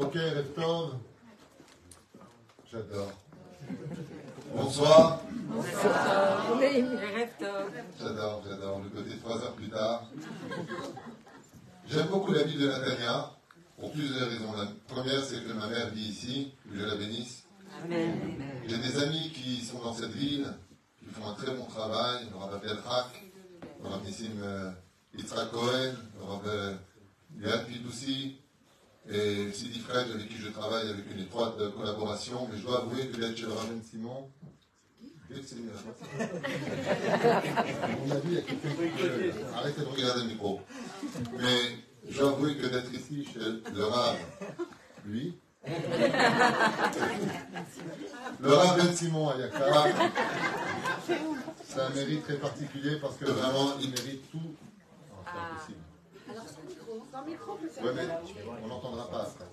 [0.00, 0.94] Ok, Reftov.
[2.72, 3.12] J'adore.
[4.54, 5.20] Bonsoir.
[7.98, 8.80] J'adore, j'adore.
[8.82, 10.04] Le côté trois heures plus tard.
[11.86, 13.30] J'aime beaucoup la ville de Natania
[13.78, 14.52] pour plusieurs raisons.
[14.56, 17.44] La première, c'est que ma mère vit ici, que je la bénisse.
[18.66, 20.46] J'ai des amis qui sont dans cette ville,
[20.98, 22.26] qui font un très bon travail.
[22.30, 23.22] Le Rav Belchak,
[23.82, 24.70] le Rav Nissim euh,
[25.14, 26.74] Yitzhak Cohen, le euh,
[27.42, 28.39] Yad Pidoussi,
[29.12, 32.48] et Sidi Fred, avec qui je travaille avec une étroite collaboration.
[32.50, 34.30] Mais je dois avouer que d'être chez le Rav Ben Simon,
[35.30, 35.70] Dès que c'est mieux.
[35.70, 35.72] À
[38.04, 38.74] mon avis, il y a quelqu'un qui.
[39.54, 40.60] Arrêtez de regarder le micro.
[41.38, 41.76] Mais
[42.08, 43.38] je dois avouer que d'être ici chez
[43.72, 44.16] le Rav,
[45.04, 45.38] lui,
[48.40, 49.86] le Rav Ben Simon à Yakar,
[51.64, 54.38] c'est un mérite très particulier parce que vraiment, il mérite tout.
[54.38, 54.56] Non,
[55.24, 55.78] c'est pas possible.
[56.28, 56.44] Alors
[57.12, 58.08] Ouais, mais
[58.62, 59.44] on n'entendra pas après.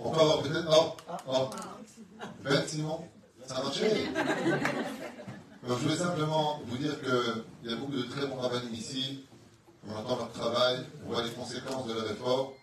[0.00, 0.68] On peut avoir peut-être.
[0.70, 0.94] Oh,
[1.28, 1.50] oh.
[2.42, 3.00] Ben Simon,
[3.46, 3.74] ça a Donc,
[5.68, 9.26] Je voulais simplement vous dire qu'il y a beaucoup de très bons rabbinim ici.
[9.86, 12.54] On entend leur travail, on voit les conséquences de leur effort.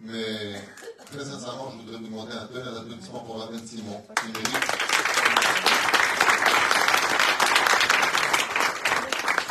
[0.00, 0.60] Mais
[1.06, 4.02] très sincèrement, je voudrais vous demander un tonnerre d'applaudissements pour Rabbi Simon.
[4.26, 4.48] Il mérite.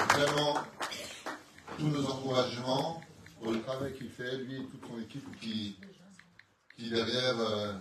[0.10, 0.54] Vraiment,
[1.78, 3.02] tous nos encouragements
[3.42, 5.78] pour le travail qu'il fait, lui et toute son équipe qui,
[6.78, 7.74] qui derrière euh,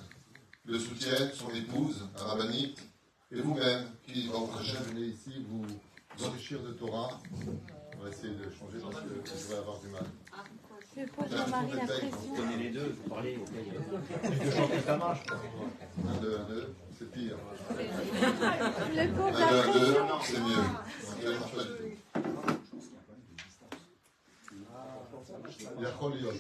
[0.65, 2.75] le soutiennent, son épouse, Rabbani,
[3.33, 5.67] et vous-même, qui, au prochain, venez ici vous
[6.25, 7.21] enrichir de Torah.
[8.00, 10.04] On va essayer de changer parce que je vais avoir du mal.
[10.98, 12.34] Je pose Jean-Marie la pression.
[12.36, 13.66] Tenez les deux, vous parlez auquel
[14.46, 15.24] De chanter ta marche.
[15.30, 17.38] Un, deux, un, deux, c'est pire.
[17.70, 20.20] Le pose Un, la deux, un, deux, pression.
[20.24, 20.56] c'est mieux.
[20.56, 20.64] Donc,
[21.22, 21.86] ça ne marche pas du tout.
[25.82, 26.32] יכול להיות.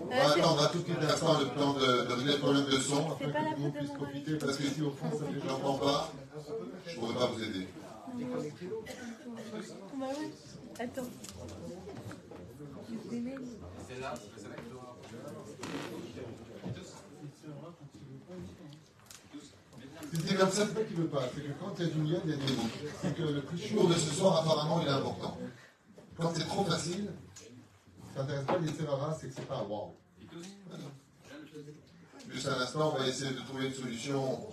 [0.00, 2.78] On va attendre un tout petit instant le temps de, de régler le problème de
[2.78, 4.56] son, afin C'est pas que la tout le monde faute de puisse mon profiter, parce
[4.56, 6.12] que si au fond ça fait que j'entends pas,
[6.86, 7.68] je ne pourrais pas vous aider.
[12.89, 13.41] Je vais mettre-
[20.13, 22.03] Si c'est comme ça, c'est qu'il veut pas, c'est que quand il y a du
[22.03, 22.63] lien, il y a des mots.
[23.01, 25.37] C'est que le plus de ce soir, apparemment, il est important.
[26.17, 27.09] Quand c'est trop facile,
[28.15, 29.65] ça n'intéresse pas les Serrara, c'est que c'est pas.
[29.67, 30.83] Voilà.
[32.29, 34.47] Juste un instant, on va essayer de trouver une solution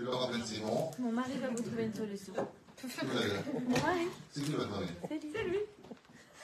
[0.00, 0.90] chez Laura Ben Simon.
[0.98, 2.32] Mon mari va vous trouver une solution.
[2.34, 5.28] Mon mari, C'est qui votre mari c'est lui.
[5.32, 5.58] C'est lui.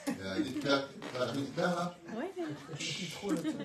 [0.07, 0.85] Il y a une une claque
[1.57, 3.55] là Oui, c'est lui.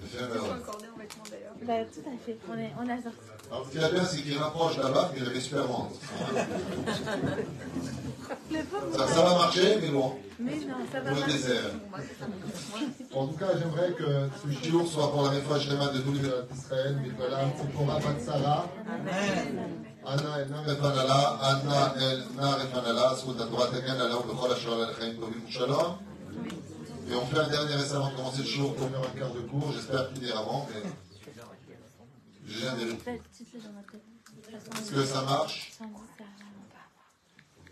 [0.00, 0.50] C'est fait malheureux.
[0.52, 1.54] Accordé en vêtements d'ailleurs.
[1.62, 2.38] Bah, tout à fait.
[2.50, 3.18] On, est, on a sorti.
[3.50, 5.88] Alors ce qui est bien, c'est qu'il rapproche là-bas, mais il avait super loin.
[8.50, 11.32] Le pauvre Ça, ça va marcher, mais bon, Mais non, ça va pour le marcher.
[11.36, 11.70] désert.
[13.14, 15.30] En tout cas, j'aimerais que ce shiur soit pour la
[15.60, 16.96] Shlema de tous les d'Israël,
[17.58, 17.98] Tzipora,
[24.52, 25.96] Asher, Alechaim, Tovim, Shalom.
[27.10, 29.40] Et on fait un dernier essai avant de commencer le pour faire un quart de
[29.40, 29.72] cours.
[29.72, 30.94] J'espère finir avant, mais j'ai un délai.
[31.14, 31.78] Tu te fais dans ma tête.
[32.37, 32.76] De façon,
[34.80, 35.72] Est-ce que ça marche?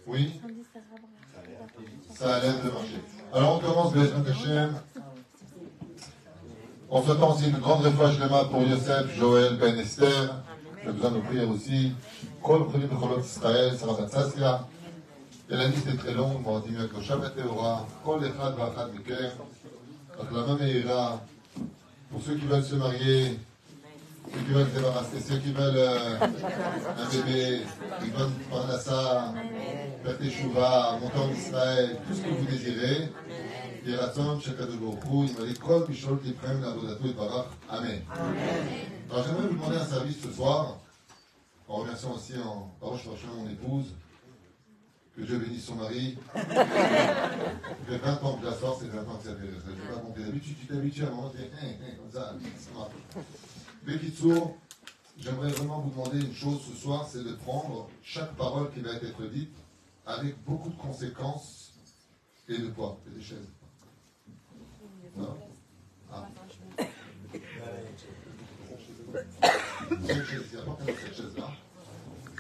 [0.07, 0.41] Oui?
[2.15, 3.01] Ça a l'air de marcher.
[3.33, 4.75] Alors on commence Bezrat Hashem.
[6.89, 10.43] En souhaitant aussi une grande réflexion pour Yosef, Joël, Ben Esther.
[10.85, 11.93] J'ai besoin de prière aussi.
[12.43, 14.69] Kol Choli Becholot Israël, Sarah.
[15.51, 16.41] Et la liste est très longue.
[16.43, 17.87] Mordim Yaakov Shabbat Teora.
[18.05, 19.33] Kol Echad Vachad Mekem.
[20.21, 21.21] Achlama Meira.
[22.11, 23.41] Pour ceux qui veulent se marier,
[24.33, 27.61] ceux qui veulent se débarrasser, ceux qui veulent euh, un bébé,
[28.01, 29.35] qui veulent Parnassa,
[30.05, 33.11] faire Teshuvah, monter en Israël, tout ce que vous désirez.
[34.81, 37.47] Borkou, il m'a dit, Kol Bishol Tiprem, Navodatou et Barach.
[37.69, 38.03] Amen.
[39.11, 40.79] Alors j'aimerais vous demander un service ce soir,
[41.69, 43.95] en remerciant aussi en Hashem mon épouse,
[45.17, 46.19] que Dieu bénisse son mari.
[46.35, 46.43] Ça
[47.89, 49.47] fait 20 ans que je la sors, c'est 20 ans que ça fait.
[49.47, 50.23] Je ne vais pas compter.
[50.23, 53.25] D'habitude, tu t'habitues à un moment, tu dis, hein, hein, comme ça, ça marche.
[53.87, 54.57] Bekitsour,
[55.17, 58.95] j'aimerais vraiment vous demander une chose ce soir, c'est de prendre chaque parole qui va
[58.95, 59.55] être dite
[60.05, 61.73] avec beaucoup de conséquences
[62.49, 63.49] et de poids, et des chaises.
[65.17, 65.37] Non?
[66.13, 66.27] Ah.
[67.31, 67.43] Il y a
[70.63, 71.51] pas que cette chaise-là.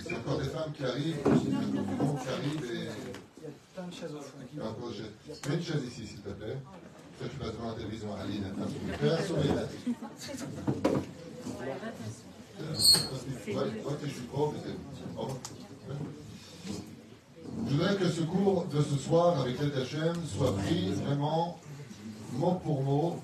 [0.05, 2.29] Il y a encore des femmes qui arrivent, il y a beaucoup de monde qui
[2.29, 2.89] arrive et
[3.39, 4.39] Il y a plein de chaises au fond.
[4.53, 4.63] il y a
[5.49, 6.57] des une chaise ici, s'il te plaît.
[7.19, 8.45] Toi, tu passes devant la télévision, Aline,
[10.21, 10.31] tu
[17.69, 21.59] je voudrais que ce cours de ce soir avec l'aide d'Hachem soit pris vraiment
[22.33, 23.21] mot pour mot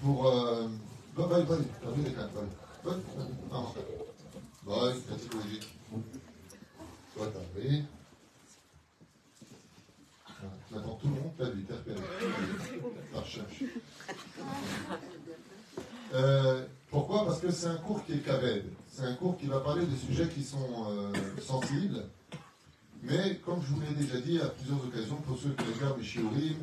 [0.00, 0.32] pour.
[16.94, 17.24] Pourquoi?
[17.26, 18.66] Parce que c'est un cours qui est caved.
[18.86, 22.04] C'est un cours qui va parler de sujets qui sont euh, sensibles.
[23.02, 26.04] Mais comme je vous l'ai déjà dit à plusieurs occasions, pour ceux qui regardent les
[26.04, 26.56] shiurim,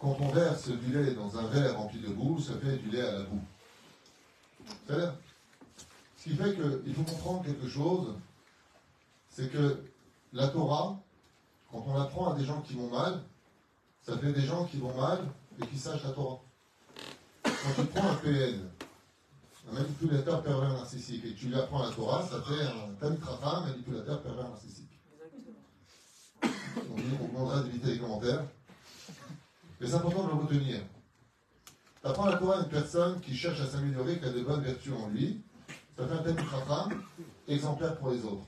[0.00, 3.02] quand on verse du lait dans un verre rempli de boue, ça fait du lait
[3.02, 3.42] à la boue.
[4.86, 5.12] C'est-à-dire,
[6.16, 8.14] ce qui fait qu'il faut comprendre quelque chose,
[9.28, 9.84] c'est que
[10.32, 10.98] la Torah,
[11.70, 13.20] quand on l'apprend à des gens qui vont mal,
[14.00, 15.18] ça fait des gens qui vont mal
[15.60, 16.40] et qui sachent la Torah.
[17.44, 18.71] Quand tu prends un PN,
[19.72, 24.22] manipulateur pervers narcissique, et tu lui apprends la Torah, ça fait un tamitrata, un manipulateur
[24.22, 25.00] pervers narcissique.
[26.42, 28.44] Donc, on demandera d'éviter les commentaires.
[29.80, 30.80] Mais c'est important de le retenir.
[32.00, 34.62] Tu apprends la Torah à une personne qui cherche à s'améliorer, qui a de bonnes
[34.62, 35.42] vertus en lui.
[35.96, 36.88] Ça fait un tamitrata,
[37.48, 38.46] exemplaire pour les autres.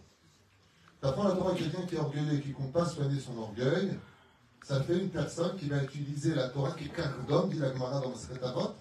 [1.00, 3.20] Tu apprends la Torah à quelqu'un qui est orgueilleux et qui ne compte pas soigner
[3.20, 3.98] son orgueil.
[4.64, 8.00] Ça fait une personne qui va utiliser la Torah, qui est d'homme, dit la Gemara
[8.00, 8.74] dans le Avot,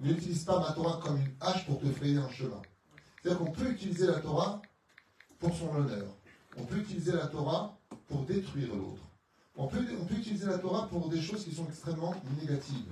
[0.00, 2.62] N'utilise pas ma Torah comme une hache pour te frayer un chemin.
[3.20, 4.62] C'est-à-dire qu'on peut utiliser la Torah
[5.38, 6.06] pour son honneur.
[6.56, 9.02] On peut utiliser la Torah pour détruire l'autre.
[9.56, 12.90] On peut, utiliser la Torah pour des choses qui sont extrêmement négatives.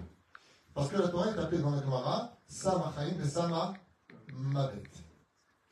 [0.74, 3.72] Parce que la Torah est appelée dans la Gemara Sama Chaim et Sama
[4.34, 4.82] Mavet.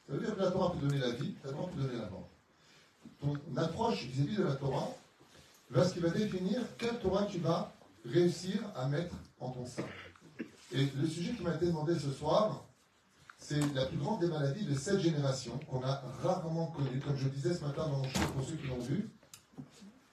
[0.07, 2.09] Ça veut dire que la Torah peut donner la vie, la Torah peut donner la
[2.09, 2.29] mort.
[3.21, 4.89] Ton approche vis-à-vis de la Torah
[5.71, 7.73] va ce qui va définir quelle Torah tu vas
[8.05, 9.85] réussir à mettre en ton sein.
[10.73, 12.65] Et le sujet qui m'a été demandé ce soir,
[13.39, 16.99] c'est la plus grande des maladies de cette génération qu'on a rarement connue.
[17.01, 19.11] Comme je disais ce matin dans mon show, pour ceux qui l'ont vu,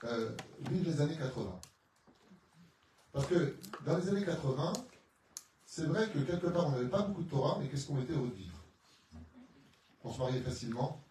[0.04, 0.32] euh,
[0.70, 1.60] vivent les années 80.
[3.12, 4.74] Parce que dans les années 80,
[5.66, 8.14] c'est vrai que quelque part on n'avait pas beaucoup de Torah, mais qu'est-ce qu'on était
[8.14, 8.58] de vivre
[10.04, 11.02] On se mariait facilement,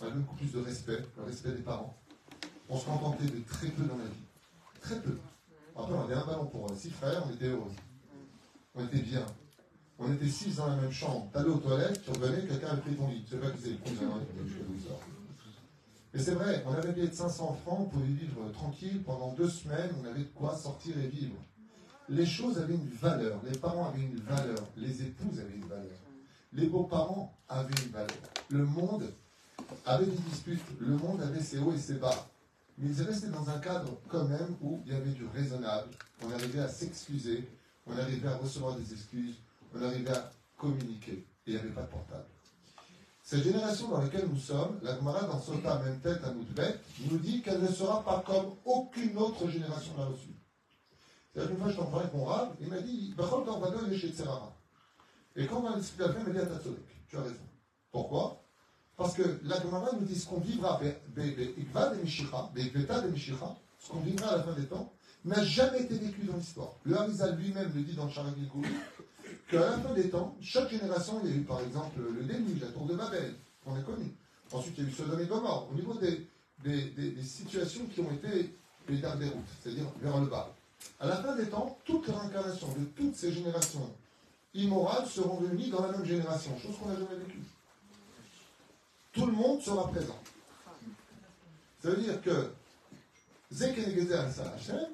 [0.00, 1.96] on avait beaucoup plus de respect, le respect des parents.
[2.68, 4.24] On se contentait de très peu dans la vie.
[4.80, 5.18] Très peu.
[5.76, 7.70] Après, on avait un ballon pour six frères, on était heureux.
[8.80, 9.26] On était bien.
[9.98, 11.28] On était six dans la même chambre.
[11.32, 13.22] T'allais aux toilettes, tu revenais, quelqu'un avait pris ton lit.
[13.26, 14.94] Je sais pas qui c'est le cousin, hein.
[16.12, 19.48] Mais c'est vrai, on avait payé de 500 francs, on pouvait vivre tranquille pendant deux
[19.48, 21.36] semaines, on avait de quoi sortir et vivre.
[22.08, 25.98] Les choses avaient une valeur, les parents avaient une valeur, les épouses avaient une valeur,
[26.52, 28.08] les beaux-parents avaient une valeur.
[28.48, 29.04] Le monde
[29.86, 32.26] avait des disputes, le monde avait ses hauts et ses bas.
[32.78, 35.90] Mais ils restaient dans un cadre quand même où il y avait du raisonnable,
[36.24, 37.48] on arrivait à s'excuser,
[37.86, 39.36] on arrivait à recevoir des excuses,
[39.74, 42.26] on arrivait à communiquer, et il n'y avait pas de portable.
[43.22, 47.18] Cette génération dans laquelle nous sommes, la Gemara dans Sota, même tête à Moudbet, nous
[47.18, 50.34] dit qu'elle ne sera pas comme aucune autre génération l'a reçue.
[51.32, 53.96] C'est-à-dire qu'une fois, je t'en parlais avec mon rab, il m'a dit, Bachol Torvado, est
[53.96, 54.52] chez Tserara.
[55.36, 57.46] Et quand on a discuté lui, il m'a dit, Atatzodek, tu as raison.
[57.92, 58.42] Pourquoi?
[58.96, 60.80] Parce que la Gemara nous dit ce qu'on vivra,
[63.78, 64.92] ce qu'on vivra à la fin des temps,
[65.24, 66.72] n'a jamais été vécu dans l'histoire.
[66.84, 68.48] Le Harizal lui-même le dit dans Charagil
[69.50, 72.60] qu'à la fin des temps, chaque génération, il y a eu par exemple le déluge,
[72.60, 73.34] la tour de Babel,
[73.64, 74.12] qu'on a connu.
[74.52, 76.26] Ensuite, il y a eu Sodome et Gomorre, au niveau des,
[76.64, 78.54] des, des, des situations qui ont été
[78.88, 80.52] les dernières routes, c'est-à-dire vers le bas.
[80.98, 83.90] À la fin des temps, toutes les réincarnations de toutes ces générations
[84.54, 87.42] immorales seront réunies dans la même génération, chose qu'on n'a jamais vécue.
[89.12, 90.18] Tout le monde sera présent.
[91.82, 92.50] Ça veut dire que
[93.52, 94.88] Zekenegezer Hashem,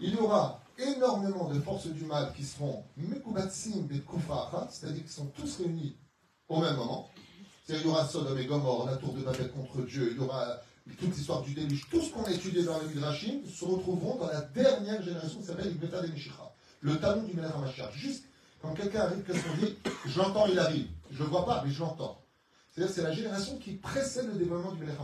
[0.00, 5.12] il y aura énormément de forces du mal qui seront Mekubatsim et Kufa c'est-à-dire qui
[5.12, 5.96] sont tous réunis
[6.48, 7.10] au même moment.
[7.64, 10.20] C'est-à-dire il y aura Sodome et Gomorre, la tour de Babel contre Dieu, il y
[10.20, 10.60] aura
[10.98, 14.26] toute l'histoire du déluge, tout ce qu'on a étudié dans le Midrashim se retrouveront dans
[14.26, 17.92] la dernière génération qui s'appelle Ibeta de Mishicha, le talon du Melech HaMashiach.
[17.92, 18.24] Juste
[18.60, 19.76] quand quelqu'un arrive, qu'est-ce qu'on dit?
[20.06, 20.88] Je l'entends, il arrive.
[21.10, 22.20] Je ne le vois pas, mais je l'entends.
[22.70, 24.96] C'est-à-dire c'est la génération qui précède le développement du Melech.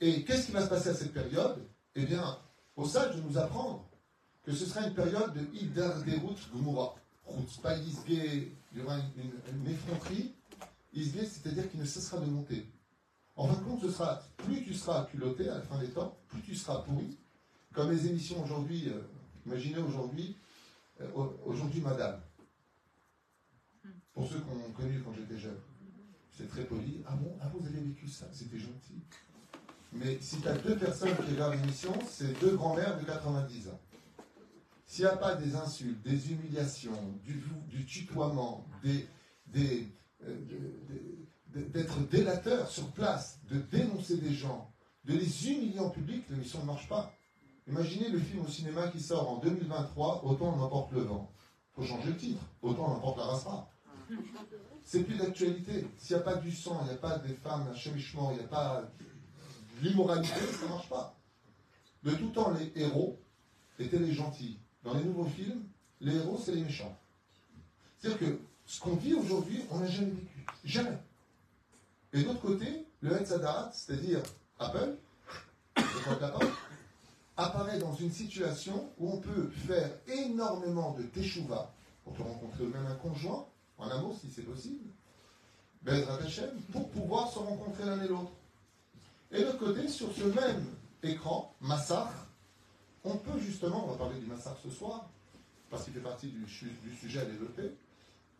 [0.00, 1.58] Et qu'est-ce qui va se passer à cette période?
[1.94, 2.38] Eh bien,
[2.80, 3.84] au sage de nous apprendre
[4.42, 6.94] que ce sera une période de Idar Derut Gomorra.
[7.62, 10.32] Pas Isgé, il y aura une effronterie.
[10.94, 12.66] Isgé, c'est-à-dire qu'il ne cessera de monter.
[13.36, 16.18] En fin de compte, ce sera, plus tu seras culotté à la fin des temps,
[16.28, 17.18] plus tu seras pourri.
[17.72, 19.00] Comme les émissions aujourd'hui, euh,
[19.46, 20.36] imaginez aujourd'hui,
[21.00, 21.06] euh,
[21.44, 22.20] aujourd'hui Madame.
[24.12, 25.60] Pour ceux qui ont connu quand j'étais jeune,
[26.36, 27.02] c'est très poli.
[27.06, 29.00] Ah bon, ah vous avez vécu ça, c'était gentil.
[29.92, 33.80] Mais si tu as deux personnes qui regardent l'émission, c'est deux grands-mères de 90 ans.
[34.86, 39.82] s'il n'y a pas des insultes, des humiliations, du, du tutoiement, euh,
[41.46, 44.72] d'être délateur sur place, de dénoncer des gens,
[45.04, 47.12] de les humilier en public, l'émission ne marche pas.
[47.66, 51.32] Imaginez le film au cinéma qui sort en 2023, Autant on emporte le vent.
[51.72, 53.68] faut changer le titre, Autant on emporte la racera.
[54.84, 55.86] C'est plus d'actualité.
[55.96, 58.38] S'il n'y a pas du sang, il n'y a pas des femmes, un chemichement, il
[58.38, 58.90] n'y a pas
[59.82, 61.14] l'immoralité, ça ne marche pas.
[62.02, 63.18] De tout temps, les héros
[63.78, 64.58] étaient les gentils.
[64.84, 65.62] Dans les nouveaux films,
[66.00, 66.96] les héros, c'est les méchants.
[67.98, 70.46] C'est-à-dire que ce qu'on vit aujourd'hui, on n'a jamais vécu.
[70.64, 70.98] Jamais.
[72.12, 74.22] Et d'autre côté, le Hetzadarat, c'est-à-dire
[74.58, 74.96] Apple,
[75.74, 76.44] porte,
[77.36, 81.72] apparaît dans une situation où on peut faire énormément de teshuva
[82.04, 83.46] pour te rencontrer même un conjoint,
[83.78, 84.84] en amour si c'est possible,
[85.82, 88.32] Bezrat Hashem, pour pouvoir se rencontrer l'un et l'autre.
[89.32, 90.64] Et de l'autre côté, sur ce même
[91.02, 92.12] écran, Massar,
[93.04, 95.08] on peut justement, on va parler du Massar ce soir,
[95.70, 97.72] parce qu'il fait partie du, sujet à développer,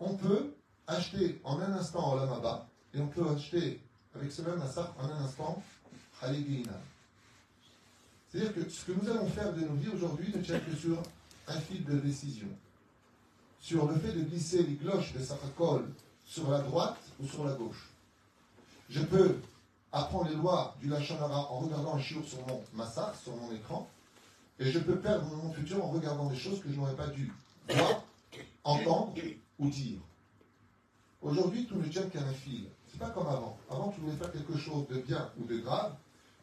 [0.00, 0.52] on peut
[0.86, 3.80] acheter en un instant Olamaba, et on peut acheter
[4.14, 5.62] avec ce même Massar en un instant
[6.20, 6.72] Haligina.
[8.28, 11.02] C'est-à-dire que ce que nous allons faire de nos vies aujourd'hui ne tient que sur
[11.48, 12.48] un fil de décision.
[13.60, 15.88] Sur le fait de glisser les cloches de Sarakol
[16.24, 17.90] sur la droite ou sur la gauche.
[18.88, 19.36] Je peux
[19.92, 23.88] apprendre les lois du Lachonara en regardant un chiour sur mon massacre, sur mon écran,
[24.58, 27.32] et je peux perdre mon futur en regardant des choses que je n'aurais pas dû
[27.68, 28.04] voir,
[28.64, 29.14] entendre
[29.58, 29.98] ou dire.
[31.22, 32.66] Aujourd'hui, tout ne tient qu'à un fil.
[32.90, 33.58] C'est pas comme avant.
[33.70, 35.94] Avant, tu voulais faire quelque chose de bien ou de grave,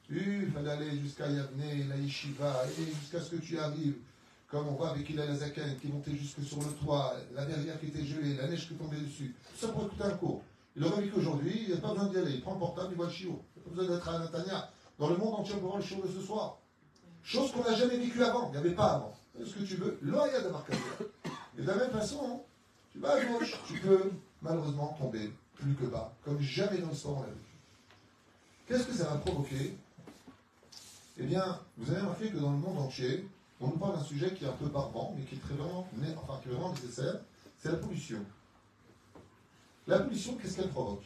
[0.09, 3.97] il fallait aller jusqu'à Yavne, la Yeshiva, et jusqu'à ce que tu arrives,
[4.49, 7.87] comme on voit avec Hillel Azaken, qui montait jusque sur le toit, la verrière qui
[7.87, 9.35] était gelée, la neige qui tombait dessus.
[9.53, 10.41] Tout ça pour écouter un cours.
[10.77, 12.33] Il aurait vu qu'aujourd'hui, il n'y a pas besoin d'y aller.
[12.33, 13.41] Il prend le portable, il voit le chiot.
[13.55, 14.69] Il n'y a pas besoin d'être à Natania.
[14.99, 16.59] Dans le monde entier, on peut le chiot de ce soir.
[17.23, 18.49] Chose qu'on n'a jamais vécue avant.
[18.49, 19.13] Il n'y avait pas avant.
[19.43, 19.97] Ce que tu veux.
[20.03, 20.49] Loya de
[21.57, 22.43] Et de la même façon,
[22.91, 27.17] tu vas à gauche, tu peux malheureusement tomber plus que bas, comme jamais dans l'histoire
[27.17, 27.33] on l'a vu.
[28.67, 29.75] Qu'est-ce que ça va provoquer?
[31.17, 33.27] Eh bien, vous avez remarqué que dans le monde entier,
[33.59, 35.87] on nous parle d'un sujet qui est un peu barbant, mais qui est très vraiment,
[36.21, 37.15] enfin, qui est vraiment nécessaire,
[37.57, 38.23] c'est la pollution.
[39.87, 41.03] La pollution, qu'est-ce qu'elle provoque?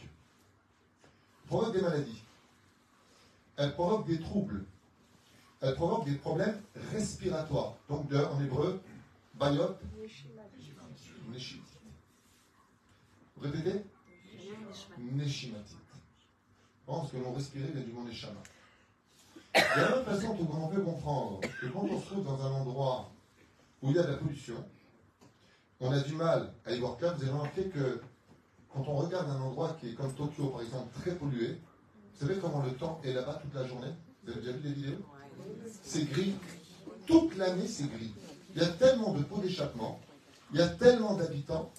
[1.44, 2.24] Elle provoque des maladies.
[3.58, 4.64] Elle provoque des troubles.
[5.62, 6.60] Elle provoque des problèmes
[6.92, 7.76] respiratoires.
[7.90, 8.82] Donc, de- en hébreu,
[9.36, 9.76] bayot.
[13.36, 13.84] Vous répétez?
[14.98, 15.76] Neshimatit.
[16.82, 18.42] Je pense que l'on respirait vient du mot Neshama.
[19.54, 23.12] De la même façon on peut comprendre que quand on se trouve dans un endroit
[23.82, 24.66] où il y a de la pollution,
[25.80, 27.16] on a du mal à y voir clair.
[27.16, 28.02] Vous avez remarqué que
[28.74, 31.58] quand on regarde un endroit qui est comme Tokyo, par exemple, très pollué,
[32.14, 33.92] vous savez comment le temps est là-bas toute la journée?
[34.24, 35.06] Vous avez déjà vu des vidéos?
[35.84, 36.36] C'est gris.
[37.08, 38.14] Toute l'année, c'est gris.
[38.54, 40.00] Il y a tellement de pots d'échappement,
[40.52, 41.72] il y a tellement d'habitants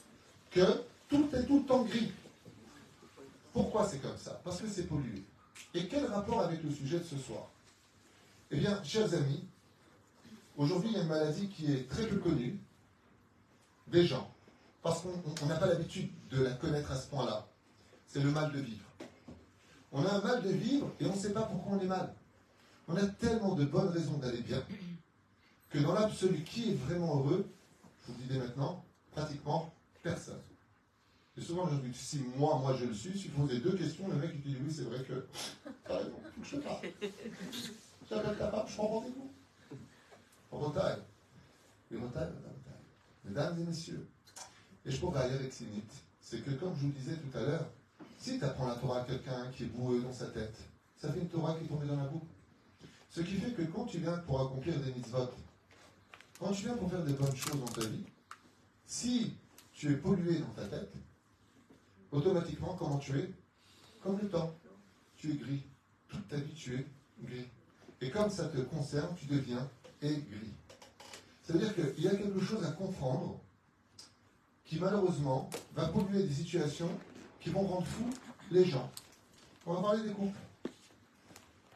[0.51, 0.65] que
[1.09, 2.11] tout est tout le temps gris.
[3.53, 4.41] Pourquoi c'est comme ça?
[4.43, 5.23] Parce que c'est pollué.
[5.75, 7.51] Et quel rapport avec le sujet de ce soir?
[8.51, 9.45] Eh bien, chers amis,
[10.57, 12.59] aujourd'hui, il y a une maladie qui est très peu connue
[13.89, 14.32] des gens,
[14.83, 17.47] parce qu'on on n'a pas l'habitude de la connaître à ce point-là.
[18.07, 18.85] C'est le mal de vivre.
[19.93, 22.15] On a un mal de vivre et on ne sait pas pourquoi on est mal.
[22.89, 24.63] On a tellement de bonnes raisons d'aller bien
[25.71, 27.47] que dans l'absolu, qui est vraiment heureux
[28.03, 29.73] Je vous le dis dès maintenant, pratiquement
[30.03, 30.41] personne.
[31.37, 34.07] Et souvent, je dis, si moi, moi je le suis, si vous posez deux questions,
[34.09, 35.27] le mec il dit, oui, c'est vrai que.
[35.87, 36.57] T'as raison, je
[38.75, 39.33] prends rendez-vous.
[40.51, 40.61] En.
[40.61, 42.29] Et retard,
[43.25, 44.07] Mesdames et messieurs,
[44.85, 45.85] et je pourrais aller avec Sinit,
[46.21, 47.67] c'est que comme je vous disais tout à l'heure,
[48.19, 50.57] si tu apprends la Torah à quelqu'un qui est boueux dans sa tête,
[50.97, 52.23] ça fait une Torah qui est tombée dans la boue.
[53.11, 55.31] Ce qui fait que quand tu viens pour accomplir des mitzvot,
[56.39, 58.05] quand tu viens pour faire des bonnes choses dans ta vie,
[58.87, 59.35] si
[59.73, 60.93] tu es pollué dans ta tête,
[62.11, 63.31] automatiquement, comment tu es?
[64.03, 64.55] Comme le temps.
[65.17, 65.63] Tu es gris.
[66.09, 66.87] Toute ta vie, tu es
[67.23, 67.47] gris.
[68.01, 69.69] Et comme ça te concerne, tu deviens
[70.01, 70.53] aigri.
[71.43, 73.41] C'est-à-dire qu'il y a quelque chose à comprendre
[74.73, 76.89] qui, malheureusement, va polluer des situations
[77.41, 78.09] qui vont rendre fous
[78.51, 78.91] les gens.
[79.67, 80.39] On va parler des couples.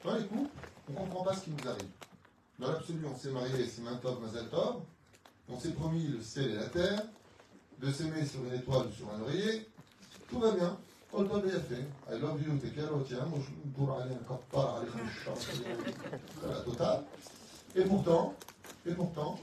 [0.02, 0.48] Dans les couples,
[0.88, 1.90] on ne comprend pas ce qui nous arrive.
[2.58, 4.76] Dans l'absolu, on s'est marié, c'est Mantov, Mazaltov.
[5.50, 7.02] On s'est promis le ciel et la terre,
[7.82, 9.68] de s'aimer sur une étoile ou sur un oreiller.
[10.30, 10.78] Tout va bien.
[11.14, 11.86] All top est fait.
[12.10, 14.88] I love you, t'es quel tiens, moi je pourrais aller encore pas aller
[16.82, 17.04] la.
[17.74, 18.34] Et pourtant,
[18.86, 19.38] et pourtant,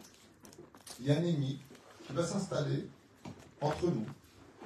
[1.00, 1.60] il y a un ennemi
[2.07, 2.88] qui va s'installer
[3.63, 4.05] entre nous,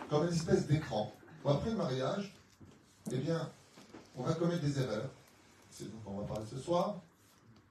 [0.10, 1.14] comme une espèce d'écran.
[1.46, 2.34] Après le mariage,
[3.12, 3.50] eh bien,
[4.18, 5.10] on va commettre des erreurs.
[5.72, 7.00] C'est dont on va parler ce soir.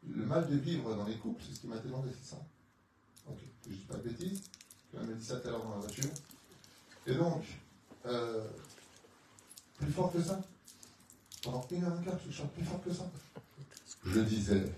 [0.08, 2.40] Le mal de vivre dans les couples, c'est ce qui m'a demandé, c'est ça.
[3.28, 4.44] Ok, je dis pas de bêtises.
[4.94, 6.08] On m'a dit ça tout à l'heure dans la voiture.
[7.06, 7.42] Et donc,
[8.06, 8.46] euh,
[9.78, 10.40] plus fort que ça
[11.42, 13.10] Pendant une heure et quart, je chante plus fort que ça
[14.06, 14.72] Je disais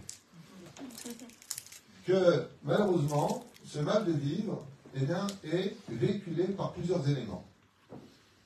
[2.05, 7.45] que malheureusement, ce mal de vivre eh bien, est véhiculé par plusieurs éléments.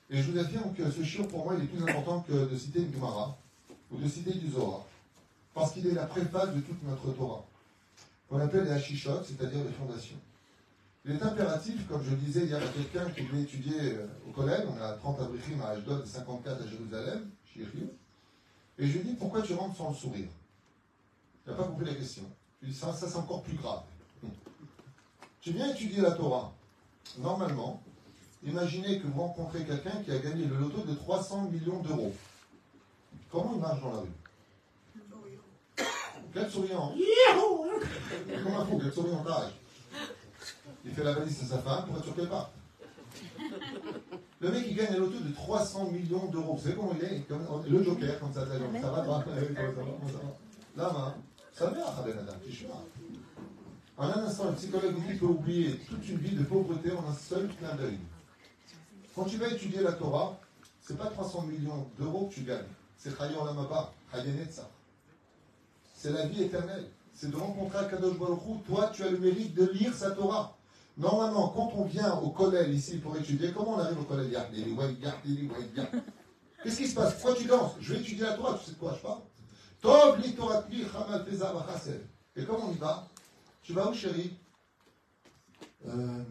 [0.09, 2.57] Et je vous affirme que ce chiot, pour moi, il est plus important que de
[2.57, 3.37] citer une Gemara
[3.91, 4.85] ou de citer du Zohar.
[5.53, 7.45] Parce qu'il est la préface de toute notre Torah.
[8.29, 10.17] Qu'on appelle les Hashishot, c'est-à-dire les fondations.
[11.05, 14.31] Il est impératif, comme je le disais hier à quelqu'un qui voulait étudier euh, au
[14.31, 17.65] collège, on à 30 abrichim à Ashdod et 54 à Jérusalem, chez
[18.79, 20.29] et je lui dis pourquoi tu rentres sans sourire?
[21.45, 22.23] Il n'a pas compris la question.
[22.61, 23.83] Je lui dis ça, ça c'est encore plus grave.
[25.43, 26.53] Tu viens étudier la Torah.
[27.17, 27.83] Normalement,
[28.45, 32.13] imaginez que vous rencontrez quelqu'un qui a gagné le loto de 300 millions d'euros.
[33.29, 35.05] Comment il marche dans la rue
[36.33, 36.93] Quel souriant
[38.41, 39.25] Comment un fou, quel souriant
[40.85, 42.49] Il fait la valise à sa femme pour être sûr qu'elle part.
[44.39, 46.53] Le mec, il gagne un loto de 300 millions d'euros.
[46.53, 49.25] Vous savez comment il est Le joker, comme ça, ça va, ça va,
[50.77, 51.15] Là, main,
[51.53, 51.93] ça va,
[52.45, 52.65] tu suis
[53.97, 57.13] en un instant, le psychologue dit peut oublier toute une vie de pauvreté en un
[57.13, 57.99] seul clin d'œil.
[59.15, 60.39] Quand tu vas étudier la Torah,
[60.81, 62.65] ce n'est pas 300 millions d'euros que tu gagnes.
[62.97, 63.93] C'est Chayon Lamaba,
[64.49, 64.69] ça.
[65.95, 66.87] C'est la vie éternelle.
[67.13, 70.57] C'est de rencontrer Kadosh Baruch Toi, tu as le mérite de lire sa Torah.
[70.97, 74.35] Normalement, quand on vient au collège ici pour étudier, comment on arrive au collège?
[76.63, 77.13] Qu'est-ce qui se passe?
[77.15, 79.21] Pourquoi tu danses Je vais étudier la Torah, tu sais de quoi je parle?
[82.35, 83.07] Et comment on y va?
[83.63, 84.33] Tu vas où, chérie?
[85.87, 86.23] Euh,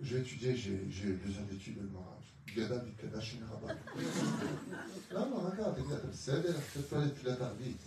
[0.00, 0.76] Je vais étudier, j'ai
[1.14, 2.06] deux heures d'études de morale.
[2.54, 3.74] Gada Bikadash Rabat.
[5.14, 5.76] Non, non, regarde,
[6.12, 7.82] c'est la vite.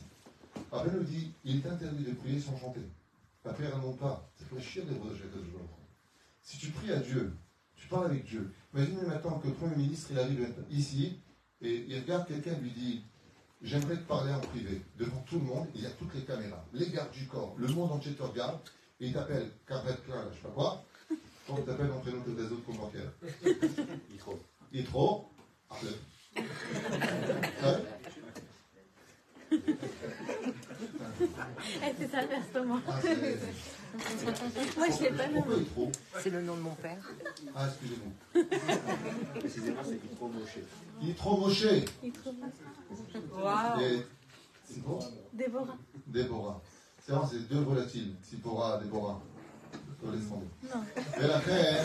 [0.72, 2.82] Après, nous dit il est interdit de prier sans chanter.
[3.46, 4.30] La prière, non pas.
[4.38, 5.48] C'est pour chier des de
[6.42, 7.34] Si tu pries à Dieu,
[7.76, 8.54] tu parles avec Dieu.
[8.74, 11.20] Imaginez maintenant que le Premier ministre, il arrive ici
[11.62, 13.04] et il regarde quelqu'un et lui dit
[13.64, 16.66] J'aimerais te parler en privé, devant tout le monde, il y a toutes les caméras,
[16.74, 18.60] les gardes du corps, le monde entier te regarde,
[19.00, 20.84] et il t'appelle Carrette Plein, là, je sais pas quoi.
[21.48, 23.14] Quand il t'appelle en prénom que des autres comptes bancaires.
[24.14, 24.38] Itro.
[24.74, 25.30] Itro.
[25.70, 26.00] Arlette.
[31.84, 32.80] Eh, c'est ça, versement.
[32.88, 33.00] Ah,
[34.78, 36.98] Moi, je l'ai pas Itro C'est le nom de mon père.
[37.56, 38.12] Ah, excusez-moi.
[39.40, 40.60] Précisément, c'est Itro Moshe.
[41.02, 41.86] Itro Moshe.
[42.04, 42.36] Il trouve
[43.34, 44.04] Waouh
[44.78, 45.00] bon
[45.34, 45.78] Déborah.
[46.08, 46.62] Déborah.
[47.06, 48.16] C'est vrai, c'est deux volatiles.
[48.24, 49.22] Sipora, Déborah.
[50.02, 50.48] Faut laisser tomber.
[50.64, 50.84] Non.
[51.22, 51.82] Et après,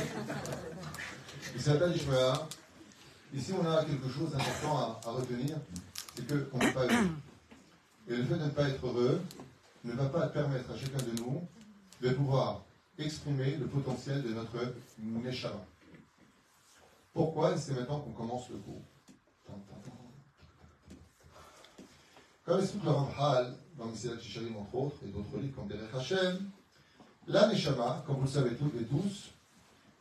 [1.55, 2.35] il s'appelle Ishmael.
[3.35, 5.57] Ici, on a quelque chose d'important à, à, retenir,
[6.17, 7.09] c'est qu'on n'est pas heureux.
[8.09, 9.21] Et le fait de ne pas être heureux
[9.85, 11.47] ne va pas permettre à chacun de nous
[12.01, 12.63] de pouvoir
[12.99, 15.65] exprimer le potentiel de notre Neshama.
[17.13, 18.83] Pourquoi C'est maintenant qu'on commence le cours.
[22.45, 26.49] Comme explique le Ramhal, dans Messilat Shisharim entre autres, et d'autres livres comme Derech Hashem,
[27.27, 29.33] la Neshama, comme vous le savez toutes et tous,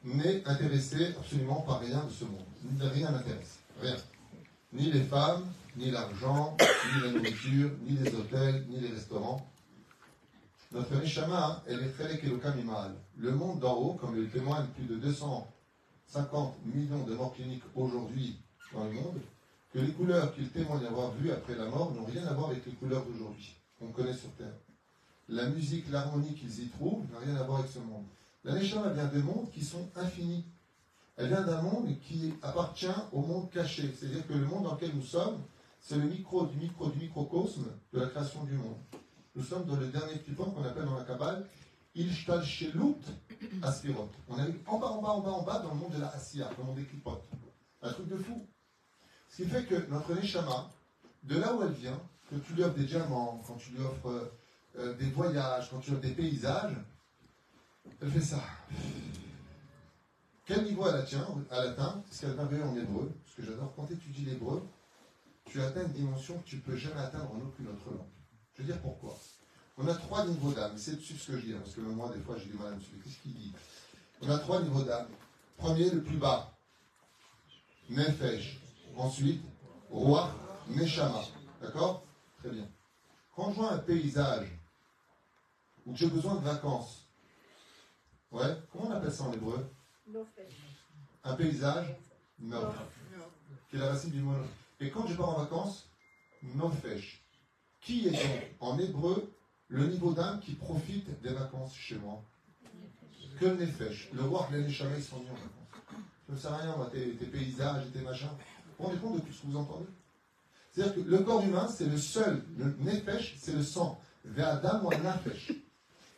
[0.05, 2.45] n'est intéressée absolument par rien de ce monde.
[2.79, 3.59] Rien n'intéresse.
[3.81, 3.97] Rien.
[4.71, 5.43] Ni les femmes,
[5.77, 6.57] ni l'argent,
[6.95, 9.47] ni la nourriture, ni les hôtels, ni les restaurants.
[10.71, 11.93] Notre Neshama, elle est.
[13.17, 18.37] Le monde d'en haut, comme le témoignent plus de 250 millions de morts cliniques aujourd'hui
[18.73, 19.21] dans le monde,
[19.73, 22.65] que les couleurs qu'ils témoignent avoir vues après la mort n'ont rien à voir avec
[22.65, 24.53] les couleurs d'aujourd'hui, qu'on connaît sur Terre.
[25.29, 28.05] La musique, l'harmonie qu'ils y trouvent n'a rien à voir avec ce monde.
[28.43, 30.45] La Neshama vient de mondes qui sont infinis.
[31.17, 33.93] Elle vient d'un monde qui appartient au monde caché.
[33.97, 35.41] C'est-à-dire que le monde dans lequel nous sommes,
[35.79, 38.77] c'est le micro du micro du microcosme de la création du monde.
[39.35, 41.47] Nous sommes dans le dernier petit qu'on appelle dans la Kabbale
[41.95, 42.95] Ilshtal Shelut
[43.61, 44.09] Aspirot.
[44.27, 46.09] On arrive en bas, en bas, en bas, en bas dans le monde de la
[46.09, 47.23] Asiya, dans le monde des clipotes.
[47.81, 48.45] Un truc de fou.
[49.29, 50.71] Ce qui fait que notre Neshama,
[51.23, 54.31] de là où elle vient, que tu lui offres des diamants, quand tu lui offres
[54.77, 56.75] euh, des voyages, quand tu lui offres des paysages,
[58.01, 58.41] elle fait ça.
[60.45, 63.85] Quel niveau elle atteint, elle atteint Ce qu'elle vu en hébreu, ce que j'adore, quand
[63.85, 64.65] tu étudies l'hébreu,
[65.49, 68.07] tu atteins une dimension que tu ne peux jamais atteindre en aucune autre langue.
[68.55, 69.17] Je veux dire pourquoi.
[69.77, 72.11] On a trois niveaux d'âme, c'est dessus ce que je dis, hein, parce que moi,
[72.15, 73.03] des fois, j'ai du mal à me suivre.
[73.03, 73.53] Qu'est-ce qu'il dit?
[74.21, 75.07] On a trois niveaux d'âme.
[75.57, 76.51] Premier, le plus bas.
[77.89, 78.59] Nefesh,
[78.97, 79.43] Ensuite,
[79.91, 80.31] roi,
[80.69, 81.21] Neshama.
[81.61, 82.03] D'accord?
[82.39, 82.67] Très bien.
[83.35, 84.47] Quand je vois un paysage
[85.85, 87.07] où j'ai besoin de vacances,
[88.31, 89.69] ouais, comment on appelle ça en hébreu?
[91.23, 91.95] Un paysage?
[92.39, 92.75] Nof.
[93.69, 94.33] Qui est la racine du mot.
[94.79, 95.89] Et quand je pars en vacances,
[96.55, 97.23] Nofesh.
[97.81, 99.31] Qui est donc en hébreu
[99.69, 102.23] le niveau d'âme qui profite des vacances chez moi
[103.39, 104.09] que le Nefesh.
[104.13, 106.41] Le roi, les Neshama, ils sont mis en vacances.
[106.41, 108.27] Ça ne à rien, tes, paysages et tes machins.
[108.27, 109.87] Vous vous rendez compte de tout ce que vous entendez?
[110.71, 113.99] C'est-à-dire que le corps humain, c'est le seul, le Nefesh, c'est le sang.
[114.25, 115.53] Ve'adam ou Nafesh.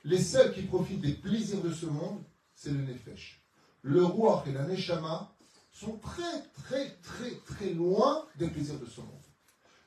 [0.04, 2.24] Les seuls qui profitent des plaisirs de ce monde,
[2.56, 3.41] c'est le Nefesh.
[3.84, 5.32] Le roi et la Neshama
[5.80, 9.10] sont très, très, très, très loin des plaisirs de ce monde.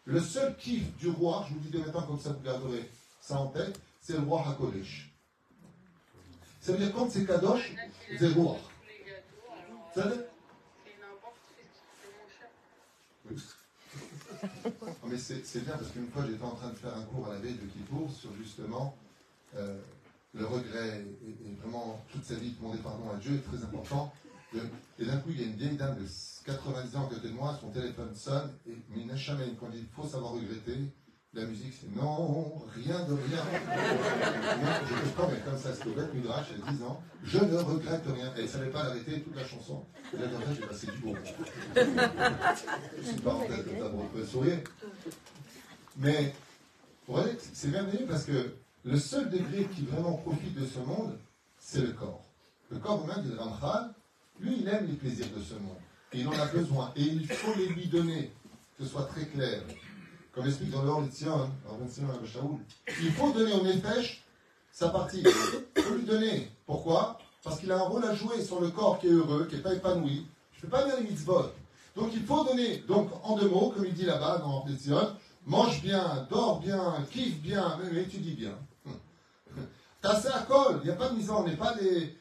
[0.04, 3.38] Le seul kiff du roi, je vous le dis dès comme ça vous garderez ça
[3.38, 5.12] en tête, c'est le roi Hakodesh.
[6.60, 7.74] Ça veut dire quand c'est Kadosh,
[8.18, 8.56] c'est roi.
[9.94, 10.24] Ça veut dire
[14.74, 17.28] Non, mais c'est c'est bien parce qu'une fois j'étais en train de faire un cours
[17.28, 18.96] à la veille de Kippour sur justement
[19.56, 19.78] euh,
[20.34, 24.12] le regret et, et vraiment toute sa vie demander pardon à Dieu est très important.
[24.98, 26.06] Et d'un coup il y a une vieille dame de
[26.44, 30.06] 90 ans à côté de moi, son téléphone sonne et Mina Chamen, quand il faut
[30.06, 30.78] savoir regretter,
[31.34, 33.42] la musique c'est non, rien de rien.
[34.60, 34.70] Non,
[35.04, 38.02] je pas, mais comme ça, c'était bête Midrash, elle a 10 ans, je ne regrette
[38.06, 38.32] rien.
[38.36, 39.86] Elle ne savait pas l'arrêter toute la chanson.
[40.12, 41.14] Et là, comme j'ai passé du bon.
[41.74, 44.58] C'est une parenthèse ça pour vous sourire.
[45.96, 46.34] Mais,
[47.06, 51.16] vous voyez, c'est merveilleux parce que le seul degré qui vraiment profite de ce monde,
[51.58, 52.24] c'est le corps.
[52.70, 53.94] Le corps humain, dit Ramchal,
[54.40, 55.76] lui, il aime les plaisirs de ce monde.
[56.12, 56.92] Et il en a besoin.
[56.96, 58.32] Et il faut les lui donner.
[58.76, 59.62] Que ce soit très clair.
[60.32, 61.50] Comme explique dans l'Or Tzion,
[63.02, 64.22] il faut donner au Nefesh
[64.70, 65.22] sa partie.
[65.76, 66.50] Il faut lui donner.
[66.66, 67.18] Pourquoi?
[67.44, 69.62] Parce qu'il a un rôle à jouer sur le corps qui est heureux, qui n'est
[69.62, 70.26] pas épanoui.
[70.52, 71.52] Je ne fais pas bien les mitzvot.
[71.94, 72.78] Donc il faut donner.
[72.88, 75.14] Donc en deux mots, comme il dit là-bas dans Tzion,
[75.46, 78.56] mange bien, dors bien, kiffe bien, mais étudie bien.
[80.00, 80.80] T'as assez à col.
[80.82, 82.16] Il n'y a pas de mise On n'est pas des,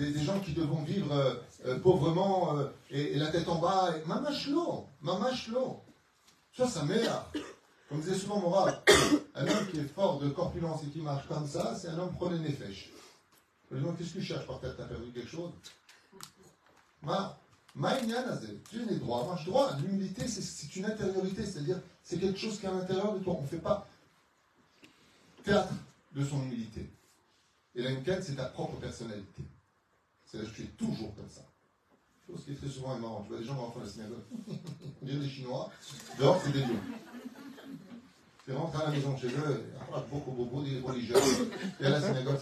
[0.00, 1.34] des, gens qui devront vivre euh,
[1.66, 3.94] euh, pauvrement euh, et, la tête en bas.
[3.96, 4.06] Et...
[4.06, 5.82] Mamachlo, mamachlo.
[6.56, 7.24] Ça, ça m'énerve.
[7.88, 8.82] Comme disait souvent mon rab,
[9.34, 12.14] un homme qui est fort de corpulence et qui marche comme ça, c'est un homme
[12.16, 15.52] prenez lui dis, qu'est-ce que tu cherches par terre T'as perdu quelque chose?
[17.02, 17.36] Ma.
[17.72, 19.76] Tu es droit, marche droit.
[19.76, 23.36] L'humilité, c'est- une intériorité, c'est-à-dire c'est quelque chose qui est à l'intérieur de toi.
[23.38, 23.86] On ne fait pas
[25.44, 25.72] théâtre
[26.12, 26.90] de son humilité.
[27.76, 29.42] Et la c'est ta propre personnalité.
[30.30, 31.42] C'est-à-dire que tu es toujours comme ça.
[32.26, 33.22] Chose qui est très souvent est marrant.
[33.22, 34.22] Tu vois des gens qui rentrent à la synagogue.
[35.02, 35.70] On dirait des Chinois.
[36.18, 36.80] Dehors, c'est des lions.
[38.44, 41.16] Tu rentres à la maison de chez eux, et après, beaucoup, beaucoup, des religieux.
[41.80, 42.38] Et à la synagogue,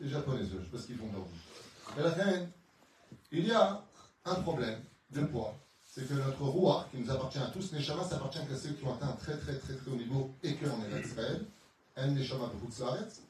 [0.00, 1.26] les japonais, eux, je sais pas ce qu'ils font dans
[1.96, 2.46] Mais la fin,
[3.32, 3.82] il y a
[4.24, 4.80] un problème
[5.10, 5.54] de poids.
[5.84, 8.84] C'est que notre roi, qui nous appartient à tous, Neshama, ça appartient qu'à ceux qui
[8.84, 11.44] ont atteint un très très très très haut niveau et que on est Israël.
[11.96, 13.22] Un Neshama Bechutzaretz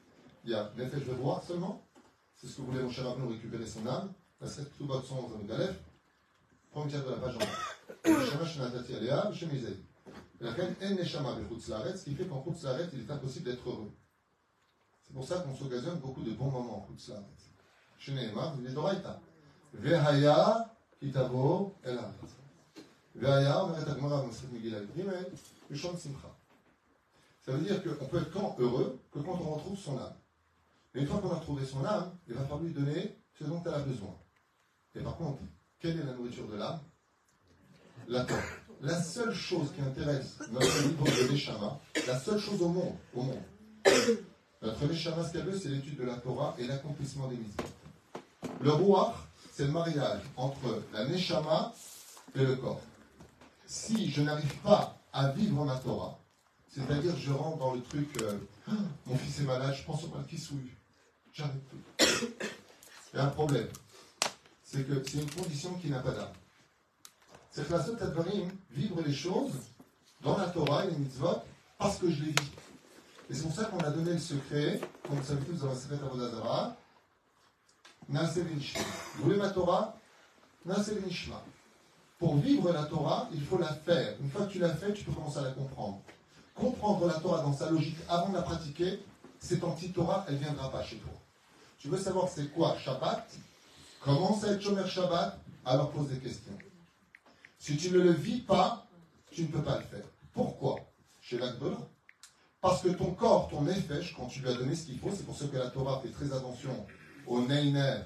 [0.46, 1.84] il y a Nefesh de roi seulement,
[2.36, 5.76] c'est ce que voulait mon cher Abnou récupérer son âme, la Seth Ktuba 111 Aleph,
[6.70, 8.18] première de la page en bas.
[8.20, 9.76] Neshama Shenatati Alea, Shemizei.
[10.40, 13.68] La reine est Neshama de Laret, ce qui fait qu'en Laret, il est impossible d'être
[13.68, 13.90] heureux.
[15.02, 17.24] C'est pour ça qu'on s'occasionne beaucoup de bons moments en Laret.
[17.98, 19.20] Chez Nehemar, il est Doraita.
[19.72, 21.98] Vehaya, Kitavo, El
[23.16, 25.32] Vehaya, on arrête à Gmara, on se Miguel Al-Grimel,
[25.70, 26.28] Ushon Simcha.
[27.44, 30.14] Ça veut dire qu'on peut être quand heureux que quand on retrouve son âme.
[30.96, 33.62] Mais une fois qu'on a retrouvé son âme, il va falloir lui donner ce dont
[33.66, 34.16] elle a besoin.
[34.94, 35.42] Et par contre,
[35.78, 36.80] quelle est la nourriture de l'âme?
[38.08, 38.40] La Torah.
[38.80, 43.22] La seule chose qui intéresse notre livre de Neshama, la seule chose au monde, au
[43.24, 43.42] monde.
[44.62, 47.68] Notre Neshama, ce qu'elle c'est l'étude de la Torah et l'accomplissement des mitzvot.
[48.62, 49.16] Le Ruach,
[49.52, 51.74] c'est le mariage entre la Neshama
[52.34, 52.80] et le corps
[53.66, 56.18] si je n'arrive pas à vivre ma Torah,
[56.68, 58.72] c'est-à-dire je rentre dans le truc, euh, Ah,
[59.06, 60.70] mon fils est malade, je pense au mal qui souille,
[61.36, 62.04] j'arrête tout.
[63.12, 63.68] Il y a un problème,
[64.62, 66.32] c'est que c'est une condition qui n'a pas d'âme.
[67.50, 69.52] C'est que la seule Tadvarim, vivre les choses
[70.22, 71.42] dans la Torah et les mitzvot,
[71.78, 72.50] parce que je les vis.
[73.30, 75.74] Et c'est pour ça qu'on a donné le secret, comme vous savez tous dans la
[75.74, 76.76] Secret Avodazara.
[78.08, 79.96] Vous voulez ma Torah?
[82.18, 84.16] Pour vivre la Torah, il faut la faire.
[84.20, 86.02] Une fois que tu l'as fait, tu peux commencer à la comprendre.
[86.54, 89.00] Comprendre la Torah dans sa logique avant de la pratiquer,
[89.40, 91.15] cette anti-Torah, elle ne viendra pas chez toi.
[91.78, 93.28] Tu veux savoir c'est quoi Shabbat?
[94.00, 96.56] Commence à être Shomer Shabbat, alors pose des questions.
[97.58, 98.86] Si tu ne le vis pas,
[99.30, 100.04] tu ne peux pas le faire.
[100.32, 100.76] Pourquoi?
[101.20, 101.88] Chez l'Akdollah.
[102.60, 105.24] Parce que ton corps, ton effet, quand tu lui as donné ce qu'il faut, c'est
[105.24, 106.86] pour ça que la Torah fait très attention
[107.26, 108.00] au Neiner,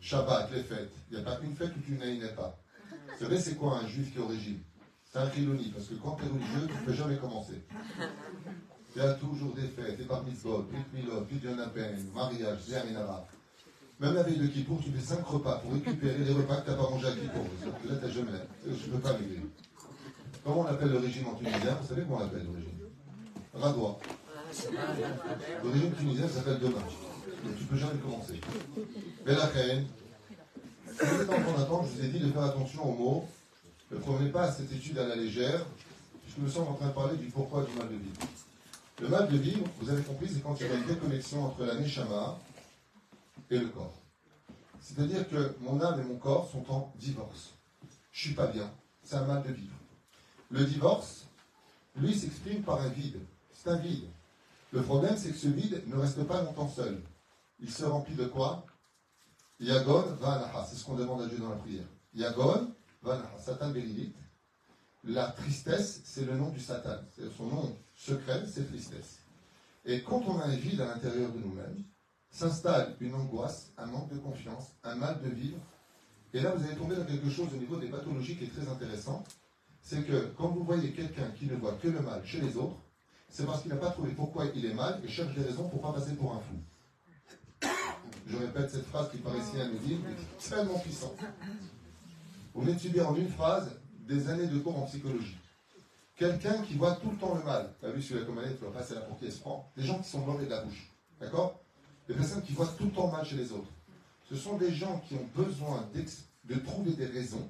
[0.00, 0.92] Shabbat, les fêtes.
[1.10, 2.58] Il n'y a pas une fête où tu n'es pas.
[2.90, 4.60] Vous savez, c'est quoi un juif qui est au régime
[5.04, 7.64] C'est un chiloni, parce que quand tu es religieux, tu ne peux jamais commencer.
[8.98, 13.24] Il y a toujours des fêtes, des bar mitzvot, Brit Milot, Brit Yonapen, mariage, Zéaminara.
[14.00, 16.70] Même la veille de Kippour, tu fais 5 repas pour récupérer les repas que tu
[16.70, 17.44] n'as pas mangé à Kippour.
[17.62, 18.38] Parce que là, tu n'as jamais.
[18.66, 19.40] Je ne peux pas m'aider.
[20.42, 21.78] Comment on appelle le régime en tunisien?
[21.80, 22.74] Vous savez comment on l'appelle le régime
[23.54, 24.00] Radois.
[25.62, 26.82] Le régime tunisien s'appelle demain.
[27.44, 28.40] Donc tu peux jamais commencer.
[29.24, 32.96] Mais la si vous êtes en d'attendre, je vous ai dit de faire attention aux
[32.96, 33.28] mots.
[33.92, 35.64] Ne prenez pas cette étude à la légère,
[36.24, 38.16] puisque nous sommes en train de parler du pourquoi du mal de vivre.
[39.00, 41.64] Le mal de vivre, vous avez compris, c'est quand il y a une déconnexion entre
[41.64, 42.36] la neshama
[43.48, 43.94] et le corps.
[44.80, 47.54] C'est-à-dire que mon âme et mon corps sont en divorce.
[48.10, 48.68] Je suis pas bien.
[49.04, 49.76] C'est un mal de vivre.
[50.50, 51.26] Le divorce,
[51.94, 53.20] lui, s'exprime par un vide.
[53.52, 54.04] C'est un vide.
[54.72, 57.00] Le problème, c'est que ce vide ne reste pas longtemps seul.
[57.60, 58.66] Il se remplit de quoi?
[59.60, 60.66] Yagon Vanaha.
[60.68, 61.86] C'est ce qu'on demande à Dieu dans la prière.
[62.14, 63.38] Yagon Vanaha.
[63.38, 64.16] Satan Bérilite.
[65.04, 66.98] La tristesse, c'est le nom du Satan.
[67.14, 69.18] C'est son nom secret, c'est tristesse.
[69.84, 71.84] Et quand on a un vide à l'intérieur de nous-mêmes,
[72.30, 75.58] s'installe une angoisse, un manque de confiance, un mal de vivre.
[76.32, 78.68] Et là, vous allez tomber dans quelque chose au niveau des pathologies qui est très
[78.68, 79.24] intéressant.
[79.82, 82.76] C'est que quand vous voyez quelqu'un qui ne voit que le mal chez les autres,
[83.30, 85.80] c'est parce qu'il n'a pas trouvé pourquoi il est mal et cherche des raisons pour
[85.80, 87.68] ne pas passer pour un fou.
[88.26, 91.18] Je répète cette phrase qui paraît si anodine, mais tellement puissante.
[92.54, 93.70] Vous venez subir en une phrase
[94.06, 95.36] des années de cours en psychologie.
[96.18, 97.72] Quelqu'un qui voit tout le temps le mal.
[97.78, 99.70] Tu as vu celui-là comme tu vas passer la portière, se prend.
[99.76, 100.90] Des gens qui sont mauvais de la bouche.
[101.20, 101.60] D'accord?
[102.08, 103.70] Des personnes qui voient tout le temps mal chez les autres.
[104.28, 105.88] Ce sont des gens qui ont besoin
[106.44, 107.48] de trouver des raisons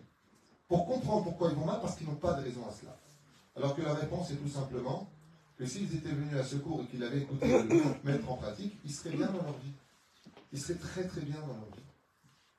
[0.68, 2.94] pour comprendre pourquoi ils vont mal parce qu'ils n'ont pas de raison à cela.
[3.56, 5.08] Alors que la réponse est tout simplement
[5.58, 8.92] que s'ils étaient venus à secours et qu'ils avaient écouté le mettre en pratique, ils
[8.92, 9.72] seraient bien dans leur vie.
[10.52, 11.82] Ils seraient très très bien dans leur vie.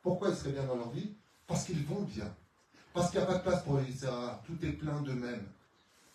[0.01, 1.13] Pourquoi ils seraient bien dans leur vie?
[1.45, 2.33] Parce qu'ils vont bien.
[2.93, 3.85] Parce qu'il n'y a pas de place pour les.
[3.93, 5.45] Tout est plein d'eux-mêmes.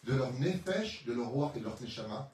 [0.04, 2.30] De leur nefesh, de leur roi et de leur neshama,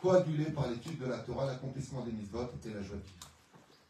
[0.00, 3.30] coagulés par l'étude de la Torah, l'accomplissement des mitzvot et la joie de vivre.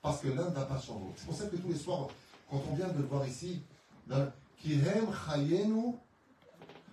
[0.00, 1.14] Parce que l'un ne va pas sans l'autre.
[1.16, 2.08] C'est pour ça que tous les soirs,
[2.50, 3.62] quand on vient de le voir ici,
[4.06, 4.30] dans
[4.62, 5.94] Kirem chayenu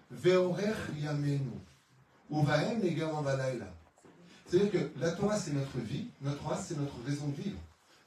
[0.09, 1.51] veorech yamenu.
[2.29, 3.67] Uvahem negam valayla.
[4.47, 7.59] C'est-à-dire que la Torah, c'est notre vie, notre race, c'est notre raison de vivre.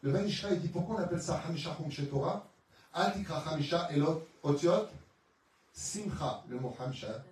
[0.03, 2.47] Le Vanishra, il dit pourquoi on appelle ça Hamisha Chum Torah?
[2.92, 4.87] Atikra Hamisha Elot Otiot
[5.73, 6.44] Simcha.
[6.49, 7.25] Le mot Hamisha,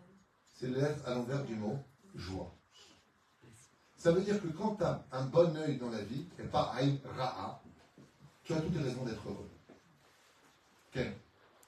[0.62, 1.76] c'est l'être à l'envers du mot
[2.14, 2.54] joie.
[3.96, 6.72] Ça veut dire que quand tu as un bon œil dans la vie, et pas
[6.76, 7.60] Aïn Ra'a,
[8.44, 9.50] tu as toutes les raisons d'être heureux.
[10.92, 11.14] Quel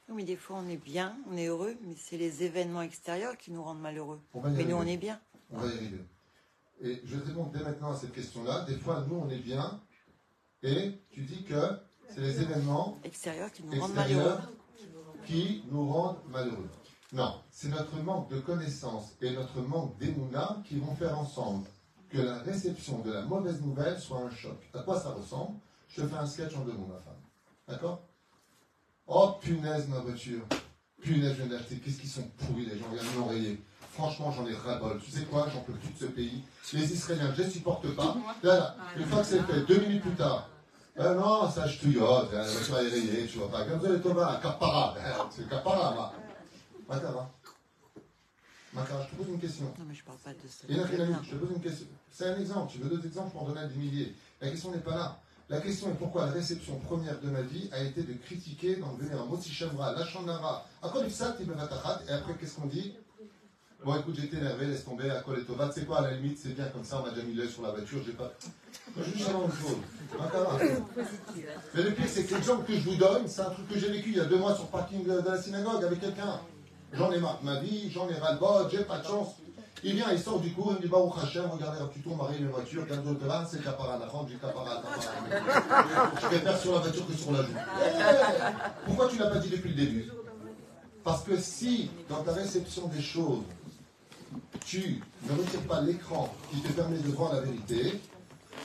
[0.09, 3.51] Oui, des fois on est bien, on est heureux, mais c'est les événements extérieurs qui
[3.51, 4.21] nous rendent malheureux.
[4.35, 5.21] Mais nous on est bien.
[5.51, 6.05] On va y arriver.
[6.81, 8.65] Et je réponds dès maintenant à cette question-là.
[8.65, 9.81] Des fois, nous, on est bien,
[10.63, 11.79] et tu dis que
[12.09, 14.33] c'est les événements Extérieurs qui nous rendent malheureux.
[14.33, 14.53] extérieurs
[15.27, 16.69] qui nous rendent malheureux.
[17.15, 21.65] Non, c'est notre manque de connaissances et notre manque d'émouna qui vont faire ensemble
[22.11, 24.59] que la réception de la mauvaise nouvelle soit un choc.
[24.75, 25.57] À quoi ça ressemble?
[25.89, 27.15] Je te fais un sketch en deux mots, ma femme.
[27.69, 28.03] D'accord?
[29.07, 30.41] Oh punaise, ma voiture.
[31.01, 31.77] Punaise, je viens d'acheter.
[31.77, 32.87] Qu'est-ce qu'ils sont pourris, les gens.
[32.91, 33.63] Regarde l'oreiller.
[33.93, 35.01] Franchement, j'en ai ras-bol.
[35.01, 35.47] Tu sais quoi?
[35.55, 36.43] J'en peux plus de ce pays.
[36.73, 38.17] Les Israéliens, je ne les supporte pas.
[38.43, 40.49] Là, là, une fois que c'est fait, deux minutes plus tard.
[40.99, 43.65] Ah non, ça je touillote, hein, la voiture est rayée, tu vois pas.
[43.65, 46.13] Comme ça, les Thomas, Kapara, hein, c'est Kapara, ma.
[46.89, 47.31] Makara.
[48.73, 49.67] Makara, je te pose une question.
[49.79, 50.67] Non mais je parle pas de ça.
[50.69, 51.87] Je te pose une question.
[52.11, 52.73] C'est un exemple.
[52.73, 54.15] Tu veux d'autres exemples pour en donner des milliers.
[54.41, 55.21] La question n'est pas là.
[55.51, 58.95] La question est pourquoi la réception première de ma vie a été de critiquer, d'en
[58.95, 62.95] venir à Motsi Shamra, Lachandara, à quoi ça, et après, qu'est-ce qu'on dit
[63.85, 66.39] Bon, écoute, j'étais énervé, laisse tomber, à quoi les tomates, c'est quoi, à la limite,
[66.39, 68.33] c'est bien comme ça, on m'a déjà mis l'œil sur la voiture, j'ai pas.
[68.97, 69.77] Moi, juste savoir une chose.
[70.19, 70.59] Makara.
[71.75, 73.91] Mais le pire, c'est que l'exemple que je vous donne, c'est un truc que j'ai
[73.93, 76.41] vécu il y a deux mois sur le parking de la synagogue avec quelqu'un.
[76.97, 79.29] J'en ai marre de ma vie, j'en ai ras-le-bol, j'ai pas de chance.
[79.83, 82.41] Il vient, il sort du cours, il me dit Baruch Hashem, regardez, tu tournes, marie
[82.41, 84.83] mes voitures, regarde de là, c'est capara, la j'ai capara.
[86.21, 87.49] Je préfère sur la voiture que sur la joue.
[87.85, 90.11] Eh, Pourquoi tu l'as pas dit depuis le début?
[91.03, 93.43] Parce que si, dans ta réception des choses,
[94.65, 98.01] tu ne retires pas l'écran qui te permet de voir la vérité,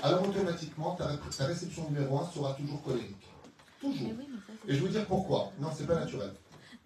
[0.02, 3.18] alors automatiquement, ta, ta réception numéro 1 sera toujours colérique.
[3.82, 4.08] Toujours.
[4.08, 5.52] C'est- Et je vais vous dire pourquoi?
[5.60, 6.32] Non, c'est pas naturel.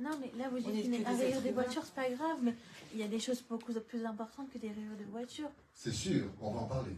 [0.04, 1.62] Non, mais là, vous dites une- des un rayure êtres de humains.
[1.64, 2.54] voiture, c'est pas grave, mais
[2.94, 5.50] il y a des choses beaucoup plus importantes que des rayures de voiture.
[5.74, 6.96] C'est sûr, on va en parler.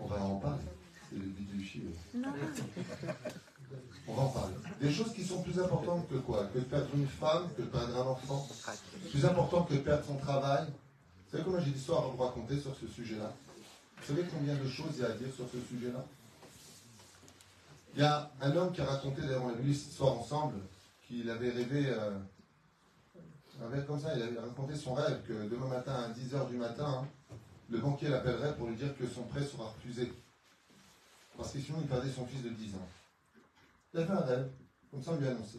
[0.00, 0.64] On va en parler.
[1.10, 1.90] C'est le but du chiffre.
[2.14, 2.28] Non,
[4.08, 4.54] On va en parler.
[4.80, 6.46] Des choses qui sont plus importantes que quoi?
[6.46, 8.48] Que de perdre une femme, que de perdre un enfant?
[9.10, 10.66] Plus important que de perdre son travail?
[10.66, 13.30] Vous savez combien j'ai d'histoires à vous raconter sur ce sujet-là?
[14.00, 16.04] Vous savez combien de choses il y a à dire sur ce sujet-là?
[17.94, 20.54] Il y a un homme qui a raconté, d'ailleurs on a vu cette histoire ensemble,
[21.08, 22.18] qu'il avait rêvé, euh,
[23.64, 27.08] avait comme ça, il avait raconté son rêve que demain matin à 10h du matin,
[27.70, 30.12] le banquier l'appellerait pour lui dire que son prêt sera refusé.
[31.36, 32.88] Parce que sinon il perdait son fils de 10 ans.
[33.94, 34.50] Il a fait un rêve,
[34.90, 35.58] comme ça on lui a annoncé.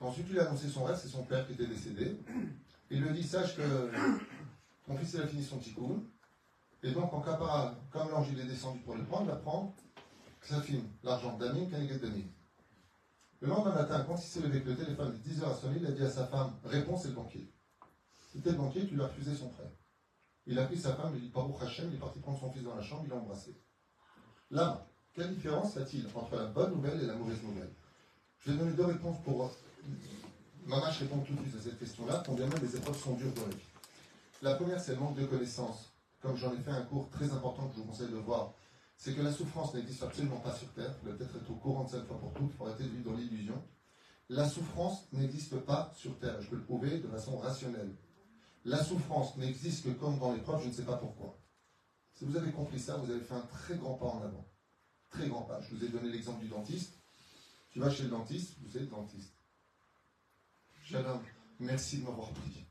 [0.00, 2.16] Ensuite, il a annoncé son rêve, c'est son père qui était décédé.
[2.90, 3.90] Il lui dit Sache que
[4.86, 6.02] ton fils il a fini son tikkun,
[6.82, 9.72] Et donc, en capara, comme l'ange il est descendu pour le prendre, il va prendre
[10.40, 12.24] Ksafim, l'argent d'Amim, Kaneget d'Amim.
[13.40, 15.86] Le lendemain matin, quand il s'est levé, que le téléphone de 10h a sonné, il
[15.86, 17.50] a dit à sa femme Réponds, c'est le banquier.
[18.32, 19.72] C'était le banquier qui lui a refusé son prêt.
[20.46, 22.62] Il a pris sa femme, il dit Baruch Hashem, il est parti prendre son fils
[22.62, 23.56] dans la chambre, il l'a embrassé.
[24.50, 27.70] Là, quelle différence y a-t-il entre la bonne nouvelle et la mauvaise nouvelle?
[28.40, 29.50] Je vais donner deux réponses pour.
[30.66, 33.32] Maman, je réponds tout de suite à cette question-là, combien même les épreuves sont dures
[33.32, 33.70] dans la vie.
[34.42, 35.90] La première, c'est le manque de connaissances.
[36.20, 38.52] Comme j'en ai fait un cours très important que je vous conseille de voir,
[39.00, 40.94] c'est que la souffrance n'existe absolument pas sur Terre.
[40.98, 43.16] Peut-être être au courant de cette fois pour toutes, il faut arrêter de vivre dans
[43.16, 43.64] l'illusion.
[44.28, 46.38] La souffrance n'existe pas sur Terre.
[46.42, 47.96] Je peux le prouver de façon rationnelle.
[48.66, 51.38] La souffrance n'existe que comme dans l'épreuve, je ne sais pas pourquoi.
[52.12, 54.46] Si vous avez compris ça, vous avez fait un très grand pas en avant.
[55.08, 55.62] Très grand pas.
[55.62, 56.92] Je vous ai donné l'exemple du dentiste.
[57.70, 59.32] Tu vas chez le dentiste, vous êtes dentiste.
[60.92, 61.22] Homme,
[61.58, 62.66] merci de m'avoir pris.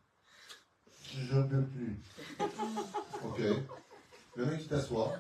[1.12, 2.00] Je ne peux plus.
[3.24, 3.40] Ok.
[4.36, 5.16] Le mec qui t'assoit,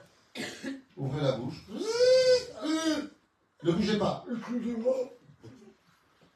[1.00, 1.64] ouvrez la bouche.
[3.64, 4.26] Ne bougez pas.
[4.38, 4.96] Excusez-moi.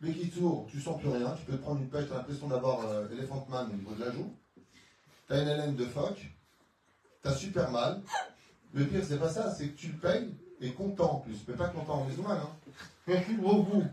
[0.01, 2.17] Mais qui tourne, tu sens plus rien, tu peux te prendre une pêche, tu as
[2.17, 4.33] l'impression d'avoir euh, Elephant Man au niveau de la joue.
[5.27, 6.19] Tu as une hélène de phoque,
[7.21, 8.01] tu as super mal.
[8.73, 11.37] Le pire, c'est pas ça, c'est que tu le payes et content en plus.
[11.47, 12.49] Mais pas content en maison, hein.
[13.07, 13.83] Merci beaucoup.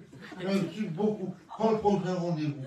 [0.43, 1.33] Merci beaucoup.
[1.47, 2.65] Prends le prochain rendez-vous.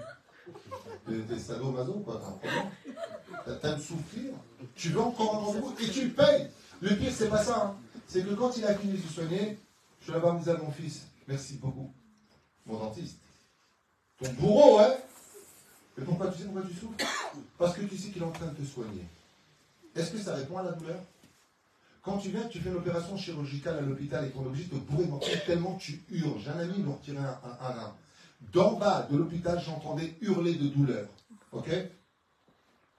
[1.27, 3.43] T'es sado-maso, quoi, t'as.
[3.45, 4.31] T'as- T'aimes souffrir,
[4.75, 5.73] tu veux encore un rendez-vous?
[5.81, 6.47] Et tu le payes.
[6.81, 7.61] Le pire, c'est pas ça.
[7.65, 7.75] hein.
[8.13, 9.58] C'est que quand il a fini de se soigner,
[10.06, 11.91] je dire à mon fils, merci beaucoup.
[12.67, 13.17] Mon dentiste.
[14.21, 14.99] Ton bourreau, ouais.
[15.97, 16.93] Mais pourquoi tu sais pourquoi tu souffres?
[17.58, 19.04] Parce que tu sais qu'il est en train de te soigner.
[19.95, 20.99] Est-ce que ça répond à la douleur?
[22.04, 24.78] Quand tu viens, tu fais une opération chirurgicale à l'hôpital et qu'on est obligé de
[24.78, 25.08] bourrer
[25.47, 26.39] tellement tu hurles.
[26.39, 27.95] J'ai un ami, il m'a retiré un, un.
[28.54, 31.08] D'en bas de l'hôpital, j'entendais hurler de douleur.
[31.52, 31.69] Ok?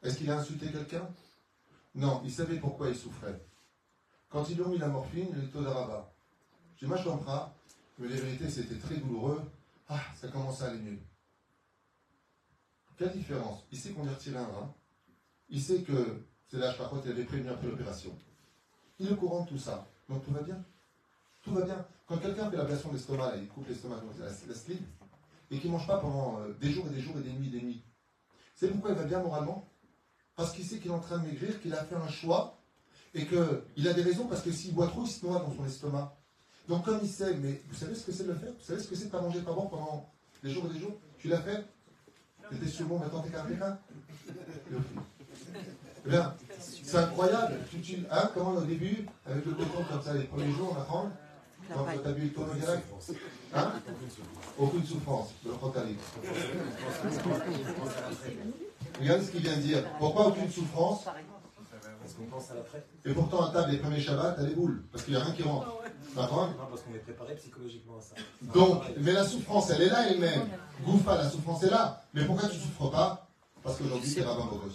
[0.03, 1.09] Est-ce qu'il a insulté quelqu'un?
[1.94, 3.40] Non, il savait pourquoi il souffrait.
[4.34, 6.12] Quand ils ont mis la morphine, était au Daraba.
[6.76, 7.54] J'ai comprends,
[7.98, 9.40] mais la vérité c'était très douloureux.
[9.88, 10.98] Ah, ça commence à aller mieux.
[12.98, 13.64] Quelle différence?
[13.70, 14.74] Il sait retiré un rein.
[15.48, 18.10] Il sait que c'est l'âge par contre il avait prévenu après l'opération.
[18.98, 19.86] Il est au courant de tout ça.
[20.08, 20.64] Donc tout va bien.
[21.44, 21.86] Tout va bien.
[22.04, 24.82] Quand quelqu'un fait l'ablation de l'estomac, là, il coupe l'estomac, la, la slide,
[25.52, 27.54] et qu'il ne mange pas pendant euh, des jours et des jours et des nuits
[27.54, 27.84] et des nuits.
[28.56, 29.70] C'est pourquoi il va bien moralement?
[30.34, 32.63] Parce qu'il sait qu'il est en train de maigrir, qu'il a fait un choix,
[33.14, 35.64] et qu'il a des raisons, parce que s'il boit trop, il se noie dans son
[35.64, 36.16] estomac.
[36.68, 38.53] Donc comme il sait, mais vous savez ce que c'est de le faire?
[38.59, 40.11] Vous savez ce que c'est de pas manger, pas boire pendant
[40.42, 40.98] des jours et des jours?
[41.18, 41.64] Tu l'as fait?
[42.50, 43.79] T'étais sur bon, maintenant t'es karatéka
[46.07, 47.59] Eh bien, c'est incroyable.
[47.70, 50.81] Tu, tu, hein, comment au début, avec le coton comme ça, les premiers jours, on
[50.81, 51.11] apprend?
[51.72, 52.85] Quand tu as bu le tonneau direct?
[53.55, 53.72] Hein?
[54.59, 55.53] Aucune souffrance, le.
[59.00, 59.85] Regardez ce qu'il vient de dire.
[59.98, 61.05] Pourquoi aucune souffrance?
[62.04, 62.84] Parce qu'on pense à l'après.
[63.06, 64.84] Et pourtant, à table, les premiers Shabbats, t'as des boules.
[64.92, 65.66] Parce qu'il n'y a rien qui rentre.
[66.14, 68.14] D'accord Non, parce qu'on est préparé psychologiquement à ça.
[68.42, 70.46] Donc, mais la souffrance, elle est là elle-même.
[70.84, 72.02] Goufa, la souffrance est là.
[72.12, 73.26] Mais pourquoi tu ne souffres pas?
[73.62, 74.74] Parce qu'aujourd'hui, c'est rabbin Bogos.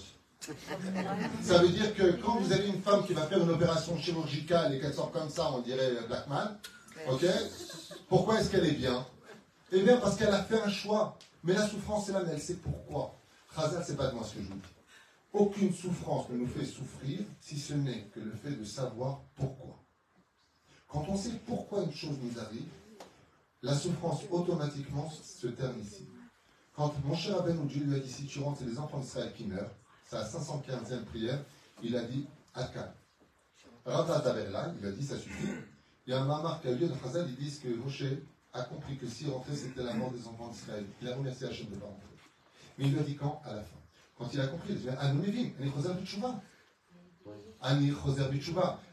[1.43, 4.73] Ça veut dire que quand vous avez une femme qui va faire une opération chirurgicale
[4.73, 6.57] et qu'elle sort comme ça, on dirait Blackman,
[7.11, 7.25] ok?
[8.07, 9.05] Pourquoi est-ce qu'elle est bien?
[9.71, 11.15] Eh bien, parce qu'elle a fait un choix.
[11.43, 13.15] Mais la souffrance est là, mais elle sait pourquoi.
[13.55, 14.78] Khazal, c'est pas de moi ce que je vous dis.
[15.31, 19.77] Aucune souffrance ne nous fait souffrir si ce n'est que le fait de savoir pourquoi.
[20.87, 22.67] Quand on sait pourquoi une chose nous arrive,
[23.61, 26.07] la souffrance automatiquement se termine ici.
[26.75, 29.33] Quand mon cher Aben Dieu lui a dit si tu rentres, c'est les enfants d'Israël
[29.35, 29.71] qui meurent,
[30.07, 31.43] c'est la 515e prière,
[31.83, 32.61] il a dit à
[33.85, 35.49] là, il a dit ça suffit.
[36.07, 38.03] Il y a un mamar qui a lieu de Khazal, ils disent que Moshe
[38.53, 40.85] a compris que s'il rentrait, c'était la mort des enfants d'Israël.
[41.01, 42.07] Il a remercié Hachem de ne pas rentrer.
[42.77, 43.41] Mais il lui a dit quand?
[43.45, 43.78] À la fin.
[44.19, 46.41] Quand il a compris, il a dit Ani Choser Bitshuva.
[47.61, 48.23] Ani Choser.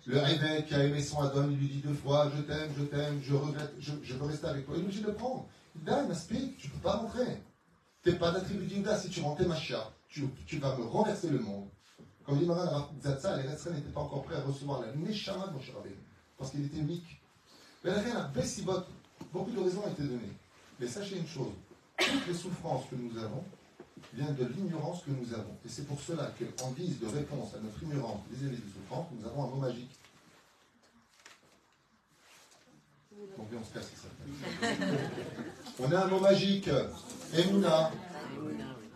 [0.07, 2.85] Le évêque qui a aimé son Adon, il lui dit deux fois Je t'aime, je
[2.85, 4.77] t'aime, je regrette, je, je veux rester avec toi.
[4.77, 5.49] Il est obligé de prendre.
[5.75, 7.43] Il dit Ah, m'explique, tu ne peux pas rentrer.
[8.05, 8.97] Tu n'es pas d'attribut d'Inda.
[8.97, 11.69] Si tu rentrais, Machia, tu, tu vas me renverser le monde.
[12.25, 15.53] Comme dit Maran Zatsa, les Retzren n'étaient pas encore prêts à recevoir la Neshama de
[15.53, 15.73] Moshe
[16.39, 17.21] parce qu'il était unique.
[17.83, 18.85] Mais la reine Bessibot,
[19.33, 20.37] beaucoup de raisons ont été données.
[20.79, 21.53] Mais sachez une chose,
[21.97, 23.45] toutes les souffrances que nous avons
[24.15, 25.57] viennent de l'ignorance que nous avons.
[25.65, 28.59] Et c'est pour cela qu'en guise de réponse à notre ignorance vis-à-vis
[28.91, 29.91] nous avons un mot magique.
[33.39, 34.69] On se casse ça.
[35.79, 36.71] On a un mot magique,
[37.35, 37.91] Emouna.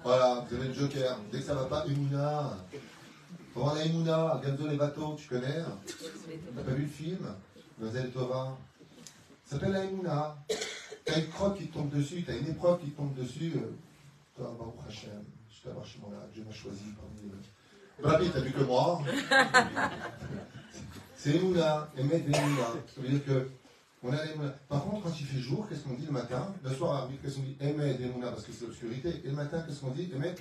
[0.02, 1.18] Voilà, vous avez le joker.
[1.30, 2.56] Dès que ça va pas, Emouna.
[3.54, 5.78] Voir la Emouna, Gamzo les bateaux, tu connais hein
[6.54, 7.26] T'as pas vu le film
[7.78, 8.56] Mademoiselle Tova
[9.44, 10.36] Ça s'appelle la Emouna.
[11.04, 13.52] T'as une croque qui te tombe dessus, t'as une épreuve qui te tombe dessus.
[14.40, 15.22] Toi, Baruch Hashem,
[16.32, 17.38] Dieu m'a choisi parmi eux.
[18.02, 19.02] Babi, t'as vu que moi
[21.14, 22.68] C'est Emouna, Emet Emouna.
[22.86, 23.50] Ça veut dire que
[24.02, 24.16] on a.
[24.66, 26.54] Par contre, quand il fait jour, qu'est-ce qu'on dit le matin?
[26.64, 27.54] Le soir, qu'est-ce qu'on dit?
[27.60, 29.20] Emet Emouna, parce que c'est l'obscurité.
[29.24, 30.10] Et le matin, qu'est-ce qu'on dit?
[30.14, 30.34] Emet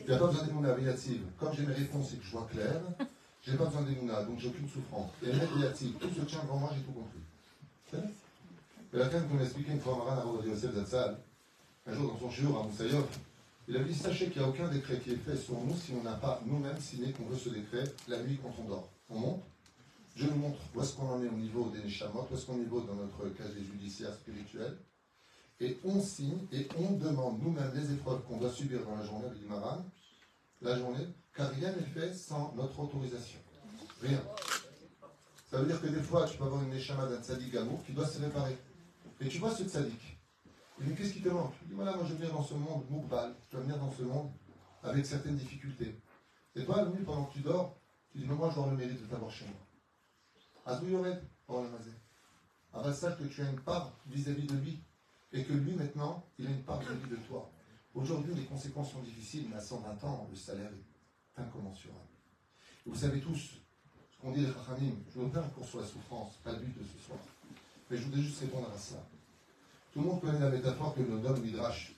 [0.00, 1.22] Il n'y a pas besoin d'Emouna, Viyativ.
[1.38, 2.80] Comme j'ai mes réponses et que je vois clair,
[3.40, 5.12] j'ai pas besoin d'Emouna, donc j'ai aucune souffrance.
[5.22, 7.20] Et Emet Viyativ, tout se tient devant moi, j'ai tout compris.
[8.92, 11.18] Et la femme qu'on m'a expliqué une fois, Maran Arod Yosef Zatzal,
[11.86, 13.06] un jour dans son shiur à Moussaïov,
[13.68, 15.92] il a dit Sachez qu'il n'y a aucun décret qui est fait sur nous si
[15.98, 18.88] on n'a pas nous-mêmes signé qu'on veut ce décret la nuit quand on dort.
[19.08, 19.42] On monte,
[20.16, 22.60] je nous montre où est-ce qu'on en est au niveau des Neshamot, où est-ce qu'on
[22.62, 24.76] est au dans notre casier judiciaire spirituel,
[25.60, 29.28] et on signe et on demande nous-mêmes les épreuves qu'on doit subir dans la journée
[29.28, 29.84] de l'Imaran,
[30.60, 33.38] la journée, car rien n'est fait sans notre autorisation.
[34.00, 34.22] Rien.
[35.50, 37.92] Ça veut dire que des fois, tu peux avoir une Neshama d'un tzaddik amour qui
[37.92, 38.56] doit se réparer.
[39.20, 40.11] Et tu vois ce tzaddik,
[40.80, 41.54] il dit Qu'est-ce qui te manque?
[41.62, 44.02] Il dit Voilà, moi je viens dans ce monde moukbal, je dois venir dans ce
[44.02, 44.30] monde
[44.82, 46.00] avec certaines difficultés.
[46.54, 47.76] Et toi, la nuit, pendant que tu dors,
[48.10, 49.54] tu dis Mais moi, je dois le mérite de t'avoir chez moi.
[50.66, 51.90] Azouyored, mazé.
[52.72, 54.80] Alors, sache que tu as une part vis-à-vis de lui,
[55.32, 57.50] et que lui, maintenant, il a une part vis-à-vis de toi.
[57.94, 62.00] Aujourd'hui, les conséquences sont difficiles, mais à 120 ans, le salaire est incommensurable.
[62.86, 64.94] Et vous savez tous ce qu'on dit les Chachamim.
[65.14, 67.18] Je veux faire un cours sur la souffrance, pas le but de ce soir.
[67.90, 68.96] Mais je voudrais juste répondre à ça.
[69.92, 71.92] Tout le monde connaît la métaphore que nous donne Midrash.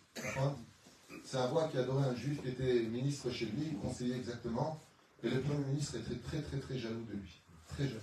[1.24, 4.80] C'est un roi qui adorait un juif qui était ministre chez lui, conseiller exactement,
[5.22, 7.40] et le premier ministre était très très très jaloux de lui.
[7.68, 8.00] Très jaloux.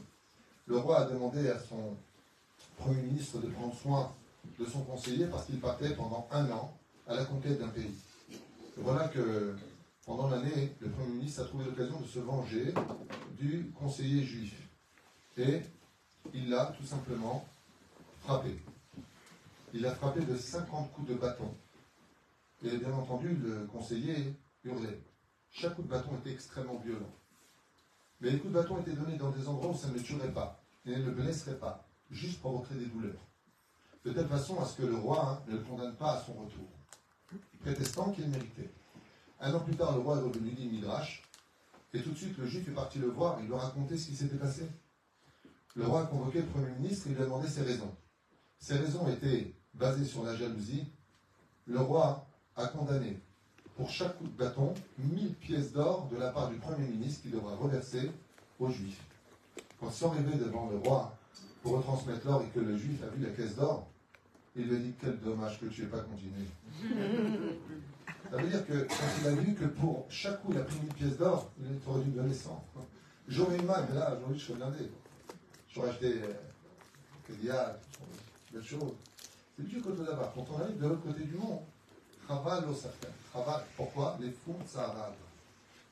[0.65, 1.97] Le roi a demandé à son
[2.77, 4.13] premier ministre de prendre soin
[4.57, 6.73] de son conseiller parce qu'il partait pendant un an
[7.05, 7.93] à la conquête d'un pays.
[8.77, 9.55] Voilà que
[10.05, 12.73] pendant l'année, le premier ministre a trouvé l'occasion de se venger
[13.37, 14.55] du conseiller juif.
[15.37, 15.61] Et
[16.33, 17.45] il l'a tout simplement
[18.21, 18.55] frappé.
[19.73, 21.53] Il l'a frappé de 50 coups de bâton.
[22.63, 25.01] Et bien entendu, le conseiller hurlait.
[25.49, 27.09] Chaque coup de bâton était extrêmement violent.
[28.19, 30.61] Mais les coups de bâton étaient donnés dans des endroits où ça ne tuerait pas
[30.85, 33.27] et ne le blesserait pas, juste provoquerait des douleurs.
[34.03, 36.33] De telle façon à ce que le roi hein, ne le condamne pas à son
[36.33, 36.67] retour,
[37.59, 38.71] prétestant qu'il méritait.
[39.39, 41.23] Un an plus tard, le roi est revenu dit Midrash,
[41.93, 44.07] et tout de suite le juif est parti le voir et lui a raconté ce
[44.07, 44.67] qui s'était passé.
[45.75, 47.95] Le roi a convoqué le Premier ministre et lui a demandé ses raisons.
[48.59, 50.85] Ces raisons étaient basées sur la jalousie.
[51.65, 53.19] Le roi a condamné
[53.75, 57.29] pour chaque coup de bâton 1000 pièces d'or de la part du Premier ministre qui
[57.29, 58.11] devra reverser
[58.59, 59.01] aux Juifs.
[59.79, 61.17] Quand sont arrivés devant le roi
[61.63, 63.87] pour retransmettre l'or et que le Juif a vu la caisse d'or,
[64.55, 66.45] il lui a dit Quel dommage que tu n'aies pas continué.
[68.29, 70.79] Ça veut dire que quand il a vu que pour chaque coup il a pris
[70.79, 72.63] 1000 pièces d'or, il aurait dû me donner 100.
[73.27, 74.91] J'aurais eu mal, mais là, aujourd'hui, je suis blindé.
[75.73, 76.33] J'aurais acheté euh,
[77.25, 77.79] Kédia,
[78.51, 78.93] belle chose.
[79.61, 80.31] C'est du côté là-bas.
[80.33, 81.59] Quand on arrive de l'autre côté du monde,
[82.27, 85.13] Chaval au Chaval, pourquoi Les fonds arabe.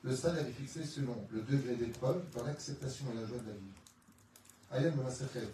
[0.02, 3.52] Le salaire est fixé selon le degré d'épreuve dans l'acceptation et la joie de la
[3.52, 4.86] vie.
[4.88, 5.48] Ayam Masechet.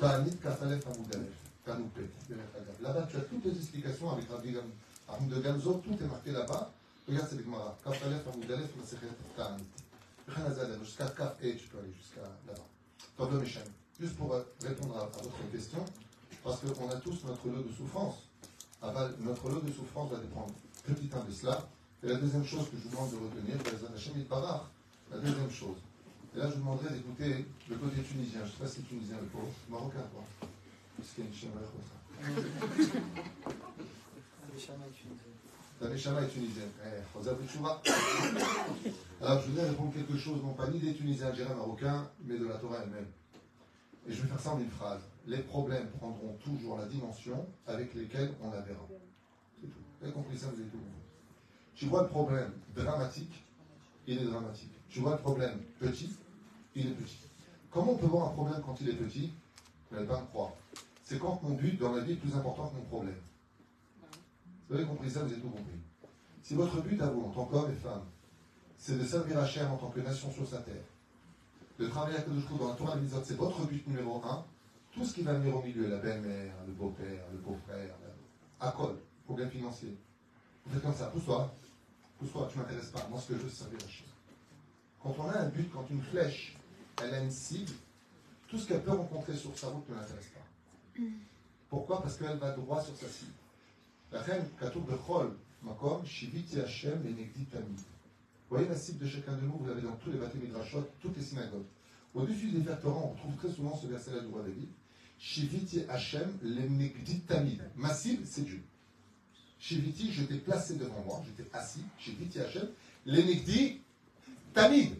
[0.00, 1.32] Ta'anit Kafalef Amoudalef.
[1.64, 2.08] Kanoupet.
[2.82, 4.54] Là-bas, tu as toutes les explications avec Rabbi
[5.08, 6.70] Aram de Gamzo, tout est marqué là-bas.
[7.08, 7.76] Regarde cette Gemara.
[7.82, 9.64] Kafalef Amoudalef Masechet Ta'anit.
[10.84, 12.62] Jusqu'à Kaf et tu peux aller jusqu'à là-bas.
[13.16, 13.62] Tableau Méchem.
[13.98, 15.84] Juste pour répondre à, votre question,
[16.44, 18.28] parce qu'on a tous notre lot de souffrance.
[19.20, 20.52] Notre lot de souffrance va dépendre
[20.84, 21.66] petit un de cela.
[22.02, 23.56] Et la deuxième chose que je vous demande de retenir,
[25.10, 25.78] la deuxième chose.
[26.36, 28.40] Et là, je vous demanderai d'écouter le côté tunisien.
[28.40, 29.48] Je ne sais pas si c'est tunisien le pauvre.
[29.70, 30.22] Marocain, quoi.
[30.98, 31.96] Parce qu'il y a une chimère comme ça.
[35.80, 36.70] La Neshama est tunisienne.
[39.22, 42.46] Alors, je voudrais répondre quelque chose, non pas ni des Tunisiens, algériens, marocains, mais de
[42.46, 43.06] la Torah elle-même.
[44.06, 45.00] Et je vais faire ça en une phrase.
[45.26, 48.86] Les problèmes prendront toujours la dimension avec lesquels on la verra.
[49.60, 49.78] C'est tout.
[49.98, 51.04] Vous avez compris ça, vous avez tout compris.
[51.74, 53.44] Tu vois le problème dramatique,
[54.06, 54.72] il est dramatique.
[54.88, 56.14] Tu vois le problème petit,
[56.74, 57.18] il est petit.
[57.70, 59.32] Comment on peut voir un problème quand il est petit?
[59.90, 60.52] Vous n'allez pas me croire.
[61.02, 63.20] C'est quand mon but dans la vie est plus important que mon problème.
[64.68, 65.80] Vous avez compris ça, vous avez tout compris.
[66.42, 68.04] Si votre but à vous, en tant qu'homme et femme,
[68.76, 70.84] c'est de servir Hachem en tant que nation sur sa terre,
[71.78, 74.44] de travailler à Kadosh dans la Torah Mizot, c'est votre but numéro un,
[74.94, 77.94] tout ce qui va venir au milieu, la belle-mère, le beau-père, le beau-frère,
[78.60, 79.96] à col, problème financier.
[80.64, 81.52] Vous faites comme ça, pousse-toi,
[82.18, 83.06] pousse-toi, tu ne m'intéresses pas.
[83.10, 84.06] Moi, ce que je veux, c'est servir Hachem.
[85.02, 86.56] Quand on a un but, quand une flèche,
[87.02, 87.72] elle a une cible,
[88.48, 91.02] tout ce qu'elle peut rencontrer sur sa route ne l'intéresse pas.
[91.68, 92.00] Pourquoi?
[92.00, 93.32] Parce qu'elle va droit sur sa cible.
[94.12, 97.78] La reine, Katour de Chol, Makom, Shiviti Hashem, Benegdi Tamid.
[97.78, 100.88] Vous voyez la cible de chacun de nous, vous l'avez dans tous les bâtiments midrashot,
[101.00, 101.66] toutes les synagogues.
[102.14, 104.68] Au-dessus des Torah, on retrouve très souvent ce verset-là du roi David.
[105.18, 107.62] Shiviti Hashem, Lenegdi Tamid.
[107.76, 108.62] Ma cible, c'est Dieu.
[109.58, 111.84] Shiviti, je t'ai placé devant moi, j'étais assis.
[111.98, 112.68] Shiviti Hashem,
[113.06, 113.80] Lenegdi
[114.52, 114.94] Tamid.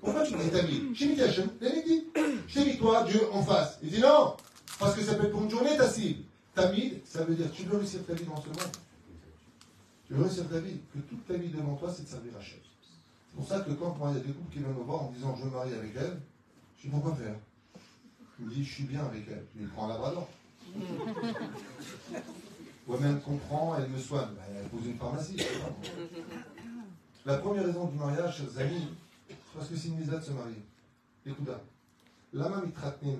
[0.00, 2.04] Pourquoi tu me dis Tamid mis Hachem, dit.
[2.48, 3.78] J'ai mis toi, Dieu, en face.
[3.82, 4.36] Il dit non,
[4.78, 6.24] parce que ça peut être pour une journée ta cible.
[6.54, 8.76] Tamid, ça veut dire tu veux réussir ta vie dans ce monde.
[10.06, 12.58] Tu veux réussir ta vie, que toute ta vie devant toi, c'est de servir Hachem.
[13.30, 15.12] C'est pour ça que quand il y a des couples qui viennent me voir en
[15.12, 16.20] disant je veux me marier avec elle,
[16.78, 17.36] je dis pourquoi faire
[18.40, 19.44] Il me dit je suis bien avec elle.
[19.54, 20.28] Lui prends un labrador.
[22.88, 24.30] Ou même comprend, elle me soigne.
[24.34, 25.36] Ben, elle pose une pharmacie.
[27.26, 28.88] La première raison du mariage, chers amis,
[29.28, 30.62] c'est parce que c'est une misère de se marier.
[31.26, 31.48] Écoute,
[32.32, 33.16] vu lama mitratnin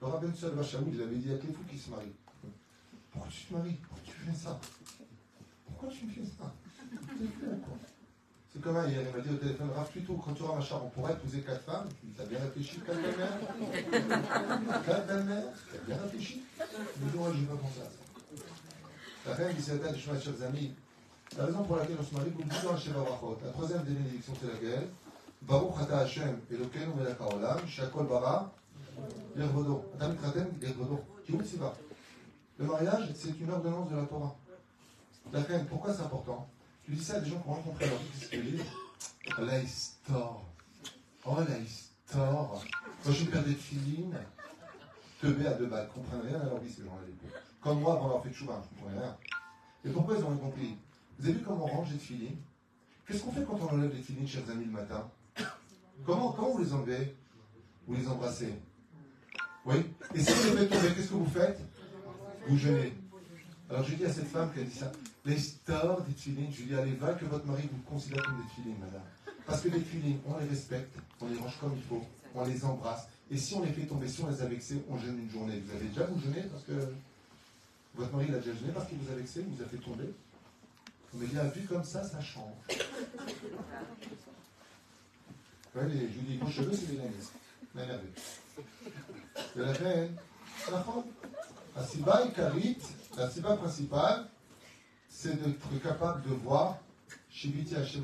[0.00, 2.12] Le rabbin Sol Vachaoud, il avait dit à quel fou qui se marie.
[3.10, 3.74] Pourquoi tu te maries?
[3.74, 4.60] Pourquoi tu fais ça?
[5.66, 6.54] Pourquoi tu me fais ça?
[8.54, 10.84] C'est comme hier, il m'a dit au téléphone, Raph, plutôt, quand tu auras ma char,
[10.84, 11.88] on pourrait épouser quatre femmes.
[12.00, 16.42] Je lui t'as bien réfléchi, quatre belles-mères Quatre belles-mères T'as bien réfléchi
[16.96, 17.90] Il me dit, ouais, j'ai pas pensé à ça.
[19.26, 20.72] La reine du Séatal, chers amis,
[21.36, 24.34] la raison pour laquelle on se marie, dans le Sheva Brachot, la troisième des bénédictions,
[24.40, 24.88] c'est laquelle?
[25.42, 28.52] Baruch Ata Hashem, Elokeinu Melech HaOlam, Shakol Bara,
[29.36, 29.84] Yervodo.
[29.96, 31.00] Atam Mitratem, Yervodo.
[31.26, 31.32] Qui.
[32.58, 34.36] Le mariage, c'est une ordonnance de la Torah.
[35.32, 36.48] La reine, pourquoi c'est important?
[36.84, 38.60] Tu dis ça à des gens qui ont rencontré leur vie,
[39.38, 40.42] Oh la histoire.
[41.24, 42.62] Oh la histoire.
[43.02, 44.14] Quand je perds des filines,
[45.20, 47.38] teubés à deux balles, comprennent rien à leur vie, ces gens-là.
[47.62, 49.16] Comme moi, avant leur fait de chouva, je ne comprenais rien.
[49.86, 50.76] Et pourquoi ils ont compris?
[51.18, 52.36] Vous avez vu comment on range les filines
[53.06, 55.08] Qu'est-ce qu'on fait quand on enlève les filines, chers amis, le matin?
[56.04, 57.14] Comment, comment vous les enlevez?
[57.86, 58.54] Vous les embrassez?
[59.64, 59.76] Oui?
[60.14, 61.60] Et si vous les faites tomber, qu'est-ce que vous faites?
[62.46, 62.92] Vous jeûnez.
[63.70, 64.92] Alors j'ai dit à cette femme qui a dit ça,
[65.24, 69.02] les stores des filines, allez, va que votre mari vous considère comme des filines, madame.
[69.46, 72.04] Parce que les filines, on les respecte, on les range comme il faut,
[72.34, 73.08] on les embrasse.
[73.30, 75.60] Et si on les fait tomber, si on les a vexés, on jeûne une journée.
[75.60, 76.92] Vous avez déjà vous jeûné parce que
[77.94, 80.12] votre mari l'a déjà jeûné parce qu'il vous a vexé, il vous a fait tomber?
[81.14, 82.52] Mais bien vu comme ça, ça change.
[85.74, 87.12] Ouais, les, je dis, cheveux, c'est des lames.
[87.74, 88.08] M'énervé.
[89.56, 90.16] De la reine,
[91.76, 92.78] la siba karit,
[93.16, 94.28] la siba principale,
[95.14, 96.78] c'est d'être capable de voir
[97.30, 98.02] Shibiti Hashem.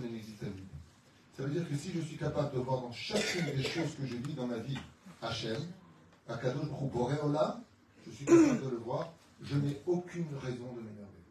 [1.37, 4.07] Ça veut dire que si je suis capable de voir dans chacune des choses que
[4.07, 4.79] je vis dans ma vie
[5.21, 5.61] Hachem,
[6.29, 7.63] Akadosh Boré Olam,
[8.07, 11.25] je suis capable de le voir, je n'ai aucune raison de m'énerver.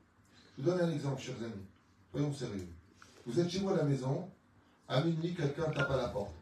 [0.57, 1.65] Je vous donne un exemple, chers amis.
[2.11, 2.67] Soyons sérieux.
[3.25, 4.29] Vous êtes chez vous à la maison,
[4.87, 6.33] à minuit, quelqu'un tape à la porte.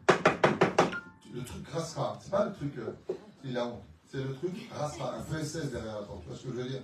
[1.32, 2.18] Le truc grassera.
[2.20, 3.14] C'est pas le truc, euh,
[3.44, 3.84] il a honte.
[4.10, 6.22] C'est le truc grassera, un PSS derrière la porte.
[6.22, 6.82] Tu vois ce que je veux dire?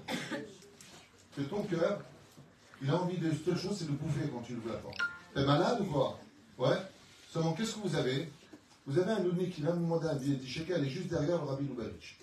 [1.36, 2.00] Que ton cœur,
[2.84, 4.98] il a envie de seule chose, c'est de bouffer quand tu ouvres la porte.
[5.34, 6.18] T'es malade ou quoi?
[6.58, 6.76] Ouais.
[7.30, 8.30] Seulement, qu'est-ce que vous avez?
[8.86, 11.38] Vous avez un ouvrier qui vient vous demander un billet 10 shekels, est juste derrière
[11.38, 12.18] le rabbi Lubavitch.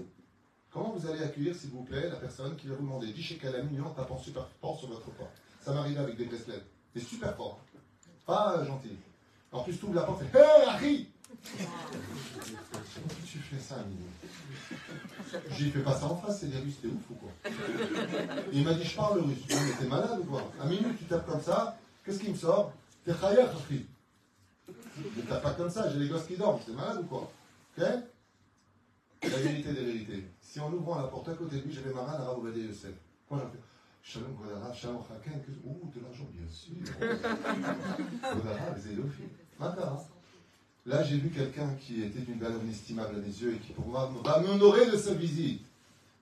[0.72, 3.56] Comment vous allez accueillir, s'il vous plaît, la personne qui va vous demander 10 shekels
[3.56, 5.32] à minuit en tapant super fort sur votre porte?
[5.66, 6.64] Ça m'arrive avec des bracelets.
[6.94, 7.60] Mais super fort.
[8.28, 8.96] Pas gentil.
[9.52, 11.10] En plus, tu ouvres la porte et Hé, hey, Harry
[11.44, 16.88] Pourquoi tu fais ça, Mimi J'ai fait pas ça en face, c'est des Russes, t'es
[16.88, 17.32] ouf ou quoi
[18.52, 19.40] Il m'a dit, je parle russe.
[19.50, 22.74] Mais t'es malade ou quoi À minuit, tu tapes comme ça, qu'est-ce qui me sort
[23.06, 23.86] T'es chayer, Harry.
[25.18, 27.32] Ne tape pas comme ça, j'ai les gosses qui dorment, t'es malade ou quoi
[27.78, 27.84] Ok
[29.24, 30.28] La vérité des vérités.
[30.42, 32.94] Si en ouvrant la porte à côté de lui, j'avais ma main à Raboubadé Yosef.
[33.28, 33.60] Quoi j'en fais
[34.04, 36.74] Shalom Godara, Shalom Haken, ouh, de l'argent, bien sûr.
[38.36, 39.30] Godara, les élophiles.
[40.86, 43.86] Là, j'ai vu quelqu'un qui était d'une valeur inestimable à mes yeux et qui, pour
[43.86, 45.62] moi, va m'honorer de sa visite.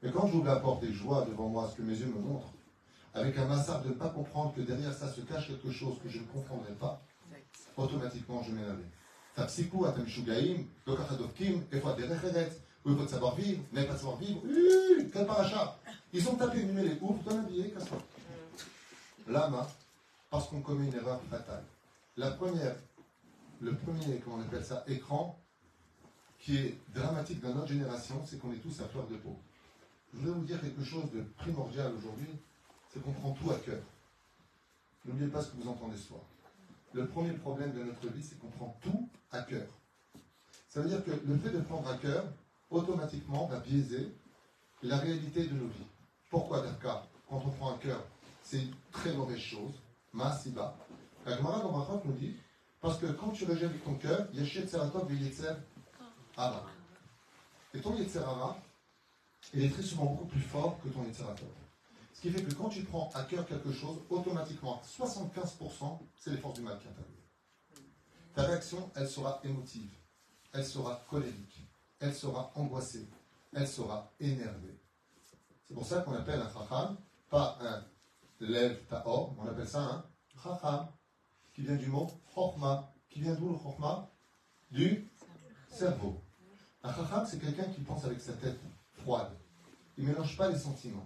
[0.04, 2.20] Mais quand j'ouvre la porte et je vois devant moi ce que mes yeux me
[2.20, 2.52] montrent,
[3.14, 6.10] avec un massacre de ne pas comprendre que derrière ça se cache quelque chose que
[6.10, 7.02] je ne comprendrai pas,
[7.78, 8.80] automatiquement je m'énerve.
[11.72, 12.52] Efwa derecheret,
[12.86, 14.42] où il faut savoir vivre, mais pas savoir vivre,
[15.14, 15.78] quel paracha
[16.12, 18.00] Ils ont tapé une les ouvre, ton habillé, casse-toi.
[19.28, 19.68] Lama,
[20.30, 21.64] parce qu'on commet une erreur fatale.
[22.18, 22.76] La première
[23.62, 25.40] le premier, comment on appelle ça, écran,
[26.40, 29.38] qui est dramatique dans notre génération, c'est qu'on est tous à fleur de peau.
[30.14, 32.30] Je voudrais vous dire quelque chose de primordial aujourd'hui,
[32.92, 33.82] c'est qu'on prend tout à cœur.
[35.06, 36.22] N'oubliez pas ce que vous entendez ce soir.
[36.94, 39.68] Le premier problème de notre vie, c'est qu'on prend tout à cœur.
[40.68, 42.26] Ça veut dire que le fait de prendre à cœur,
[42.70, 44.12] automatiquement, va biaiser
[44.82, 45.88] la réalité de nos vies.
[46.30, 48.04] Pourquoi Dakar Quand on prend à cœur,
[48.42, 49.74] c'est une très mauvaise chose.
[50.14, 50.76] Masiba.
[51.26, 52.36] La Gemara nous dit
[52.82, 55.54] parce que quand tu rejettes avec ton cœur, il y a Yetzeratov et Yetzer
[56.38, 56.66] Hara.
[57.74, 58.24] Et ton Yetzer
[59.54, 61.50] il est très souvent beaucoup plus fort que ton Yetzeratov.
[62.14, 66.38] Ce qui fait que quand tu prends à cœur quelque chose, automatiquement, 75%, c'est les
[66.38, 67.16] forces du mal qui interviennent.
[68.36, 69.92] Ta réaction, elle sera émotive,
[70.54, 71.66] elle sera colérique,
[72.00, 73.08] elle sera angoissée,
[73.54, 74.80] elle sera énervée.
[75.66, 76.98] C'est pour ça qu'on appelle un chacham,
[77.30, 77.86] pas un
[78.40, 80.06] lève ta'or, on appelle ça un
[80.44, 80.88] chacham
[81.60, 84.10] qui vient du mot Chorma, qui vient d'où le chokma
[84.72, 85.06] Du
[85.70, 86.22] cerveau.
[86.84, 88.58] Un chacham, c'est quelqu'un qui pense avec sa tête
[88.94, 89.32] froide.
[89.98, 91.06] Il ne mélange pas les sentiments.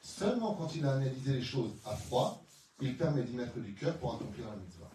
[0.00, 2.42] Seulement quand il a analysé les choses à froid,
[2.80, 4.88] il permet d'y mettre du cœur pour accomplir la mitzvah.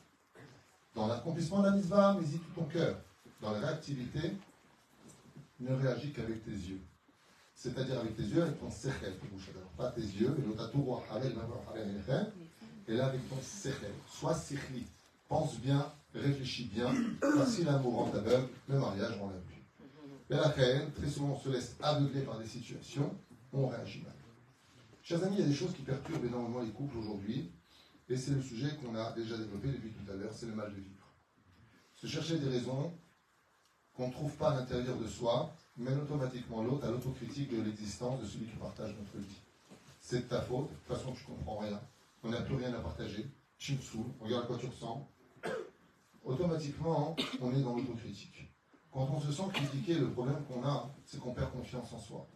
[0.95, 2.97] Dans l'accomplissement de la mitzvah, mets-y tout ton cœur.
[3.39, 4.33] Dans la réactivité,
[5.59, 6.81] ne réagis qu'avec tes yeux.
[7.53, 9.13] C'est-à-dire avec tes yeux, avec ton sechel,
[9.77, 10.41] pas tes yeux, et
[12.95, 13.91] là avec ton sechel.
[14.07, 14.85] Sois sechli,
[15.27, 16.93] pense bien, réfléchis bien,
[17.45, 19.63] si l'amour rend aveugle, le mariage rend vue.
[20.29, 23.13] Mais la très souvent on se laisse aveugler par des situations,
[23.53, 24.13] on réagit mal.
[25.03, 27.49] Chers amis, il y a des choses qui perturbent énormément les couples aujourd'hui,
[28.09, 30.69] et c'est le sujet qu'on a déjà développé depuis tout à l'heure, c'est le mal
[30.69, 31.07] de vivre.
[31.95, 32.93] Se chercher des raisons
[33.95, 38.21] qu'on ne trouve pas à l'intérieur de soi, mène automatiquement l'autre à l'autocritique de l'existence
[38.21, 39.35] de celui qui partage notre vie.
[39.99, 41.79] C'est de ta faute, de toute façon tu comprends rien,
[42.27, 43.25] on n'a plus rien à partager,
[43.69, 45.05] me saoules, regarde à quoi tu ressembles.
[46.25, 48.51] Automatiquement, on est dans l'autocritique.
[48.91, 52.27] Quand on se sent critiqué, le problème qu'on a, c'est qu'on perd confiance en soi.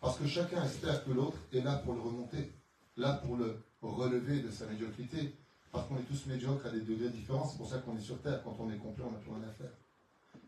[0.00, 2.52] Parce que chacun espère que l'autre est là pour le remonter,
[2.96, 5.34] là pour le relever de sa médiocrité.
[5.72, 8.20] Parce qu'on est tous médiocres à des degrés différents, c'est pour ça qu'on est sur
[8.20, 8.42] Terre.
[8.42, 9.72] Quand on est complet, on n'a plus rien à faire.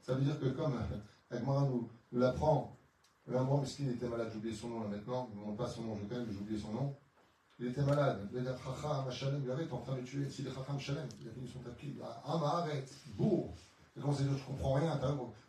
[0.03, 0.79] Ça veut dire que comme
[1.31, 2.77] Agmara nous, l'apprend,
[3.27, 5.85] là, moi, il était malade, j'ai oublié son nom là maintenant, ne demande pas son
[5.85, 6.97] nom, je connais, mais j'ai oublié son nom.
[7.61, 11.31] Il était malade, il il en train de tuer, s'il est Chacham Shalem, il a
[11.31, 13.53] fini son tapis, ah, mais arrête, bourre.
[13.95, 14.99] Et quand c'est je comprends rien,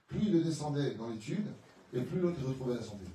[0.08, 1.48] plus il descendait dans l'étude,
[1.94, 3.06] et plus l'autre retrouvait la santé.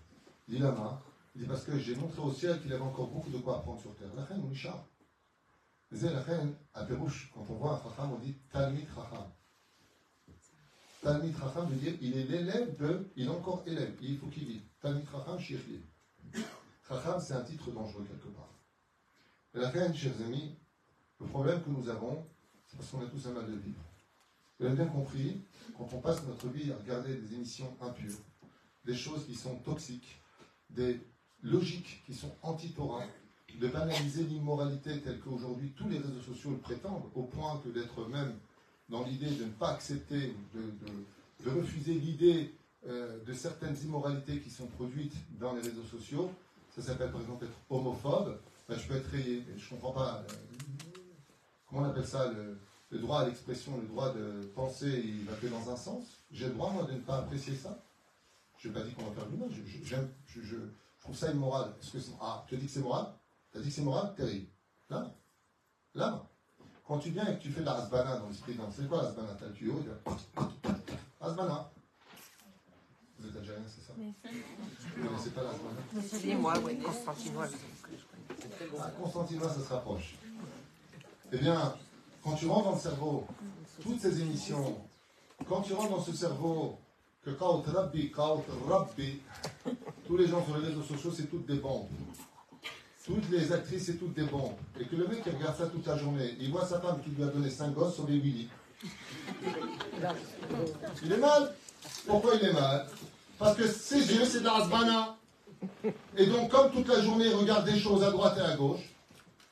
[0.48, 0.98] Il dit la main,
[1.34, 3.78] il dit parce que j'ai montré au ciel qu'il avait encore beaucoup de quoi apprendre
[3.82, 4.08] sur terre.
[4.16, 4.48] La reine, on
[5.90, 9.26] Mais la reine, à Pérouche, quand on voit un Chacham, on dit Talmid Chacham.
[11.02, 14.46] Talmid Chacham veut dire il est l'élève de, il est encore élève, il faut qu'il
[14.46, 15.82] dise Talmid Chacham Shirli.
[16.88, 18.55] Chacham, c'est un titre dangereux quelque part.
[19.56, 20.54] Et la reine, chers amis,
[21.18, 22.26] le problème que nous avons,
[22.66, 23.80] c'est parce qu'on a tous un mal de vivre.
[24.58, 25.40] Vous avez bien compris,
[25.78, 28.18] quand on passe notre vie à regarder des émissions impures,
[28.84, 30.20] des choses qui sont toxiques,
[30.68, 31.00] des
[31.42, 33.04] logiques qui sont anti-Torah,
[33.58, 38.06] de banaliser l'immoralité telle qu'aujourd'hui tous les réseaux sociaux le prétendent, au point que d'être
[38.08, 38.34] même
[38.90, 42.54] dans l'idée de ne pas accepter, de, refuser l'idée
[42.86, 46.30] euh, de certaines immoralités qui sont produites dans les réseaux sociaux,
[46.74, 48.38] ça s'appelle par exemple être homophobe,
[48.68, 49.44] ben, je peux être rayé.
[49.56, 50.24] Je ne comprends pas.
[50.28, 50.34] Euh,
[51.68, 55.46] comment on appelle ça le, droit à l'expression, le droit de penser, il va que
[55.46, 56.04] dans un sens.
[56.30, 57.78] J'ai le droit, moi, de ne pas apprécier ça.
[58.58, 59.48] Je n'ai pas dit qu'on va faire du mal.
[59.50, 60.56] Je, je,
[61.00, 61.74] trouve ça immoral.
[61.80, 63.06] Est-ce que ah, tu as dit que c'est moral?
[63.52, 64.14] Tu as dit que c'est moral?
[64.16, 64.48] Terrible.
[64.90, 65.14] Là
[65.94, 66.26] Là
[66.86, 68.70] Quand tu viens et que tu fais de la rasbana dans l'esprit d'un.
[68.70, 69.90] C'est quoi la rasbana Tu as le tuyau, tu
[71.20, 71.70] Rasbana.
[73.18, 73.92] Vous êtes algérien, c'est ça?
[73.96, 77.48] Vous ne connaissez pas la rasbana C'est moi, oui, Constantinois.
[78.78, 80.14] Ah, Constantinois, ça se rapproche.
[81.32, 81.74] Eh bien,
[82.22, 83.26] quand tu rentres dans le cerveau,
[83.82, 84.78] toutes ces émissions,
[85.48, 86.78] quand tu rentres dans ce cerveau,
[87.24, 89.18] que Kaut Rabbi, Kaut Rabbi,
[90.06, 91.88] tous les gens sur les réseaux sociaux, c'est toutes des bombes.
[93.04, 94.56] Toutes les actrices, c'est toutes des bombes.
[94.80, 97.10] Et que le mec qui regarde ça toute la journée, il voit sa femme qui
[97.10, 98.48] lui a donné 5 gosses sur les Willy.
[101.02, 101.54] Il est mal.
[102.06, 102.86] Pourquoi il est mal?
[103.38, 105.15] Parce que ses yeux, c'est de la rasbana.
[106.16, 108.94] Et donc, comme toute la journée, il regarde des choses à droite et à gauche,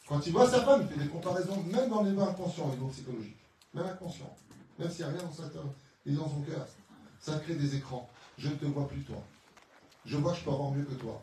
[0.09, 2.71] quand il voit sa femme, il fait des comparaisons, même dans les niveau inconscient, au
[2.71, 3.37] niveau psychologique.
[3.73, 4.35] Même inconscient.
[4.79, 6.67] Même s'il n'y a rien dans, sa, dans son cœur
[7.25, 8.09] ça crée des écrans.
[8.37, 9.17] Je ne te vois plus toi.
[10.05, 11.23] Je vois que je peux avoir mieux que toi.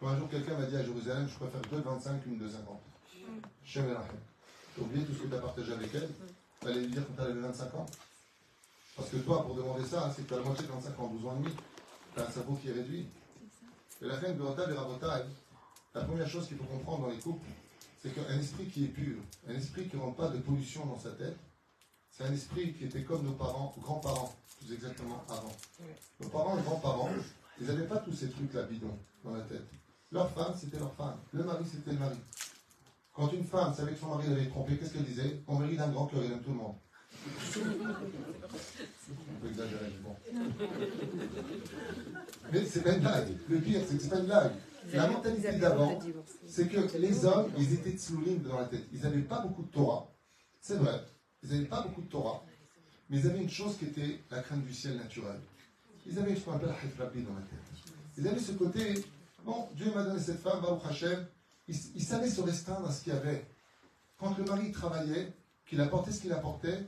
[0.00, 2.50] Quand un jour quelqu'un m'a dit à Jérusalem, je préfère 2,25 qu'une 2,50.
[3.64, 3.84] Shem
[4.74, 6.08] Tu as oublié tout ce que tu as partagé avec elle?
[6.60, 7.86] Tu allais lui dire quand tu avais 25 ans?
[8.96, 11.08] Parce que toi, pour demander ça, c'est que tu as la moitié de 25 ans,
[11.08, 11.54] 12 ans et demi.
[12.14, 13.06] Tu as un cerveau qui est réduit.
[14.04, 15.24] Et la reine de et Rabotai,
[15.94, 17.48] la première chose qu'il faut comprendre dans les couples,
[18.02, 19.16] c'est qu'un esprit qui est pur,
[19.48, 21.38] un esprit qui ne rend pas de pollution dans sa tête,
[22.10, 25.52] c'est un esprit qui était comme nos parents, grands-parents plus exactement avant.
[26.20, 27.08] Nos parents et grands-parents,
[27.58, 29.64] ils n'avaient pas tous ces trucs-là bidons dans la tête.
[30.12, 31.16] Leur femme, c'était leur femme.
[31.32, 32.18] Le mari, c'était le mari.
[33.14, 35.42] Quand une femme savait que son mari l'avait trompé, qu'est-ce qu'elle disait?
[35.48, 36.76] Mon mari, il a un grand cœur, il aime tout le monde.
[37.56, 40.16] On peut exagérer, mais bon.
[42.52, 43.28] Mais c'est pas une blague.
[43.48, 44.52] Le pire, c'est que c'est pas une blague.
[44.92, 45.98] La mentalité d'avant,
[46.46, 48.84] c'est que les hommes, ils étaient tsloulim dans la tête.
[48.92, 50.06] Ils n'avaient pas beaucoup de Torah.
[50.60, 51.00] C'est vrai.
[51.42, 52.44] Ils n'avaient pas beaucoup de Torah.
[53.08, 55.38] Mais ils avaient une chose qui était la crainte du ciel naturel.
[56.06, 57.58] Ils avaient ce qu'on appelle la dans la tête.
[58.18, 58.94] Ils avaient ce côté,
[59.44, 61.26] bon, Dieu m'a donné cette femme, Baruch Hashem.
[61.66, 63.44] Ils, ils savaient se restreindre à ce qu'il y avait.
[64.18, 65.32] Quand le mari travaillait,
[65.66, 66.84] qu'il apportait ce qu'il apportait,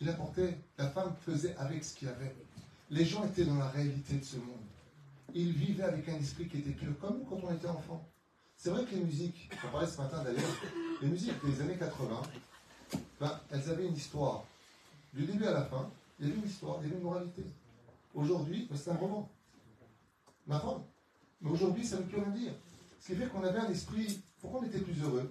[0.00, 2.34] il apportait, la femme faisait avec ce qu'il y avait.
[2.90, 4.56] Les gens étaient dans la réalité de ce monde.
[5.34, 8.04] Ils vivaient avec un esprit qui était pur, comme quand on était enfant.
[8.56, 10.50] C'est vrai que les musiques, on parlait ce matin d'ailleurs,
[11.00, 12.22] les musiques des années 80,
[13.20, 14.44] ben, elles avaient une histoire.
[15.12, 17.44] Du début à la fin, il y avait une histoire, il y avait une moralité.
[18.14, 19.30] Aujourd'hui, ben, c'est un roman.
[20.46, 20.82] Ma femme.
[21.40, 22.52] Mais aujourd'hui, ça ne veut plus rien dire.
[23.00, 24.22] Ce qui fait qu'on avait un esprit.
[24.40, 25.30] Pourquoi on était plus heureux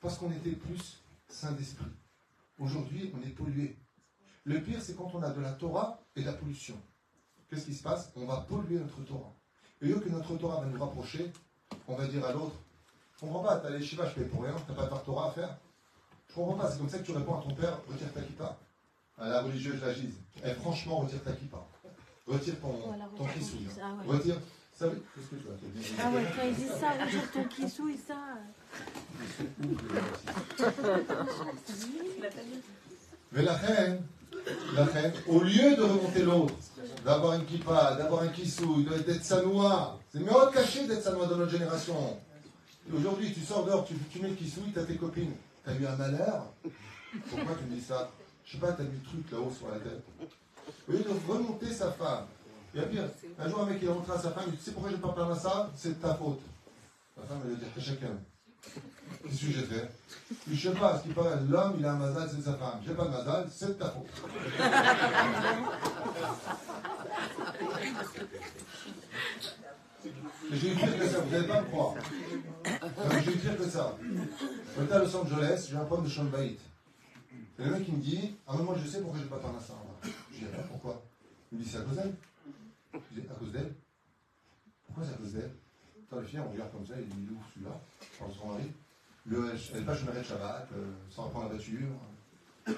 [0.00, 1.86] Parce qu'on était plus sain d'esprit.
[2.58, 3.76] Aujourd'hui, on est pollué.
[4.44, 6.76] Le pire, c'est quand on a de la Torah et de la pollution.
[7.48, 8.10] Qu'est-ce qui se passe?
[8.16, 9.32] On va polluer notre Torah.
[9.80, 11.32] Et au lieu que notre Torah va nous rapprocher,
[11.88, 12.54] on va dire à l'autre
[13.16, 15.30] Je comprends pas, t'as les Shiva, je paye pour rien, t'as pas de Torah à
[15.32, 15.56] faire.
[16.28, 18.56] Je comprends pas, c'est comme ça que tu réponds à ton père Retire ta kippa.
[19.18, 20.14] À la religieuse, la gise.
[20.44, 21.64] Eh, franchement, retire ta kippa.
[22.26, 23.56] Retire ton, Voilà, ton retire ton kissou.
[23.58, 24.16] kiss- ah ouais.
[24.16, 24.40] Retire.
[24.76, 27.30] Ça veut- Qu'est-ce que tu vas te dire Ah ouais, quand ils disent ça, retire
[27.30, 28.16] ton kissou et ça.
[33.32, 34.02] Mais la reine, la reine,
[35.28, 36.54] au lieu de remonter l'autre,
[37.04, 41.36] d'avoir une kippa, d'avoir un kissou, d'être sanois, c'est mieux de cacher d'être sanois dans
[41.36, 42.18] notre génération.
[42.94, 45.32] Aujourd'hui, tu sors dehors, tu, mets le kissou, t'as tes copines.
[45.64, 46.52] T'as eu un malheur
[47.30, 48.10] Pourquoi tu me dis ça
[48.44, 50.02] Je sais pas, t'as mis le truc là-haut sur la tête.
[50.86, 52.26] Au lieu de remonter sa femme.
[52.74, 54.64] Et pire, un jour un mec il est rentré à sa femme, il dit Tu
[54.64, 56.40] sais pourquoi je ne pas parler à ça C'est de ta faute.
[57.16, 58.18] La femme elle dire T'es chacun.
[59.24, 59.90] Qu'est-ce que j'ai fait?
[60.50, 62.80] Je sais pas, ce qui paraît, l'homme il a un mazal, c'est de sa femme.
[62.86, 64.06] J'ai pas de mazal, c'est de ta faute.
[70.52, 71.94] J'ai eu pire que ça, vous n'allez pas me croire.
[73.24, 73.96] J'ai eu pire que ça.
[74.78, 76.56] J'étais à Los Angeles, j'ai un problème de Sean Bait.
[77.58, 79.56] Et le mec il me dit Ah, mais moi je sais pourquoi j'ai pas parlé
[79.58, 79.74] à ça.
[80.32, 81.02] Je dis Ah, pourquoi?
[81.52, 82.14] Il me dit C'est à cause d'elle.
[82.92, 83.74] Je dis À cause d'elle
[84.86, 85.52] Pourquoi c'est à cause d'elle?
[86.06, 87.80] Attends, les filles, on regarde comme ça, il dit où celui-là?
[88.20, 88.70] Je de son mari.
[89.26, 91.88] Le, elle n'est pas chômeur de Shabbat, euh, sans reprendre la voiture.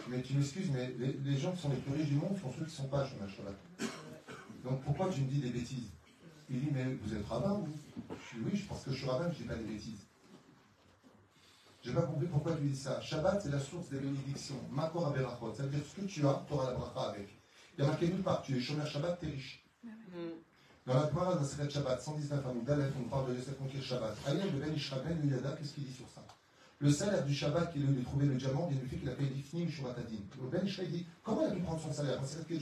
[0.08, 2.50] Mais tu m'excuses, mais les, les gens qui sont les plus riches du monde sont
[2.52, 3.54] ceux qui ne sont pas chômeurs de Shabbat.
[4.64, 5.90] Donc pourquoi tu me dis des bêtises?
[6.48, 7.72] Il dit, mais vous êtes rabbin, vous
[8.32, 10.06] Je dis, oui, parce que je suis rabbin, je ne dis pas des bêtises.
[11.82, 13.00] Je n'ai pas compris pourquoi tu dis ça.
[13.00, 14.60] Shabbat, c'est la source des bénédictions.
[14.70, 15.52] Makor Aberachot.
[15.54, 17.28] C'est-à-dire, ce que tu as, tu auras la bracha avec.
[17.76, 19.64] Il y a marqué nulle part, tu es chômeur Shabbat, tu es riche.
[20.86, 24.16] Dans la Gemara dans Secret Shabbat, 119 Amoud Aleph, on parle de Yosef Monkir Shabbat.
[24.26, 26.24] Aïe, de Ben Ishra Ben Yada, qu'est-ce qu'il dit sur ça?
[26.78, 29.08] Le salaire du Shabbat qu'il a eu de trouver le diamant vient du fait qu'il
[29.08, 30.18] a payé l'ifnim Shuratadin.
[30.42, 32.20] Le Ben Ishra, il dit Comment il a pu prendre son salaire?
[32.24, 32.60] C'est ce qu'il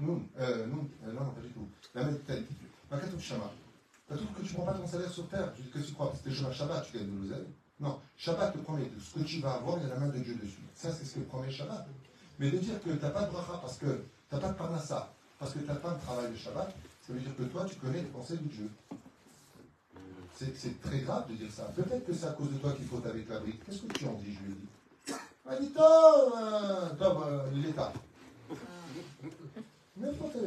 [0.00, 1.68] Nous, euh, euh, non, non, pas du tout.
[1.94, 2.44] La même tête.
[2.90, 3.52] Makatou Shama.
[4.08, 5.92] Tu trouves que tu ne prends pas ton salaire sur terre Je dis que tu
[5.92, 7.46] crois, parce que chômeur Shabbat, tu gagnes de l'oseille.
[7.78, 10.18] Non, Shabbat promet que ce que tu vas avoir, il y a la main de
[10.18, 10.58] Dieu dessus.
[10.74, 11.86] Ça, c'est ce que promet Shabbat.
[12.40, 14.54] Mais de dire que tu n'as pas de bracha parce que tu n'as pas de
[14.54, 16.74] parnassa, parce que tu n'as pas de travail de Shabbat,
[17.06, 18.70] ça veut dire que toi, tu connais les pensées de Dieu.
[20.40, 21.64] C'est très grave de dire ça.
[21.76, 23.62] Peut-être que c'est à cause de toi qu'il faut avec la brique.
[23.64, 25.14] Qu'est-ce que tu en dis Je lui ai dit.
[25.46, 27.18] Ah, dis Tom, Tom,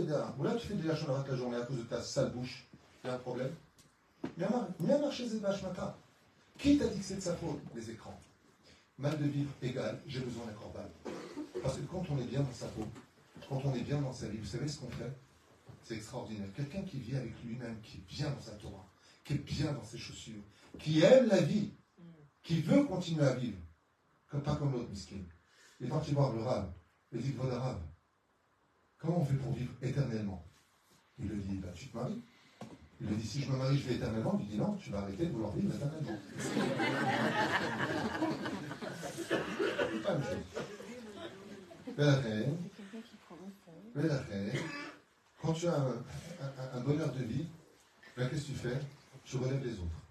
[0.08, 2.32] là Ou là, tu fais de la chambre la journée à cause de ta sale
[2.32, 2.66] bouche.
[3.04, 3.52] Il y a un problème?
[4.38, 5.94] Viens marcher vaches matin.
[6.58, 7.60] Qui t'a dit que c'est de sa faute?
[7.76, 8.20] Les écrans.
[8.98, 10.89] Mal de vivre égal, j'ai besoin d'un corban.
[11.62, 12.88] Parce que quand on est bien dans sa peau,
[13.50, 15.12] quand on est bien dans sa vie, vous savez ce qu'on fait?
[15.84, 16.48] C'est extraordinaire.
[16.56, 18.86] Quelqu'un qui vit avec lui-même, qui est bien dans sa Torah,
[19.24, 20.43] qui est bien dans ses chaussures,
[20.80, 21.71] qui aime la vie,
[22.41, 23.57] qui veut continuer à vivre,
[24.28, 25.24] comme, pas comme l'autre miskin.
[25.80, 26.71] Il est parti voir le rab.
[27.11, 27.82] Il dit, voilà rab,
[28.97, 30.45] comment on fait pour vivre éternellement?
[31.19, 32.21] Il lui dit, bah, tu te maries.
[32.99, 34.38] Il lui dit, si je me marie, je vais éternellement.
[34.41, 36.17] Il dit, non, tu vas arrêter de vouloir vivre éternellement.
[40.03, 40.43] Pas la chose.
[41.95, 42.57] Belachem,
[43.93, 44.51] Belachem,
[45.41, 45.86] quand tu as
[46.74, 47.45] un bonheur de vie,
[48.17, 48.80] ben, qu'est-ce que tu fais?
[49.26, 50.03] Tu relèves les autres.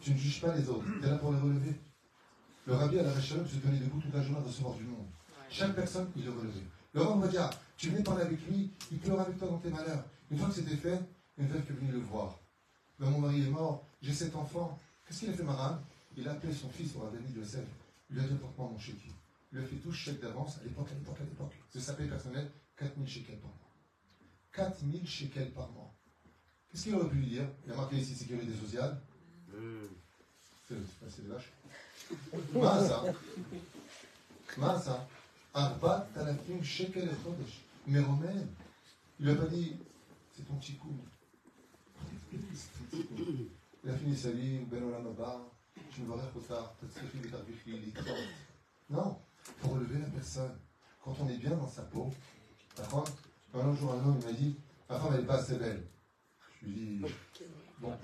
[0.00, 1.74] Tu ne juges pas les autres, tu es là pour les relever.
[2.66, 5.06] Le rabbi à la Réchalom se tenait debout toute la journée à recevoir du monde.
[5.50, 6.64] Chaque personne, il le relevait.
[6.94, 9.58] Le roi me dit, ah, tu venais parler avec lui, il pleure avec toi dans
[9.58, 10.04] tes malheurs.
[10.30, 11.00] Une fois que c'était fait,
[11.36, 12.38] une veuve est venue le voir.
[12.98, 14.78] Ben, mon mari est mort, j'ai cet enfant.
[15.06, 15.80] Qu'est-ce qu'il a fait, Maram
[16.16, 17.64] Il a appelé son fils au rabbin de Yosef.
[18.10, 19.12] Il lui a dit, porte-moi mon chéquier.
[19.52, 21.54] Il lui a fait tout chèque d'avance à l'époque, à l'époque, à l'époque.
[21.70, 23.70] C'est sa paye personnelle, 4000 shekels par mois.
[24.52, 25.92] 4000 shekels par mois.
[26.70, 27.44] Qu'est-ce qu'il aurait pu lui dire?
[27.64, 29.00] Il y a marqué ici sécurité sociale.
[30.68, 30.76] C'est
[31.08, 31.52] c'est des vaches.
[32.54, 33.04] Masa.
[34.56, 35.08] Masa.
[35.52, 37.62] Arba talafim shekel chodesh.
[37.86, 38.46] Mais Romain,
[39.18, 39.76] il lui a pas dit,
[40.36, 40.94] c'est ton petit coup.
[43.82, 45.40] Il a fini sa vie, Ben Olam Abba,
[45.90, 47.30] je me verrai trop tard, peut-être que tu
[47.66, 48.14] il est trop.
[48.90, 49.18] Non,
[49.60, 50.56] pour relever la personne.
[51.02, 52.12] Quand on est bien dans sa peau,
[52.76, 53.04] d'accord
[53.54, 54.56] Un jour, un homme il m'a dit,
[54.88, 55.82] ma femme elle n'est pas assez belle.
[56.62, 56.98] Je lui dis,
[57.78, 57.96] bon, non,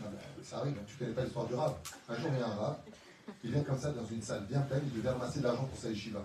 [0.00, 1.74] ben, ça arrive, hein, tu connais pas l'histoire du rab.
[2.08, 2.76] Un jour, il y a un rab,
[3.42, 5.78] il vient comme ça dans une salle bien pleine, il devait ramasser de l'argent pour
[5.78, 6.22] sa yeshiva.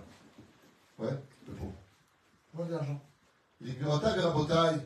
[0.98, 1.18] Ouais,
[1.48, 1.72] le pauvre.
[2.52, 3.00] Moi, de l'argent?
[3.60, 4.80] Il dit, Verabotai,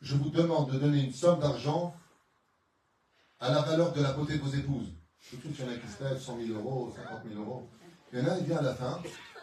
[0.00, 1.96] je vous demande de donner une somme d'argent
[3.40, 4.92] à la valeur de la beauté de vos épouses.
[5.20, 7.68] Surtout qu'il y en a qui se lèvent 100 000 euros, 50 000 euros.
[8.12, 9.00] Il y en a, il vient à la fin,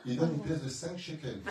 [0.08, 1.42] il donne une pièce de 5 shekels.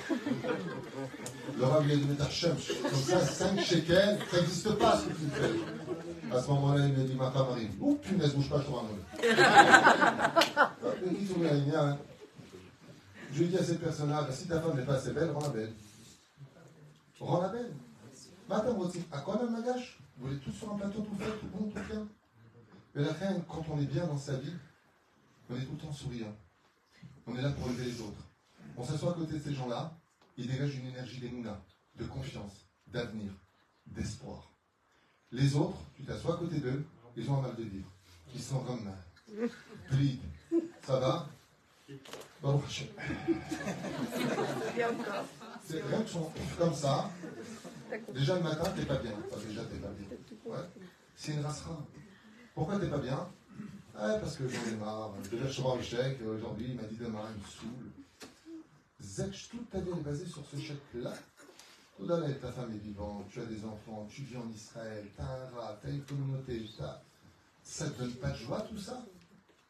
[1.58, 5.06] Le Rav, il a dû mettre Hachem, comme ça, 5 shekels, ça n'existe pas ce
[5.06, 6.34] que tu fais.
[6.34, 7.70] À ce moment-là, il m'a dit, ma femme arrive.
[7.80, 8.98] Oh, punaise, bouge pas, je te ramène.
[13.32, 15.72] Je lui dis à cette personne-là, si ta femme n'est pas assez belle, rends-la belle.
[17.20, 17.72] Rends-la belle.
[18.48, 18.76] Madame,
[19.10, 21.80] à quoi même magache Vous voulez tout sur un plateau, tout fait, tout bon, tout
[21.88, 22.06] bien
[22.94, 24.52] Mais la fin, quand on est bien dans sa vie,
[25.50, 26.34] on est tout le temps souriant.
[27.26, 28.22] On est là pour lever les autres.
[28.76, 29.96] On s'assoit à côté de ces gens-là,
[30.36, 31.60] ils dégagent une énergie d'émouna,
[31.96, 33.32] de confiance, d'avenir,
[33.86, 34.50] d'espoir.
[35.30, 36.84] Les autres, tu t'assois à côté d'eux,
[37.16, 37.88] ils ont un mal de vivre.
[38.34, 38.90] Ils sont comme
[39.88, 40.20] Plead.
[40.82, 41.28] Ça va?
[42.42, 42.84] Bon, je...
[45.64, 47.10] C'est rien que sont comme ça.
[48.12, 49.12] Déjà le matin, t'es pas bien.
[49.46, 50.08] Déjà, t'es pas bien.
[50.46, 50.64] Ouais.
[51.14, 51.78] C'est une rassera.
[52.54, 53.28] Pourquoi t'es pas bien?
[53.94, 55.14] Ouais, parce que j'en ai marre.
[55.24, 56.18] Je devais recevoir le chèque.
[56.26, 57.92] Aujourd'hui, il m'a dit demain, il me saoule.
[59.04, 61.12] Zech, toute ta vie est basée sur ce chèque-là.
[62.40, 65.50] Ta femme est vivante, tu as des enfants, tu vis en Israël, tu as un
[65.50, 66.66] rat, tu as une communauté,
[67.62, 69.04] ça ne te donne pas de joie tout ça?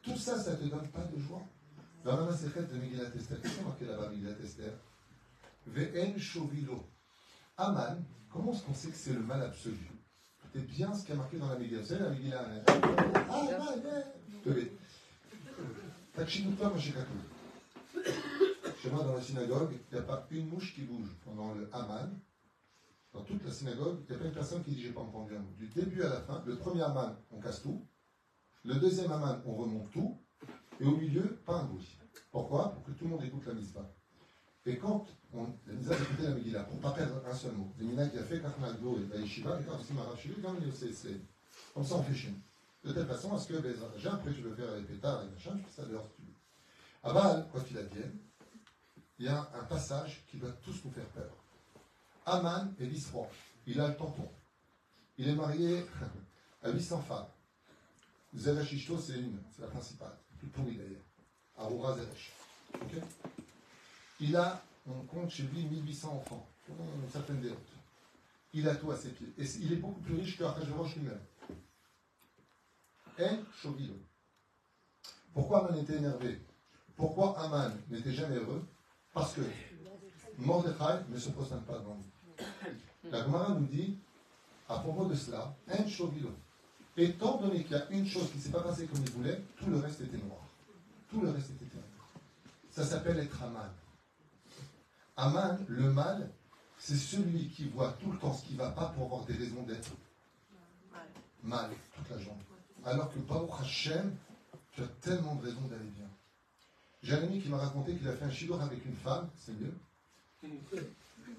[0.01, 1.43] Tout ça, ça ne te donne pas de joie?
[2.03, 4.73] Dans la Maséchet de Megillat Esther, qu'est-ce qu'on marqué là-bas, Megillat Esther
[5.67, 6.87] Ve'en Shovilo.
[7.57, 9.77] Aman, comment est-ce qu'on sait que c'est le mal absolu?
[10.53, 11.81] C'est bien ce qui a marqué dans la Megillah.
[11.81, 12.61] Vous savez, la Megillah, hein?
[13.29, 13.43] Ah,
[14.47, 14.71] ouais,
[16.15, 17.19] Takshidukta Mashikatou.
[18.85, 21.67] Chez moi, dans la synagogue, il n'y a pas une mouche qui bouge pendant le
[21.73, 22.19] Haman.
[23.13, 25.35] Dans toute la synagogue, il n'y a pas une personne qui dit J'ai pas entendu
[25.35, 25.49] un mot.
[25.57, 27.83] Du début à la fin, le premier Haman, on casse tout.
[28.63, 30.15] Le deuxième Haman, on remonte tout.
[30.79, 31.97] Et au milieu, pas un bruit.
[32.29, 32.73] Pourquoi?
[32.73, 33.91] Pour que tout le monde écoute la misva.
[34.67, 37.73] Et quand on, la misva d'écouter la Megillah, pour ne pas perdre un seul mot,
[37.79, 41.21] le Mina qui a fait Kachnagdo et Baïshiva, et quand c'est Marachilu, quand il c'est
[41.73, 42.33] comme ça on fait chez
[42.83, 43.55] De telle façon à ce que
[43.97, 46.21] j'ai après je veux faire les pétards et machin, je fais ça dehors si tu
[46.21, 47.09] veux.
[47.09, 48.11] Abal, quoi qu'il advienne,
[49.19, 51.31] il y a un passage qui doit tous nous faire peur.
[52.25, 53.29] Aman est vice-roi.
[53.67, 54.29] Il a le tampon.
[55.17, 55.85] Il est marié
[56.63, 57.27] à 800 femmes.
[58.35, 60.17] Zeresh Ishto, c'est une, c'est la principale.
[60.39, 61.05] Plus pourrie d'ailleurs.
[61.57, 62.33] Aroura Zeresh.
[64.19, 66.47] Il a, on compte chez lui 1800 enfants.
[66.67, 67.57] Une certaine déroute.
[68.53, 69.33] Il a tout à ses pieds.
[69.37, 71.19] Et il est beaucoup plus riche que Achashverosh lui-même.
[73.19, 73.95] En Shovilo.
[75.33, 76.41] Pourquoi Aman était énervé?
[76.95, 78.65] Pourquoi Aman n'était jamais heureux?
[79.15, 79.41] Parce que
[80.37, 83.09] Mordechai ne se prosterne pas devant nous.
[83.09, 83.97] La Gemara nous dit,
[84.67, 85.85] à propos de cela, un.
[86.97, 89.41] Étant donné qu'il y a une chose qui ne s'est pas passée comme il voulait,
[89.57, 90.41] tout le reste était noir.
[91.09, 91.85] Tout le reste était noir.
[92.69, 93.69] Ça s'appelle être Aman.
[95.15, 96.29] Aman, le mal,
[96.77, 99.33] c'est celui qui voit tout le temps ce qui ne va pas pour avoir des
[99.33, 99.91] raisons d'être
[101.41, 102.43] mal toute la journée.
[102.83, 104.13] Alors que Baruch Hashem,
[104.73, 106.09] tu as tellement de raisons d'aller bien.
[107.05, 109.53] J'ai un ami qui m'a raconté qu'il a fait un shidour avec une femme, c'est
[109.53, 109.73] mieux.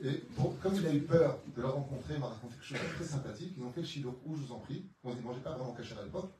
[0.05, 0.23] Et
[0.63, 3.05] comme il a eu peur de la rencontrer, il m'a raconté quelque chose de très
[3.05, 3.53] sympathique.
[3.57, 4.87] Ils ont fait le shidour où, je vous en prie.
[5.03, 6.31] On ne mangeait pas vraiment caché à l'époque.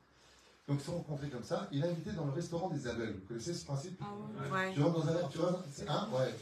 [0.69, 1.67] Donc ils se sont rencontrés comme ça.
[1.73, 3.19] Il a invité dans le restaurant des aveugles.
[3.19, 4.73] Vous connaissez ce principe ah ouais.
[4.73, 6.33] Tu rentres dans un tu vois, c'est un Ouais.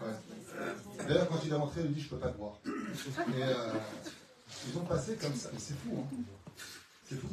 [0.00, 1.06] ouais.
[1.06, 2.58] D'ailleurs, quand il est rentré, il lui dit Je peux pas te voir.
[2.64, 3.72] Et euh,
[4.68, 5.50] ils ont passé comme ça.
[5.58, 6.16] C'est fou, hein
[7.04, 7.28] C'est fou.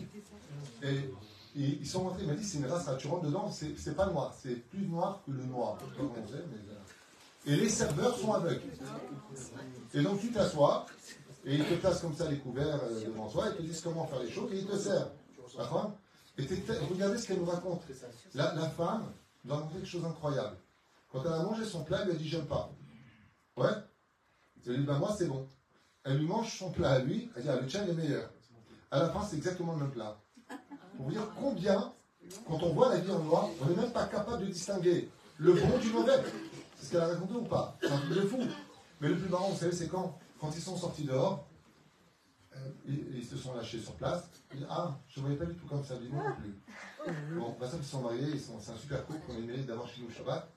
[0.84, 1.10] Et
[1.56, 4.06] et ils sont rentrés, il m'a dit c'est une race, tu rentres dedans, c'est pas
[4.06, 5.78] noir, c'est plus noir que le noir.
[7.46, 8.62] Et les serveurs sont aveugles.
[9.94, 10.86] Et donc tu t'assois,
[11.46, 14.06] et ils te placent comme ça les couverts euh, devant toi, ils te disent comment
[14.06, 15.12] faire les choses, et ils te servent.
[16.38, 16.46] Et
[16.90, 17.82] regardez ce qu'elle nous raconte.
[18.36, 19.12] La, la femme
[19.44, 20.56] nous raconté quelque chose d'incroyable.
[21.12, 22.72] Quand elle a mangé son plat, elle lui a dit j'aime pas.
[23.58, 23.70] Ouais?
[24.66, 25.48] Elle lui dit ben moi c'est bon.
[26.04, 28.30] Elle lui mange son plat à lui, elle dit ah, le tien est meilleur.
[28.92, 30.21] À la fin, c'est exactement le même plat.
[30.96, 31.94] Pour vous dire combien,
[32.48, 35.54] quand on voit la vie en noir, on n'est même pas capable de distinguer le
[35.54, 36.22] bon du mauvais.
[36.78, 38.40] C'est ce qu'elle a raconté ou pas C'est un truc de fou.
[39.00, 41.48] Mais le plus marrant, vous savez, c'est quand, quand ils sont sortis dehors,
[42.56, 44.30] euh, ils, se sont lâchés sur place.
[44.54, 47.36] Ils ah, je ne voyais pas du tout comme ça, dis non plus.
[47.40, 50.12] Bon, personne qui sont mariés, c'est un super couple qu'on est mérite d'avoir chez nous
[50.12, 50.48] Shabbat.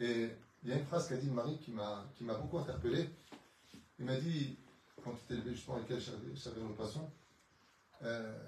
[0.00, 0.30] Et
[0.62, 3.10] il y a une phrase qu'a dit Marie qui m'a beaucoup interpellé.
[3.98, 4.56] Il m'a dit,
[5.04, 6.74] quand tu t'es levé justement avec elle, je savais nos
[8.02, 8.38] euh,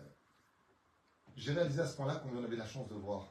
[1.36, 3.28] j'ai réalisé à ce moment-là qu'on avait la chance de voir.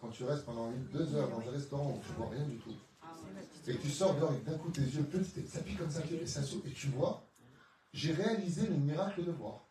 [0.00, 2.74] Quand tu restes pendant deux heures dans un restaurant où tu vois rien du tout,
[3.66, 6.26] et tu sors dehors et d'un coup tes yeux petit, ça pique comme ça, et
[6.26, 7.24] ça et tu vois,
[7.92, 9.66] j'ai réalisé le miracle de voir.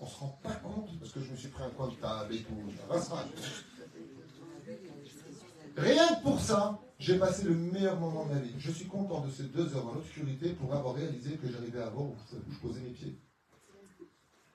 [0.00, 2.34] On se rend pas compte, parce que je me suis pris un coin de table
[2.34, 2.54] et tout,
[5.76, 8.54] Rien que pour ça, j'ai passé le meilleur moment de ma vie.
[8.58, 11.88] Je suis content de ces deux heures dans l'obscurité pour avoir réalisé que j'arrivais à
[11.88, 12.16] voir où
[12.48, 13.18] je posais mes pieds.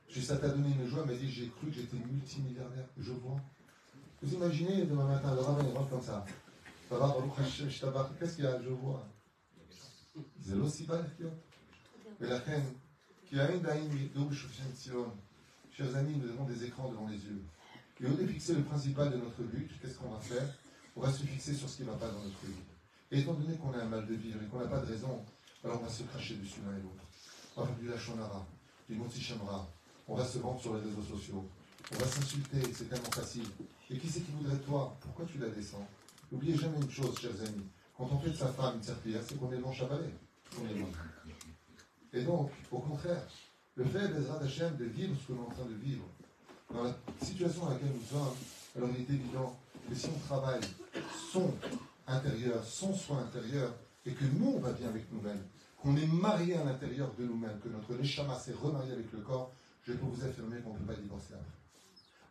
[0.09, 2.87] J'ai ça t'a donné une joie, m'a dit j'ai cru que j'étais multimilliardaire.
[2.97, 3.39] Je vois.
[4.21, 6.25] Vous imaginez demain matin, le rabbin rentre comme ça.
[8.19, 8.61] Qu'est-ce qu'il y a?
[8.61, 9.07] Je vois.
[10.41, 10.99] C'est aussi bas,
[12.19, 12.65] Mais la reine,
[13.27, 13.91] qui a une daïm.
[15.71, 17.41] Chers amis, nous avons des écrans devant les yeux.
[18.01, 20.57] Et au lieu de fixer le principal de notre but, qu'est-ce qu'on va faire?
[20.95, 22.53] On va se fixer sur ce qui ne va pas dans notre vie.
[23.11, 25.23] Et étant donné qu'on a un mal de vivre et qu'on n'a pas de raison,
[25.63, 27.03] alors on va se cracher dessus l'un et l'autre.
[27.55, 28.45] On va faire du lachonara,
[28.89, 29.69] du motsichamra.
[30.09, 31.45] On va se vendre sur les réseaux sociaux.
[31.93, 33.45] On va s'insulter, c'est tellement facile.
[33.91, 34.97] Et qui c'est qui voudrait toi?
[35.01, 35.87] Pourquoi tu la descends?
[36.31, 37.67] N'oubliez jamais une chose, chers amis.
[37.95, 40.09] Quand on fait de sa femme une serpillière, c'est qu'on est bon chavalet.
[42.11, 43.21] Et donc, au contraire,
[43.75, 46.05] le fait, Bezrat Hashem, de vivre ce que l'on est en train de vivre,
[46.73, 48.33] dans la situation dans laquelle nous sommes,
[48.75, 50.61] alors il est évident que si on travaille
[51.31, 51.53] son
[52.07, 53.75] intérieur, son soin intérieur,
[54.07, 55.43] et que nous, on va bien avec nous-mêmes,
[55.77, 59.51] qu'on est marié à l'intérieur de nous-mêmes, que notre Neshama s'est remarié avec le corps,
[59.83, 61.59] je peux vous affirmer qu'on ne peut pas divorcer après.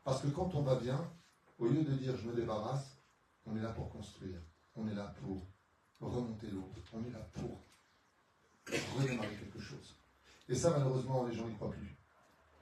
[0.05, 1.11] Parce que quand on va bien,
[1.59, 2.99] au lieu de dire je me débarrasse,
[3.46, 4.38] on est là pour construire.
[4.74, 5.46] On est là pour
[6.01, 6.70] remonter l'eau.
[6.92, 7.61] On est là pour
[8.99, 9.96] redémarrer quelque chose.
[10.49, 11.96] Et ça, malheureusement, les gens n'y croient plus.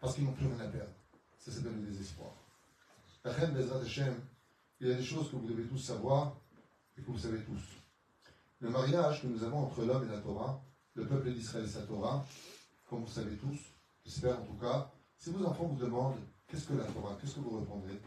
[0.00, 0.92] Parce qu'ils n'ont plus rien à perdre.
[1.38, 2.32] Ça s'appelle le désespoir.
[3.24, 3.82] La reine Bezrat
[4.80, 6.36] il y a des choses que vous devez tous savoir
[6.96, 7.62] et que vous savez tous.
[8.60, 10.62] Le mariage que nous avons entre l'homme et la Torah,
[10.94, 12.24] le peuple d'Israël et sa Torah,
[12.88, 13.58] comme vous savez tous,
[14.06, 17.40] j'espère en tout cas, si vos enfants vous demandent qu'est-ce que la Torah, qu'est-ce que
[17.40, 18.00] vous répondrez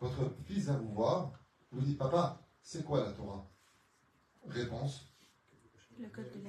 [0.00, 1.32] Votre fils vient vous voir,
[1.72, 3.46] vous dites Papa, c'est quoi la Torah?
[4.46, 5.06] Réponse
[5.98, 6.42] Le code de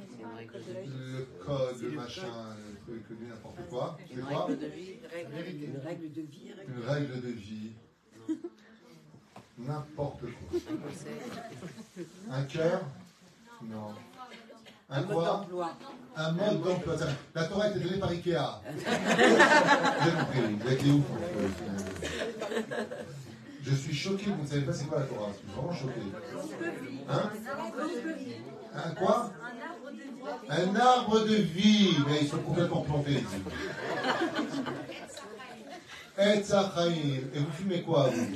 [0.73, 0.89] la vie.
[0.89, 3.97] Le code, le machin, le truc, le n'importe quoi.
[4.11, 4.45] Une quoi?
[4.45, 6.51] règle de vie, une règle de vie.
[6.67, 7.71] Une règle de vie.
[9.57, 10.59] N'importe quoi.
[12.29, 12.83] Un cœur?
[13.63, 13.93] Non.
[14.89, 15.71] Un mode quoi d'emploi.
[16.15, 16.97] Un mode d'emploi.
[16.97, 18.61] Ça, La Torah a été donnée par Ikea.
[18.77, 20.55] J'ai compris.
[20.61, 21.03] Vous êtes des ouf.
[23.63, 25.29] Je suis choqué, vous ne savez pas c'est quoi la Torah.
[25.33, 26.01] Je suis vraiment choqué.
[27.09, 27.31] Hein
[28.75, 29.31] Un quoi
[30.49, 31.95] Un arbre de vie.
[32.07, 33.41] Mais ils sont complètement plantés ici.
[36.19, 38.27] Et vous fumez quoi, vous?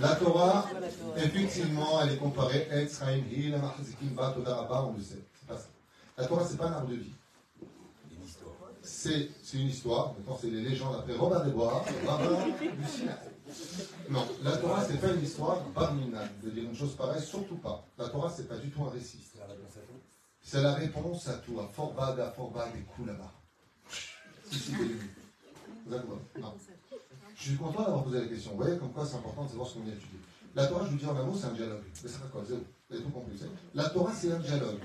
[0.00, 0.66] La Torah,
[1.16, 2.68] effectivement, elle est comparée
[4.32, 5.22] Toda Rabba, on le sait.
[5.38, 5.68] C'est pas ça.
[6.18, 7.12] La Torah, c'est pas un arbre de vie.
[8.82, 10.14] C'est c'est une histoire.
[10.14, 13.16] Maintenant, c'est les légendes après Robin des Bois, rabbin du Sinaï.
[14.10, 17.86] Non, la Torah, c'est pas une histoire barminale de dire une chose pareille, surtout pas.
[17.98, 19.24] La Torah, c'est pas du tout un récit.
[19.32, 20.00] C'est la réponse à tout.
[20.40, 23.32] C'est la réponse à tout, à Forbad, à Forbad et coups là-bas.
[24.50, 24.72] Si, si,
[25.86, 26.54] Non.
[27.34, 28.52] Je suis content d'avoir posé la question.
[28.52, 30.18] Vous voyez comme quoi c'est important de savoir ce qu'on vient étudier.
[30.54, 31.82] La Torah, je vous dis en un mot, c'est un dialogue.
[32.02, 33.40] Mais c'est quoi Vous avez tout compris.
[33.74, 34.78] La Torah, c'est un dialogue.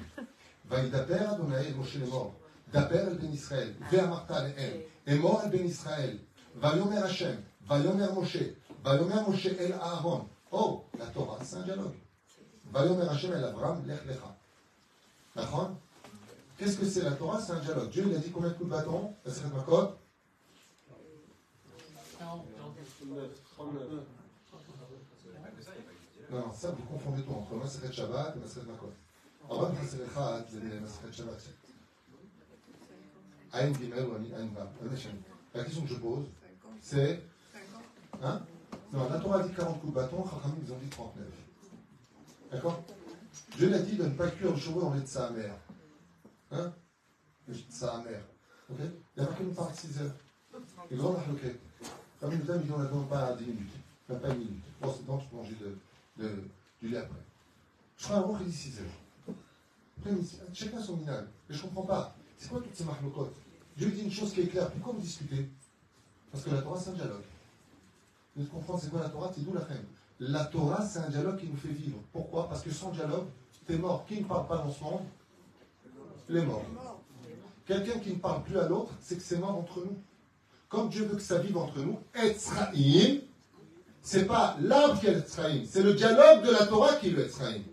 [0.67, 2.35] Vaïdaper Adonai Moshe les morts.
[2.73, 3.75] Daper el ben Israël.
[3.91, 4.81] Ve'amarta le'em.
[5.07, 6.19] Et mort el ben Israël.
[6.55, 7.37] Vayomer Hashem.
[7.67, 8.55] Vayomer Moshe.
[8.83, 10.27] Vayomer Moshe el Aaron.
[10.51, 11.95] Oh, la Torah, c'est un dialogue.
[12.71, 14.35] Vayomer Hashem el Avram lech lecha.
[15.35, 15.71] D'accord?
[16.57, 17.39] Qu'est-ce que c'est la Torah?
[17.39, 17.89] C'est un dialogue.
[17.89, 19.13] Dieu, il a dit combien de coups de bâton?
[19.25, 19.49] La Sechet
[22.20, 22.45] Makot
[26.32, 28.91] Non, non, ça vous confondez tout entre Maseret Shabbat et Maseret Makot.
[29.47, 31.39] En bas Maseret Shabbat.
[33.51, 34.49] Aïn Gimel ou Aïn.
[35.53, 36.26] La question que je pose,
[36.82, 37.24] c'est.
[38.22, 38.41] Hein?
[38.91, 41.26] Non, la Torah dit 40 coups de bâton, Chachamim, ils ont dit 39.
[42.51, 42.84] D'accord?
[43.55, 45.55] Dieu l'a dit de ne pas cuire le cheveu en lait de sa mère.
[46.51, 46.74] Hein?
[47.47, 48.22] De sa mère.
[48.70, 48.80] Ok?
[49.15, 50.15] Il y a marqué une part de 6 heures.
[50.91, 51.68] Les grands marloquettes.
[52.22, 53.74] Une dame, ils n'en attendent pas à 10 minutes.
[54.07, 54.63] Pas une minute.
[54.82, 55.55] Bon, c'est bon, tu peux manger
[56.82, 57.20] du lait après.
[57.97, 59.36] Je crois un roi qui dit 6 heures.
[59.99, 60.11] Après,
[60.53, 61.26] chacun son minage.
[61.49, 62.15] Et je ne comprends pas.
[62.38, 63.34] C'est quoi toutes ces marloquettes
[63.78, 64.70] Dieu dit une chose qui est claire.
[64.72, 65.49] Pourquoi vous discutez?
[66.32, 67.24] Parce que la Torah, c'est un dialogue.
[68.36, 69.76] Vous comprendre c'est quoi la Torah, c'est d'où la fin.
[70.20, 71.97] La Torah, c'est un dialogue qui nous fait vivre.
[72.11, 72.47] Pourquoi?
[72.49, 73.28] Parce que sans dialogue,
[73.65, 74.05] t'es mort.
[74.05, 75.03] Qui ne parle pas dans ce monde?
[76.28, 76.65] Les morts.
[77.65, 79.97] Quelqu'un qui ne parle plus à l'autre, c'est que c'est mort entre nous.
[80.70, 83.22] Comme Dieu veut que ça vive entre nous, Etzraïm,
[84.03, 87.26] c'est pas l'arbre qui est Etzraïm, c'est le dialogue de la Torah qui est le
[87.26, 87.63] Etzraïm.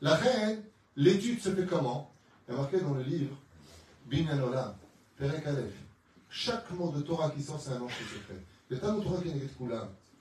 [0.00, 0.62] La reine,
[0.96, 2.10] l'étude se fait comment?
[2.48, 3.36] Il y a marqué dans le livre,
[4.06, 4.74] Binyan Olam,
[5.18, 5.74] Perek Aleph.
[6.30, 8.42] Chaque mot de Torah qui sort, c'est un ange qui se fait.
[8.70, 9.50] Le Torah qui est.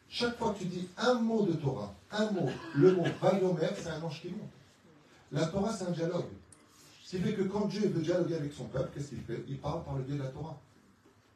[0.09, 3.89] Chaque fois que tu dis un mot de Torah, un mot, le mot Vayomer, c'est
[3.89, 4.51] un ange qui monte.
[5.31, 6.27] La Torah, c'est un dialogue.
[7.03, 9.43] Ce qui fait que quand Dieu veut dialoguer avec son peuple, qu'est-ce qu'il fait?
[9.47, 10.59] Il parle par le biais de la Torah.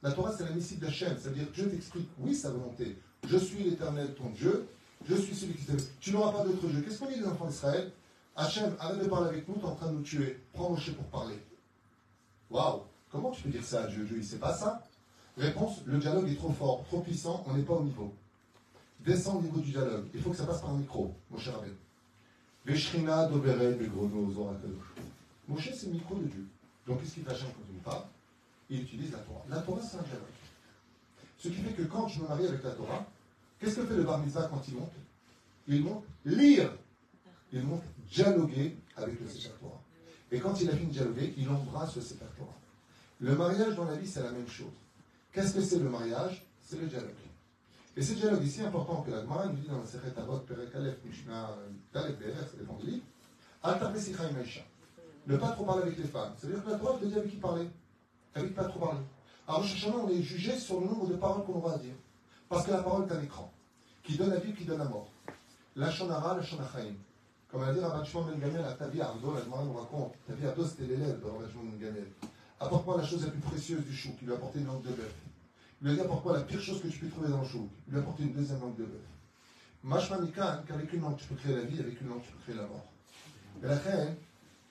[0.03, 1.17] La Torah, c'est la missive d'Hachem.
[1.19, 2.97] C'est-à-dire Dieu t'explique, oui, sa volonté.
[3.27, 4.67] Je suis l'éternel, ton Dieu.
[5.07, 5.77] Je suis celui qui t'aime.
[5.99, 6.81] Tu n'auras pas d'autre Dieu.
[6.81, 7.91] Qu'est-ce qu'on dit des enfants d'Israël?
[8.35, 10.39] Hachem, arrête de parler avec nous, tu es en train de nous tuer.
[10.53, 11.41] Prends Moshe pour parler.
[12.49, 12.81] Waouh
[13.11, 14.03] Comment tu peux dire ça à Dieu?
[14.03, 14.83] Dieu, il ne sait pas ça
[15.37, 18.13] Réponse, le dialogue est trop fort, trop puissant, on n'est pas au niveau.
[19.05, 20.05] descend au niveau du dialogue.
[20.13, 21.53] Il faut que ça passe par un micro, mon cher.
[22.65, 24.33] Veshrina Doveret Begrono.
[25.47, 26.47] Moshe, c'est le micro de Dieu.
[26.87, 27.47] Donc, qu'est-ce qu'il Hachem?
[27.47, 27.66] quand
[28.69, 29.43] il utilise la Torah.
[29.49, 30.25] La Torah, c'est un dialogue.
[31.37, 33.05] Ce qui fait que quand je me marie avec la Torah,
[33.59, 34.93] qu'est-ce que fait le bar mitzvah quand il monte?
[35.67, 36.71] Il monte lire.
[37.53, 39.81] Il monte dialoguer avec le Sefer Torah.
[40.31, 42.57] Et quand il a fini de dialoguer, il embrasse le Sefer Torah.
[43.19, 44.73] Le mariage dans la vie, c'est la même chose.
[45.31, 46.45] Qu'est-ce que c'est le mariage?
[46.61, 47.11] C'est le dialogue.
[47.95, 50.75] Et ce dialogue ici important que la Gemara nous dit dans la Sechet Avot, Perek
[50.75, 51.57] Aleph, Mishnah,
[51.91, 53.03] Talek Be'er, ça dépend du livre,
[53.63, 54.61] Al Tapé Sikha Imaisha.
[55.25, 56.33] Ne pas trop parler avec les femmes.
[56.37, 57.67] C'est-à-dire que la Torah te dit avec qui parler.
[58.37, 58.99] Avec pas trop parler.
[59.47, 61.95] Alors, Shachana, on est jugé sur le nombre de paroles qu'on aura à dire.
[62.49, 63.51] Parce que la parole est un écran.
[64.03, 65.09] Qui donne la vie, qui donne la mort.
[65.75, 66.93] La Shonara, la Shonachaim.
[67.51, 70.13] Comme a dit Rabban Shimon Ben Gamel à Tavi Ardo, la Gemara nous raconte.
[70.27, 71.95] Tavi Ardo, c'était l'élève de Shimon Ben.
[72.59, 74.89] Apporte-moi la chose la plus précieuse du chou, qui lui a apporté une langue de
[74.89, 75.13] bœuf.
[75.81, 77.69] Il lui a dit apporte-moi la pire chose que tu peux trouver dans le chou.
[77.87, 79.01] Il lui a apporté une deuxième langue de bœuf.
[79.83, 82.39] Mashma Mikan, qu'avec une langue tu peux créer la vie, avec une langue tu peux
[82.43, 82.85] créer la mort.
[83.63, 84.15] Et la reine,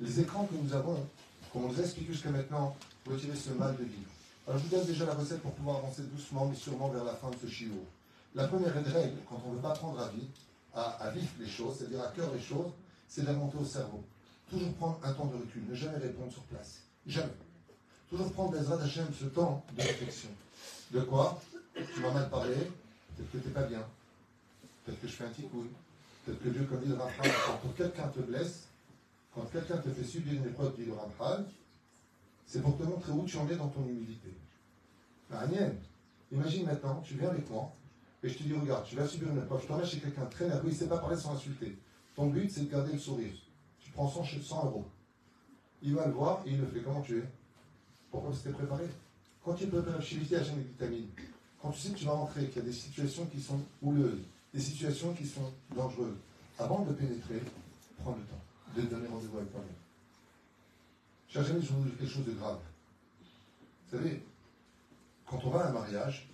[0.00, 1.06] les écrans que nous avons,
[1.52, 2.76] comme on nous a expliqué jusqu'à maintenant,
[3.08, 4.04] retirer ce mal de vie.
[4.46, 7.14] Alors je vous donne déjà la recette pour pouvoir avancer doucement, mais sûrement vers la
[7.14, 7.84] fin de ce chiot.
[8.34, 10.28] La première règle, quand on ne veut pas prendre à vie,
[10.74, 12.70] à, à vif les choses, c'est-à-dire à cœur les choses,
[13.08, 14.04] c'est de la monter au cerveau.
[14.50, 16.80] Toujours prendre un temps de recul, ne jamais répondre sur place.
[17.06, 17.32] Jamais.
[18.08, 20.28] Toujours prendre des Hachem ce temps de réflexion.
[20.92, 21.40] De quoi?
[21.74, 23.82] Tu m'as mal parlé, peut-être que tu n'es pas bien,
[24.84, 25.64] peut-être que je fais un petit coup,
[26.24, 28.68] peut-être que Dieu, comme le quand quelqu'un te blesse,
[29.34, 31.44] quand quelqu'un te fait subir une épreuve, dit le Ramchal,
[32.46, 34.30] c'est pour te montrer où tu en es dans ton humilité.
[35.32, 35.72] Agnès,
[36.32, 37.72] imagine maintenant, tu viens avec moi,
[38.22, 40.48] et je te dis, regarde, tu vas subir une épreuve, je t'emmène chez quelqu'un très
[40.48, 41.76] nerveux, il ne sait pas parler sans insulter.
[42.14, 43.34] Ton but, c'est de garder le sourire.
[43.80, 44.86] Tu prends 100, 100 euros.
[45.82, 46.80] Il va le voir et il le fait.
[46.80, 47.24] Comment tu es?
[48.10, 48.84] Pourquoi tu préparé?
[49.44, 51.08] Quand tu es préparé lui, à des vitamines,
[51.60, 54.22] quand tu sais que tu vas rentrer, qu'il y a des situations qui sont houleuses,
[54.54, 56.16] des situations qui sont dangereuses,
[56.58, 57.42] avant de pénétrer,
[57.98, 58.40] prends le temps
[58.76, 59.85] de donner rendez-vous avec toi-même.
[61.36, 62.58] Vous dis quelque chose de grave.
[63.90, 64.22] Vous savez,
[65.26, 66.28] quand on va à un mariage,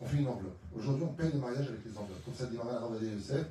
[0.00, 0.58] on fait une enveloppe.
[0.76, 2.24] Aujourd'hui, on paye les mariages avec les enveloppes.
[2.24, 3.46] Comme ça dit Maman Rabadé Youssef,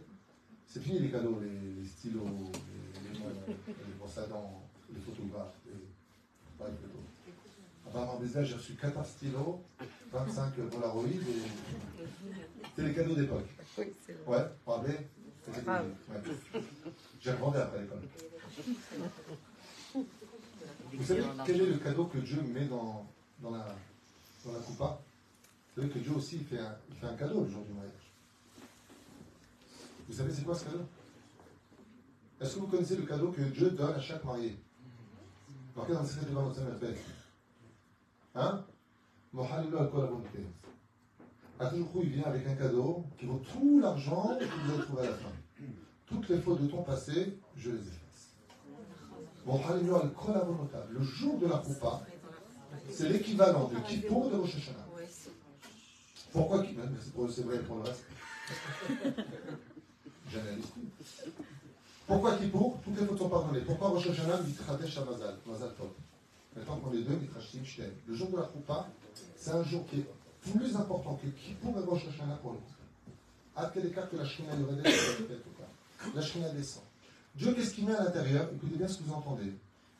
[0.68, 4.62] c'est fini les cadeaux, les, les stylos, les, les, les brosses à dents,
[4.94, 5.72] les photographes, les,
[6.58, 8.46] pas les photos.
[8.46, 9.62] J'ai reçu 14 stylos,
[10.12, 11.20] 25 Polaroid et.
[12.76, 13.48] C'était les cadeaux d'époque.
[13.78, 14.38] Oui, c'est vrai.
[14.38, 14.98] Ouais, vous vous rappelez?
[15.46, 15.82] C'était Ah.
[15.84, 16.22] ouais.
[17.22, 18.02] J'ai revendé après l'école.
[20.94, 23.06] Vous savez quel est le cadeau que Dieu met dans,
[23.39, 23.66] dans, la,
[24.46, 25.00] dans la coupa
[25.76, 27.74] Vous savez que Dieu aussi il fait, un, il fait un cadeau le jour du
[27.74, 27.91] mariage.
[30.08, 30.86] Vous savez c'est quoi ce cadeau?
[32.39, 34.56] Est-ce que vous connaissez le cadeau que Dieu donne à chaque marié?
[35.76, 36.66] Marqué dans le secret de notre Saint
[38.36, 38.64] Hein?
[41.60, 44.84] À toujours coup, il vient avec un cadeau qui vaut tout l'argent que vous allez
[44.84, 45.30] trouver à la fin.
[46.06, 48.03] Toutes les fautes de ton passé, je les efface.
[49.46, 52.02] Le jour de la coupa,
[52.89, 54.86] c'est l'équivalent de Kippour de Rosh Hashanah.
[56.32, 56.64] Pourquoi
[57.30, 58.06] C'est vrai pour le reste.
[60.32, 61.34] J'analyse tout.
[62.08, 63.62] Pourquoi Kippour Toutes les fautes sont pardonnées.
[63.62, 65.89] Pourquoi Rosh Hashanah Mitradesh Mazal Mazal Tov.
[66.55, 67.92] Maintenant qu'on est deux, Mitrashtim Shtem.
[68.08, 68.88] Le jour de la coupa,
[69.36, 70.05] c'est un jour qui est
[70.51, 72.63] plus important que Kippour et Rosh Hashanah pour couple.
[73.55, 74.89] À quel écart que la Shrina Yoredet
[76.16, 76.84] La Shrina descend.
[77.36, 78.47] Dieu, qu'est-ce qu'il met à l'intérieur?
[78.54, 79.54] Écoutez bien ce que vous entendez.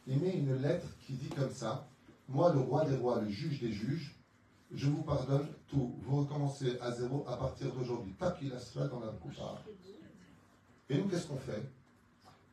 [0.06, 1.88] Il met une lettre qui dit comme ça
[2.30, 4.16] Moi, le roi des rois, le juge des juges,
[4.72, 5.96] je vous pardonne tout.
[6.04, 8.14] Vous recommencez à zéro à partir d'aujourd'hui.
[8.14, 9.64] Pas qu'il a cela dans la coupa.
[10.90, 11.64] Et nous, qu'est-ce qu'on fait?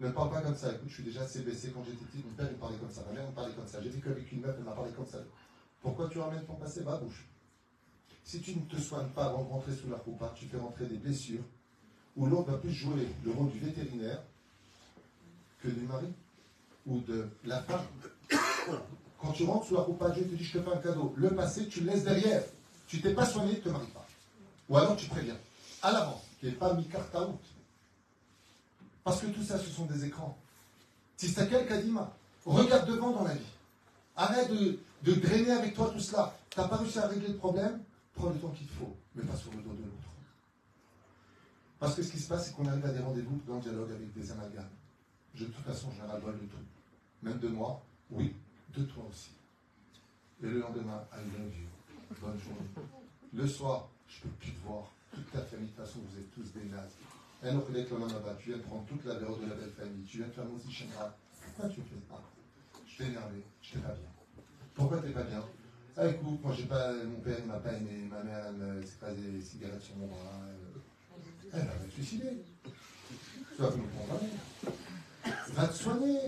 [0.01, 0.73] Ne parle pas comme ça.
[0.73, 2.25] Écoute, je suis déjà baissé quand j'étais petit.
[2.27, 3.03] Mon père, il me parlait comme ça.
[3.07, 3.83] Ma mère, me parlait comme ça.
[3.83, 5.19] J'ai vécu avec une meuf, elle m'a parlé comme ça.
[5.83, 6.83] Pourquoi tu ramènes ton passé?
[6.85, 7.29] Ma bouche.
[8.25, 10.87] Si tu ne te soignes pas avant de rentrer sous la coupa, tu fais rentrer
[10.87, 11.43] des blessures
[12.17, 14.23] où l'autre va plus jouer le rôle du vétérinaire
[15.63, 16.07] que du mari
[16.87, 17.85] ou de la femme.
[19.21, 21.15] Quand tu rentres sous la coupa, Dieu te dit je te fais un cadeau.
[21.17, 22.43] Le passé, tu le laisses derrière.
[22.87, 24.07] Tu t'es pas soigné, ne te marie pas.
[24.69, 25.37] Ou alors tu préviens.
[25.83, 27.41] À l'avance, qui n'est pas mis carte out.
[29.05, 30.37] Parce que tout ça, ce sont des écrans.
[31.17, 32.13] Tistakel Kadima.
[32.45, 33.41] Regarde devant dans la vie.
[34.17, 36.35] Arrête de, de drainer avec toi tout cela.
[36.49, 37.81] Tu n'as pas réussi à régler le problème,
[38.15, 40.09] prends le temps qu'il te faut, mais pas sur le dos de l'autre.
[41.79, 43.91] Parce que ce qui se passe, c'est qu'on arrive à des rendez-vous dans le dialogue
[43.91, 44.69] avec des amalgames.
[45.35, 46.57] Je, de toute façon, un ras-le-bol de tout.
[47.23, 48.35] Même de moi, oui,
[48.77, 49.31] de toi aussi.
[50.43, 51.67] Et le lendemain, I love you.
[52.21, 52.89] Bonne journée.
[53.33, 54.91] Le soir, je ne peux plus te voir.
[55.13, 56.95] Toute ta famille, de toute façon, vous êtes tous des nazes.
[57.43, 59.73] Un autre avec le là-bas, tu viens de prendre toute la valeur de la belle
[59.73, 60.05] famille.
[60.05, 61.17] Tu viens de faire mon Shenra.
[61.41, 62.21] Pourquoi tu me fais ça?
[62.87, 64.11] Je t'ai énervé, je t'ai pas bien.
[64.75, 65.45] Pourquoi t'es pas bien?
[65.97, 66.93] Ah écoute, moi j'ai pas.
[66.93, 70.41] Mon père m'a pas aimé, ma mère elle me pas des cigarettes sur mon bras.
[71.53, 72.45] Elle va te suicider.
[72.63, 74.31] Tu vas plus me condamner.
[75.55, 76.19] Va te soigner.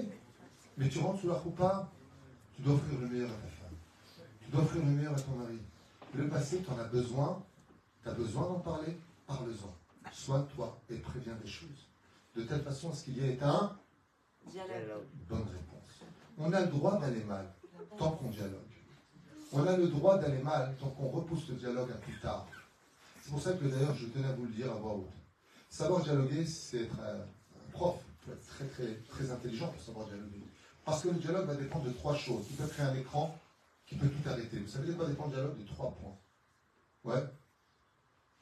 [0.76, 1.88] Mais tu rentres sous la roupa,
[2.54, 3.76] tu dois offrir le meilleur à ta femme.
[4.40, 5.58] Tu dois offrir le meilleur à ton mari.
[6.14, 7.42] Le passé, tu en as besoin.
[8.02, 10.10] Tu as besoin d'en parler, parle-en.
[10.12, 11.88] Sois toi et préviens des choses.
[12.36, 13.76] De telle façon à ce qu'il y ait un
[14.46, 15.04] Dialogue.
[15.28, 16.02] bonne réponse.
[16.38, 17.46] On a le droit d'aller mal
[17.98, 18.58] tant qu'on dialogue.
[19.52, 22.46] On a le droit d'aller mal tant qu'on repousse le dialogue à plus tard.
[23.22, 25.12] C'est pour ça que d'ailleurs je tenais à vous le dire à voix haute.
[25.68, 27.24] Savoir dialoguer, c'est être un
[27.72, 27.96] prof.
[28.24, 30.42] Très, très, très intelligent pour savoir dialoguer.
[30.84, 32.46] Parce que le dialogue va dépendre de trois choses.
[32.46, 33.36] Tu peux créer un écran
[33.86, 34.58] qui peut tout arrêter.
[34.58, 36.16] Vous savez de quoi dépend le dialogue De trois points?
[37.04, 37.24] Ouais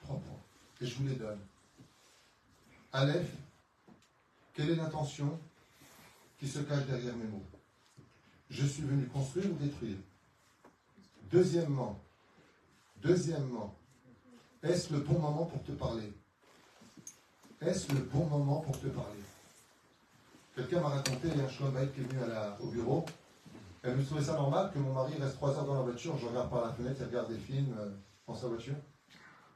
[0.01, 0.41] Trois points.
[0.81, 1.39] Et je vous les donne.
[2.93, 3.31] Aleph,
[4.53, 5.39] quelle est l'intention
[6.39, 7.45] qui se cache derrière mes mots?
[8.51, 9.97] Je suis venu construire ou détruire?
[11.31, 11.99] Deuxièmement,
[12.97, 13.75] deuxièmement,
[14.63, 16.13] est-ce le bon moment pour te parler?
[17.61, 19.21] Est-ce le bon moment pour te parler?
[20.61, 22.21] Quelqu'un m'a raconté, il y a un Shlombaï qui est venu
[22.61, 23.07] au bureau.
[23.83, 26.27] Elle me trouvait ça normal que mon mari reste trois heures dans la voiture, je
[26.27, 27.89] regarde par la fenêtre, il regarde des films euh,
[28.27, 28.75] dans sa voiture.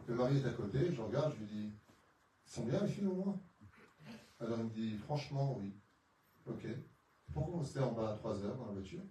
[0.07, 1.73] Le mari est à côté, je regarde, je lui dis
[2.47, 3.39] Ils sont bien les films au moins?
[4.41, 5.75] Alors il me dit Franchement, oui.
[6.47, 6.67] Ok.
[7.35, 9.03] Pourquoi vous restez en bas à 3 heures dans la voiture?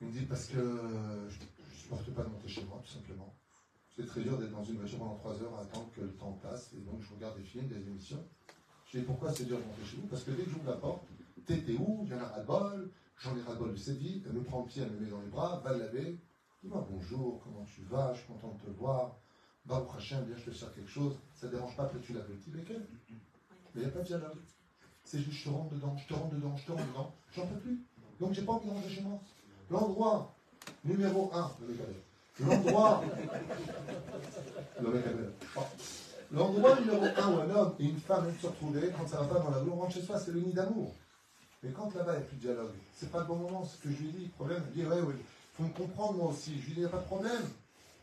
[0.00, 2.92] Il me dit parce que euh, je ne supporte pas de monter chez moi, tout
[2.92, 3.36] simplement.
[3.94, 6.32] C'est très dur d'être dans une voiture pendant 3 heures à attendre que le temps
[6.42, 8.26] passe, et donc je regarde des films, des émissions.
[8.88, 10.76] Je dis pourquoi c'est dur de monter chez vous Parce que dès que j'ouvre la
[10.76, 11.02] porte,
[11.46, 14.42] t'étais où Il y en a ras-le-bol, j'en ai ras-le-bol de cette vie, elle me
[14.42, 16.18] prend le pied, elle me met dans les bras, va le laver.
[16.62, 19.16] Dis-moi bonjour, comment tu vas, je suis content de te voir.
[19.66, 21.18] Va au prochain, viens, je te sers quelque chose.
[21.34, 22.78] Ça ne dérange pas, après tu laves le petit béquet.
[23.10, 23.16] Mais
[23.74, 24.38] il n'y a pas de dialogue.
[25.04, 27.14] C'est juste, je te rentre dedans, je te rentre dedans, je te rentre dedans.
[27.36, 27.84] J'en peux plus.
[28.20, 29.20] Donc j'ai pas envie de rentrer chez moi.
[29.70, 30.34] L'endroit
[30.84, 32.58] numéro un, le mec à l'heure.
[32.64, 33.04] L'endroit.
[34.80, 34.90] le
[36.30, 39.26] L'endroit numéro un où un homme et une femme aiment se retrouver, quand ça va
[39.34, 40.94] pas dans la rue, on rentre chez soi, c'est le nid d'amour.
[41.62, 43.78] Mais quand là-bas, il n'y a plus de dialogue, c'est pas le bon moment, ce
[43.78, 44.24] que je lui dit.
[44.24, 45.14] Le problème, il dit, ouais, ouais,
[45.54, 46.60] faut me comprendre moi aussi.
[46.60, 47.48] Je lui dit, il n'y a pas de problème.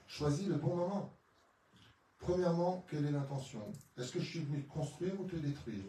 [0.07, 1.09] Choisis le bon moment.
[2.19, 3.61] Premièrement, quelle est l'intention?
[3.97, 5.83] Est-ce que je suis venu te construire ou te détruire?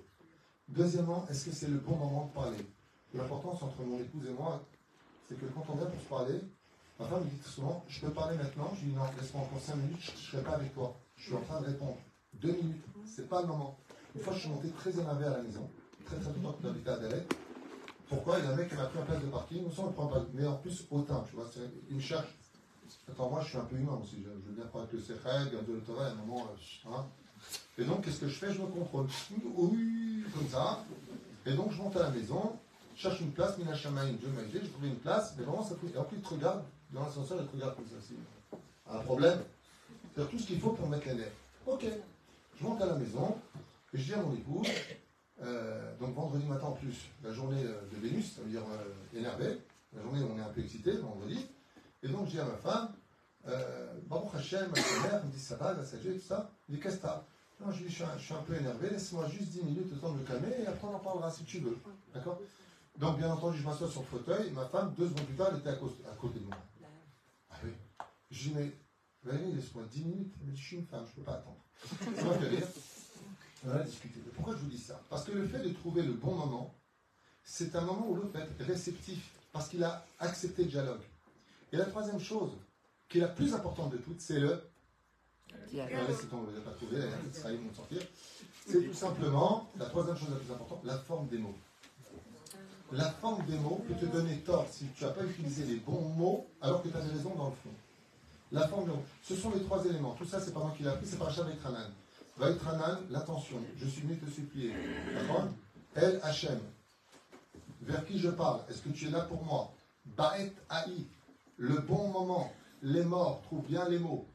[0.68, 2.66] Deuxièmement, est-ce que c'est le bon moment de parler?
[3.14, 4.62] L'importance entre mon épouse et moi,
[5.28, 6.40] c'est que quand on vient pour se parler,
[7.00, 8.70] ma femme me dit souvent, je peux parler maintenant?
[8.74, 10.94] Je lui dis non, laisse-moi encore 5 minutes, je ne serai pas avec toi.
[11.16, 11.96] Je suis en train de répondre.
[12.42, 13.78] Deux minutes, c'est pas le moment.
[14.14, 15.68] Une fois, je suis monté très énervé à la maison,
[16.04, 17.34] très très que j'habitais à Dalek.
[18.08, 18.38] Pourquoi?
[18.38, 20.06] Il y a un mec qui m'a pris en place de parking, nous sommes prend
[20.06, 22.28] pas, mais en plus hautain, tu vois, c'est- me cherche.
[23.10, 25.64] Attends, moi je suis un peu humain aussi, je, veux bien croire que c'est règle,
[25.66, 26.48] de l'autorité, à un moment,
[26.88, 27.04] hein.
[27.78, 28.52] Et donc, qu'est-ce que je fais?
[28.52, 29.06] Je me contrôle.
[29.56, 30.84] Oui, comme ça.
[31.44, 32.56] Et donc, je monte à la maison,
[32.94, 35.74] cherche une place, Mina Shamaïn, Dieu m'a aidé, j'ai trouvé une place, mais vraiment, ça.
[35.94, 37.96] Et après, il te regarde, dans l'ascenseur, il te regarde comme ça.
[38.88, 39.40] Un problème
[40.14, 41.26] C'est-à-dire tout ce qu'il faut pour mettre les.
[41.66, 41.84] Ok.
[42.58, 43.36] Je monte à la maison,
[43.92, 44.68] et je dis à mon épouse,
[45.42, 49.18] euh, donc vendredi matin en plus, la journée euh, de Vénus, ça veut dire euh,
[49.18, 49.58] énervé,
[49.94, 51.46] la journée où on est un peu excité, vendredi.
[52.02, 52.88] Et donc, je dis à ma femme,
[53.46, 56.50] euh, Baruch Hashem, ma mère, me dit ça va, la sagesse, tout ça.
[56.68, 57.22] Il dit qu'est-ce que t'as
[57.60, 59.62] Non, je lui dis, je suis, un, je suis un peu énervé, laisse-moi juste 10
[59.64, 61.78] minutes, le temps de me calmer, et après on en parlera si tu veux.
[62.14, 62.40] D'accord?
[62.98, 65.48] Donc, bien entendu, je m'assois sur le fauteuil, et ma femme, deux secondes plus tard,
[65.52, 66.56] elle était à, côté de moi.
[67.50, 67.70] Ah oui?
[68.30, 68.72] Je lui dis, mais
[69.22, 70.34] Valérie, laisse-moi 10 minutes.
[70.40, 71.65] Elle me dit, je suis une femme, je ne peux pas attendre.
[71.84, 72.66] Ça fait rire.
[73.66, 74.20] On a discuté.
[74.34, 75.00] Pourquoi je vous dis ça?
[75.08, 76.74] Parce que le fait de trouver le bon moment,
[77.42, 81.02] c'est un moment où l'autre va être réceptif, parce qu'il a accepté le dialogue.
[81.72, 82.52] Et la troisième chose,
[83.08, 84.60] qui est la plus importante de toutes, c'est le.
[85.70, 88.02] C'est ton, vous pas trouvé, là, ça ils vont sortir.
[88.66, 91.54] C'est tout simplement, la troisième chose la plus importante, la forme des mots.
[92.92, 96.08] La forme des mots peut te donner tort si tu n'as pas utilisé les bons
[96.10, 97.70] mots alors que tu avais raison dans le fond.
[98.52, 98.92] La forme.
[99.22, 100.14] Ce sont les trois éléments.
[100.14, 101.90] Tout ça, c'est pas moi qui l'ai appris, c'est par Vaitranan.
[102.36, 103.56] Vaitranan, l'intention.
[103.76, 104.72] Je suis venu te supplier.
[105.14, 105.48] D'accord
[105.94, 106.60] El Hachem.
[107.82, 108.60] Vers qui je parle?
[108.68, 109.72] Est-ce que tu es là pour moi?
[110.04, 111.06] Baet Haï.
[111.56, 112.52] Le bon moment.
[112.82, 113.42] Les morts.
[113.42, 114.26] Trouve bien les mots.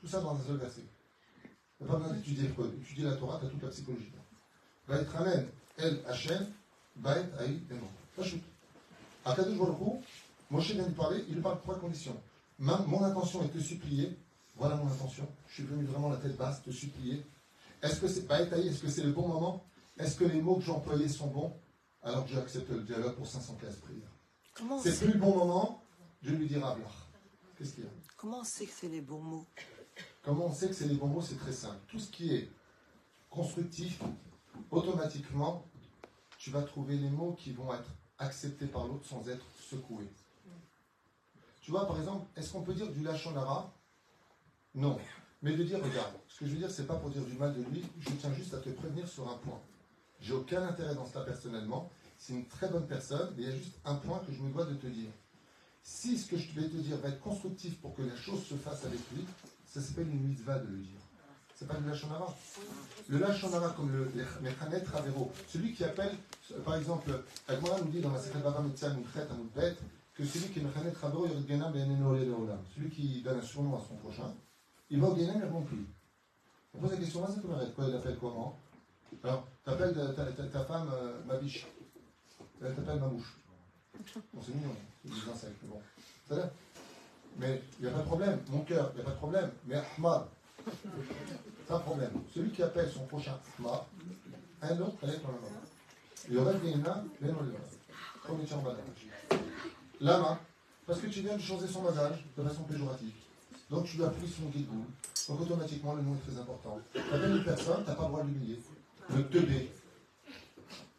[0.00, 0.84] Tout ça dans un seul verset.
[1.78, 2.74] Tu pas besoin d'étudier Freud.
[2.80, 4.12] Étudier la Torah, tu as toute la psychologie.
[4.88, 5.46] Vaitranan,
[5.78, 6.52] El Hachem.
[6.96, 7.60] Baet Haï.
[7.70, 7.90] Les morts.
[8.16, 8.44] Ça chute.
[9.24, 10.02] À Kadosh Baruch
[10.50, 12.20] Moshe vient de parler, il parle de trois conditions.
[12.62, 14.16] Ma- mon intention est de te supplier.
[14.56, 15.26] Voilà mon intention.
[15.48, 17.26] Je suis venu vraiment la tête basse, te supplier.
[17.82, 19.64] Est-ce que c'est pas Est-ce que c'est le bon moment?
[19.98, 21.52] Est-ce que les mots que j'ai employés sont bons?
[22.04, 24.80] Alors que j'accepte le dialogue pour 515 prières.
[24.80, 25.82] C'est plus le bon moment,
[26.22, 26.76] je lui dirai à.
[27.58, 27.90] Qu'est-ce qu'il y a?
[28.16, 29.46] Comment on sait que c'est les bons mots?
[30.22, 31.22] Comment on sait que c'est les bons mots?
[31.22, 31.80] C'est très simple.
[31.88, 32.48] Tout ce qui est
[33.28, 34.00] constructif,
[34.70, 35.64] automatiquement,
[36.38, 40.08] tu vas trouver les mots qui vont être acceptés par l'autre sans être secoués.
[41.62, 43.72] Tu vois, par exemple, est-ce qu'on peut dire du lachonara?
[44.74, 44.98] Non.
[45.42, 47.54] Mais de dire, regarde, ce que je veux dire, c'est pas pour dire du mal
[47.54, 49.60] de lui, je tiens juste à te prévenir sur un point.
[50.20, 51.90] J'ai aucun intérêt dans cela personnellement.
[52.18, 54.52] C'est une très bonne personne, mais il y a juste un point que je me
[54.52, 55.10] dois de te dire.
[55.84, 58.54] Si ce que je vais te dire va être constructif pour que la chose se
[58.54, 59.24] fasse avec lui,
[59.66, 61.00] ça s'appelle une mitzvah de le dire.
[61.54, 62.34] C'est pas le lachonara.
[63.08, 64.10] Le lachonara, comme le
[64.40, 66.16] Mechanet Ravero, celui qui appelle,
[66.64, 69.76] par exemple, Agmara nous dit dans la Sechet Bava Mitzah Mouchet Amoudbet,
[70.26, 70.62] celui qui est
[72.74, 74.32] celui qui donne un surnom à son prochain,
[74.90, 75.40] il va au Guénam,
[75.72, 75.84] il.
[76.74, 78.58] On pose la question, c'est comment quoi il appelle comment?
[79.22, 81.66] Alors, tu appelles ta, ta, femme euh, ma biche.
[82.62, 83.36] Elle t'appelle ma mouche.
[84.32, 84.74] Bon, c'est mignon,
[85.04, 85.80] c'est des insectes, bon.
[86.28, 86.50] Ça va?
[87.38, 88.40] Mais il n'y a pas de problème.
[88.48, 89.50] Mon cœur, il n'y a pas de problème.
[89.66, 90.26] Mais Ahmad,
[91.66, 92.12] c'est un problème.
[92.34, 93.80] Celui qui appelle son prochain Ahmad,
[94.62, 95.38] un autre, est dans.
[96.28, 97.52] Il y aura des nains, les non les
[98.26, 98.62] Comme les en
[100.02, 100.40] Lama,
[100.84, 103.12] parce que tu viens de changer son bagage de façon péjorative.
[103.70, 104.84] Donc tu lui as pris son guidou.
[105.28, 106.80] Donc automatiquement, le nom est très important.
[106.92, 108.60] Tu appelles une personne, tu n'as pas le droit de l'humilier.
[109.14, 109.70] Le teubé.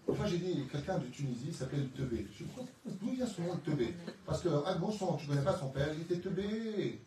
[0.07, 2.27] Enfin, j'ai dit, quelqu'un de Tunisie s'appelle le teubé.
[2.38, 3.93] Je dis, d'où vient son nom, le teubé
[4.25, 7.01] Parce que, ah bon son, tu ne connais pas son père, il était teubé.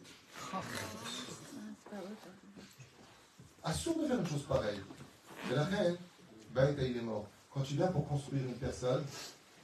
[3.65, 4.81] Assure de faire une chose pareille.
[5.51, 5.97] Et la reine,
[6.55, 7.27] ben, il est mort.
[7.53, 9.05] Quand tu viens pour construire une personne,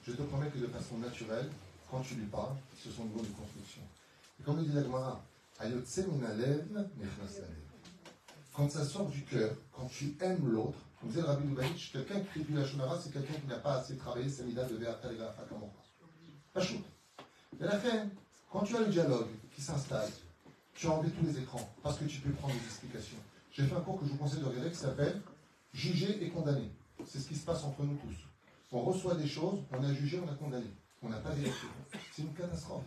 [0.07, 1.51] je te promets que de façon naturelle,
[1.93, 3.83] quand tu lui parles, ce sont des mots de construction.
[4.41, 5.23] Et comme dit la Gemara,
[8.55, 12.21] quand ça sort du cœur, quand tu aimes l'autre, comme disait le Rabbi Lubavitch, quelqu'un
[12.21, 15.11] qui écrit la Shonara, c'est quelqu'un qui n'a pas assez travaillé sa mida de Ve'ata
[16.55, 16.81] Pas chaud.
[17.61, 18.09] Mais la fin,
[18.51, 20.11] quand tu as le dialogue qui s'installe,
[20.75, 23.19] tu as enlevé tous les écrans, parce que tu peux prendre des explications.
[23.53, 25.21] J'ai fait un cours que je vous conseille de regarder qui s'appelle
[25.75, 26.71] Juger et condamner.
[27.07, 28.17] C'est ce qui se passe entre nous tous.
[28.73, 30.67] On reçoit des choses, on a jugé, on a condamné.
[31.03, 31.69] On n'a pas vérifié.
[32.13, 32.85] C'est une catastrophe.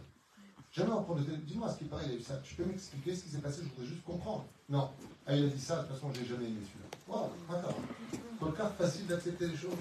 [0.71, 2.37] Jamais on prend de Dis-moi ce qui paraît, il a eu ça.
[2.43, 4.45] Tu peux m'expliquer ce qui s'est passé, je voudrais juste comprendre.
[4.69, 4.89] Non.
[5.25, 6.89] Ah, il a dit ça, de toute façon, je n'ai jamais aimé celui-là.
[7.07, 8.55] Waouh, d'accord.
[8.55, 9.77] Cas facile d'accepter les choses.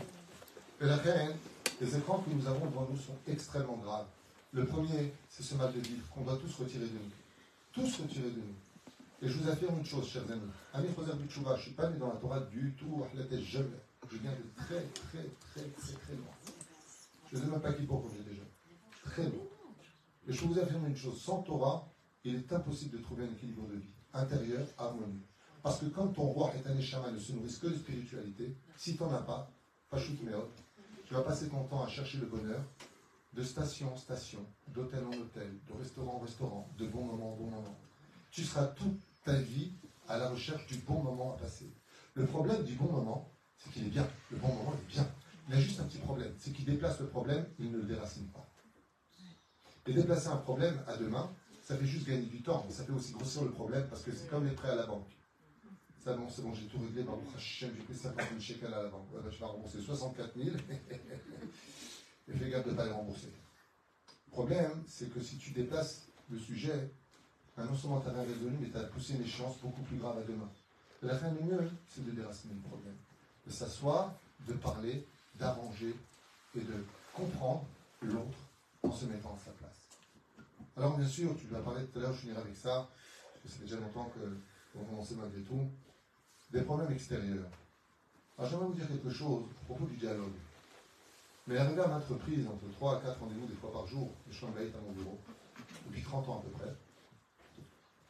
[0.81, 1.37] Et la reine,
[1.81, 4.07] les écrans que nous avons devant nous sont extrêmement graves.
[4.53, 7.11] Le premier, c'est ce mal de vivre qu'on doit tous retirer de nous.
[7.73, 8.55] Tous retirer de nous.
[9.23, 10.51] Et je vous affirme une chose, chers amis.
[10.73, 13.05] Ami Khozer Butchouva, je ne suis pas né dans la Torah du tout.
[13.15, 16.54] Je viens de très, très, très, très, très loin.
[17.35, 18.45] Je ne sais même pas qui pour j'ai déjà.
[19.03, 19.43] Très loin.
[20.29, 21.85] Et je vous affirme une chose, sans Torah,
[22.23, 25.27] il est impossible de trouver un équilibre de vie intérieur, harmonieux.
[25.61, 28.97] Parce que quand ton roi est un échama ne se nourrit que de spiritualité, si
[28.97, 29.51] tu n'en as pas,
[29.91, 32.63] tu vas passer ton temps à chercher le bonheur
[33.33, 37.37] de station en station, d'hôtel en hôtel, de restaurant en restaurant, de bon moment en
[37.37, 37.77] bon moment.
[38.31, 39.73] Tu seras toute ta vie
[40.09, 41.69] à la recherche du bon moment à passer.
[42.15, 44.07] Le problème du bon moment, c'est qu'il est bien.
[44.31, 45.09] Le bon moment est bien.
[45.49, 47.85] Il y a juste un petit problème, c'est qu'il déplace le problème, il ne le
[47.85, 48.49] déracine pas.
[49.87, 51.31] Et déplacer un problème à demain,
[51.63, 54.13] ça fait juste gagner du temps, mais ça fait aussi grossir le problème parce que
[54.13, 55.11] c'est comme les prêts à la banque.
[56.03, 58.83] Ça, bon, c'est bon, j'ai tout réglé, par mon j'ai pris 50 000 shekels à
[58.83, 59.07] la banque.
[59.31, 60.57] je vais rembourser 64 000
[62.29, 63.33] et fais gaffe de ne pas les rembourser.
[64.27, 66.91] Le problème, c'est que si tu déplaces le sujet,
[67.57, 70.19] ben, non seulement tu rien résolu, mais tu as poussé une échéance beaucoup plus grave
[70.19, 70.51] à demain.
[71.03, 72.97] La fin, du mieux, c'est de déraciner le problème.
[73.47, 74.15] De s'asseoir,
[74.47, 75.95] de parler, d'arranger
[76.57, 77.65] et de comprendre
[78.03, 78.39] l'autre
[78.83, 79.89] en se mettant à sa place.
[80.77, 82.89] Alors bien sûr, tu lui as parlé tout à l'heure, je finirai avec ça,
[83.33, 84.11] parce que fait déjà longtemps
[84.73, 85.69] qu'on commençait malgré tout,
[86.51, 87.49] des problèmes extérieurs.
[88.37, 90.33] Alors j'aimerais vous dire quelque chose à propos du dialogue.
[91.47, 94.35] Mais arrivé à maintes reprises, entre 3 à 4 rendez-vous des fois par jour, je
[94.35, 95.19] suis en à mon bureau,
[95.87, 96.75] depuis 30 ans à peu près,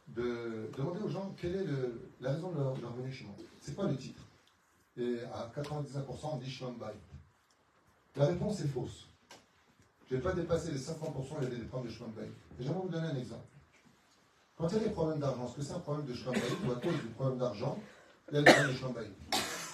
[0.09, 1.67] de demander aux gens quelle est
[2.21, 3.35] la raison de leur, venue chez moi.
[3.61, 4.23] C'est quoi le titre?
[4.97, 6.95] Et à 99%, on dit Shlombaï.
[8.17, 9.09] La réponse est fausse.
[10.09, 10.93] Je n'ai pas dépassé les 50%,
[11.39, 13.43] il y avait des problèmes de chemin de Et j'aimerais vous donner un exemple.
[14.57, 16.69] Quand il y a des problèmes d'argent, est-ce que c'est un problème de chemin de
[16.69, 17.79] ou à cause du problème d'argent,
[18.31, 19.07] il y a des problèmes de chemin de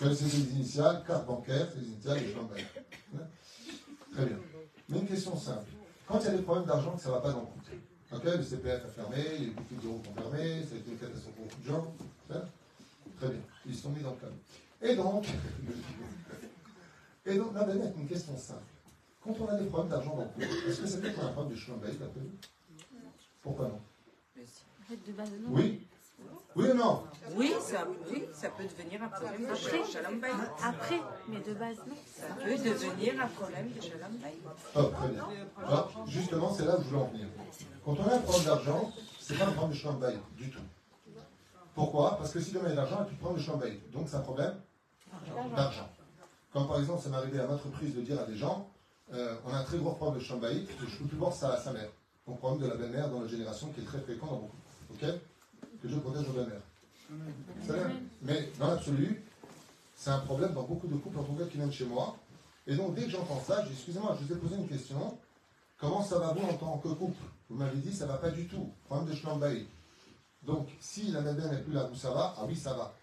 [0.01, 4.39] c'est les initiales, carte bancaire, c'est les initiales et chemin de Très bien.
[4.89, 5.69] Mais une question simple.
[6.07, 7.71] Quand il y a des problèmes d'argent, ça ne va pas dans le compte.
[8.13, 11.35] Okay, le CPF a fermé, eu beaucoup d'euros ont fermé, ça a été une catastrophe
[11.35, 11.95] pour beaucoup de gens.
[13.19, 13.41] Très bien.
[13.67, 14.33] Ils se sont mis dans le cadre.
[14.83, 15.27] Et donc,
[17.31, 17.67] et donc, là,
[17.97, 18.61] une question simple.
[19.23, 21.55] Quand on a des problèmes d'argent dans le couple, est-ce que qu'on a un problème
[21.55, 22.31] de chemin d'après vous
[23.43, 23.81] Pourquoi non?
[25.51, 25.87] Oui
[26.57, 27.05] oui ou non?
[27.37, 30.21] Oui ça, oui, ça peut devenir un problème de shalom
[30.63, 31.95] Après, mais de base, non.
[32.07, 34.19] Ça peut devenir un problème de shalom
[34.75, 35.27] Oh, très bien.
[35.65, 37.27] Alors, justement, c'est là où je voulais en venir.
[37.85, 40.59] Quand on a un problème d'argent, c'est pas un problème de shalom du tout.
[41.75, 42.19] Pourquoi?
[42.19, 43.63] Parce que si demain il y a de l'argent, tu prends le shalom
[43.93, 44.55] Donc c'est un problème
[45.57, 45.89] d'argent.
[46.53, 48.69] Comme par exemple, ça m'est arrivé à votre prise de dire à des gens,
[49.13, 51.57] euh, on a un très gros problème de chambaït, je ne peux plus voir sa,
[51.59, 51.91] sa mère.
[52.27, 54.57] Donc problème de la belle-mère dans la génération qui est très fréquent dans beaucoup.
[54.93, 55.01] Ok?
[55.83, 56.63] Que Dieu protège nos belles-mères.
[58.23, 59.23] Mais dans l'absolu,
[59.97, 62.17] c'est un problème dans beaucoup de couples, en tout cas qui viennent chez moi.
[62.67, 65.19] Et donc, dès que j'entends ça, je dis Excusez-moi, je vous ai posé une question.
[65.79, 67.23] Comment ça va vous en tant que couple?
[67.49, 68.71] Vous m'avez dit Ça va pas du tout.
[68.85, 69.67] Problème de schlambaï.
[70.43, 72.95] Donc, si la médaille n'est plus là où ça va, ah oui, ça va.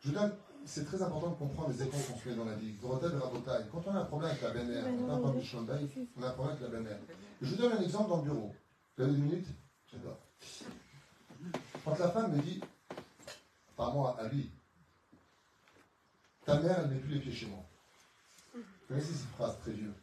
[0.00, 0.32] Je vous donne,
[0.64, 2.72] c'est très important de comprendre les échos qu'on se met dans la vie.
[2.80, 3.64] Dorothée et Rabotaille.
[3.70, 6.28] Quand on a un problème avec la belle-mère, on a un problème de on a
[6.28, 6.98] un problème avec la belle-mère.
[7.40, 8.54] Je vous donne un exemple dans le bureau.
[8.96, 9.46] Vous avez une minute
[9.90, 10.18] J'adore.
[11.84, 12.60] Quand la femme me dit,
[13.76, 14.50] par moi, à lui,
[16.44, 17.64] ta mère, elle n'est plus les pieds chez moi.
[18.54, 19.94] Vous connaissez cette phrase très vieux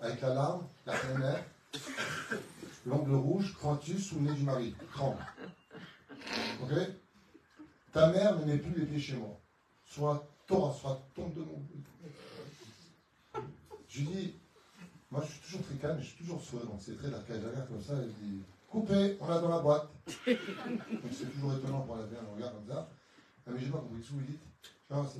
[0.00, 1.44] Avec la larme, la mère,
[2.86, 4.74] l'ongle rouge, crois-tu sous le nez du mari?
[4.92, 5.24] Tremble.
[6.62, 6.72] Ok?
[7.92, 9.40] Ta mère ne met plus les pieds chez moi.
[9.86, 11.62] Soit Torah, soit tombe de mon.
[13.88, 14.34] Je dis,
[15.10, 17.80] moi je suis toujours très calme, je suis toujours sourire, donc c'est très regarde comme
[17.82, 19.88] ça et je dis, coupé, on l'a dans la boîte.
[20.26, 22.90] Donc c'est toujours étonnant pour la vie, on regarde comme ça.
[23.46, 24.40] Ah, mais j'ai pas compris ce que vous dites.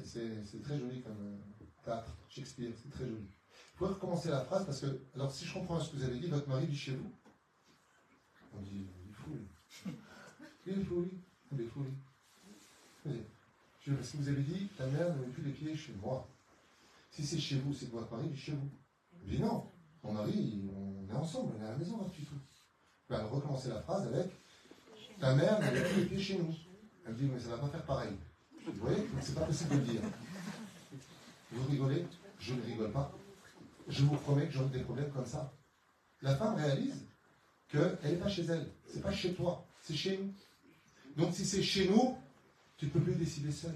[0.04, 3.22] C'est- très joli comme euh, théâtre, Shakespeare, c'est très joli.
[3.22, 6.18] Vous pouvez recommencer la phrase parce que, alors si je comprends ce que vous avez
[6.18, 7.10] dit, votre mari vit chez vous.
[8.54, 9.38] On dit, il est fou.
[10.66, 11.06] Il est fou.
[11.52, 11.84] Il est fou.
[13.86, 16.28] Je Parce que vous avez dit, ta mère ne met plus les pieds chez moi.
[17.12, 18.68] Si c'est chez vous, c'est votre mari vit chez vous.
[19.24, 19.70] Je dis non,
[20.02, 22.34] mon mari, on est ensemble, on est à la maison, tu tout.
[23.08, 24.32] Ben, alors recommencer la phrase avec,
[25.20, 26.52] ta mère ne met plus les pieds chez nous.
[27.06, 28.12] Elle dit, mais ça va pas faire pareil.
[28.66, 30.00] Vous voyez, c'est pas possible de le dire.
[31.52, 32.04] Vous rigolez
[32.40, 33.12] Je ne rigole pas.
[33.86, 35.52] Je vous promets que j'aurai des problèmes comme ça.
[36.22, 37.06] La femme réalise
[37.68, 38.68] qu'elle n'est pas chez elle.
[38.88, 40.34] C'est pas chez toi, c'est chez nous.
[41.16, 42.16] Donc si c'est chez nous,
[42.76, 43.74] tu ne peux plus décider seul.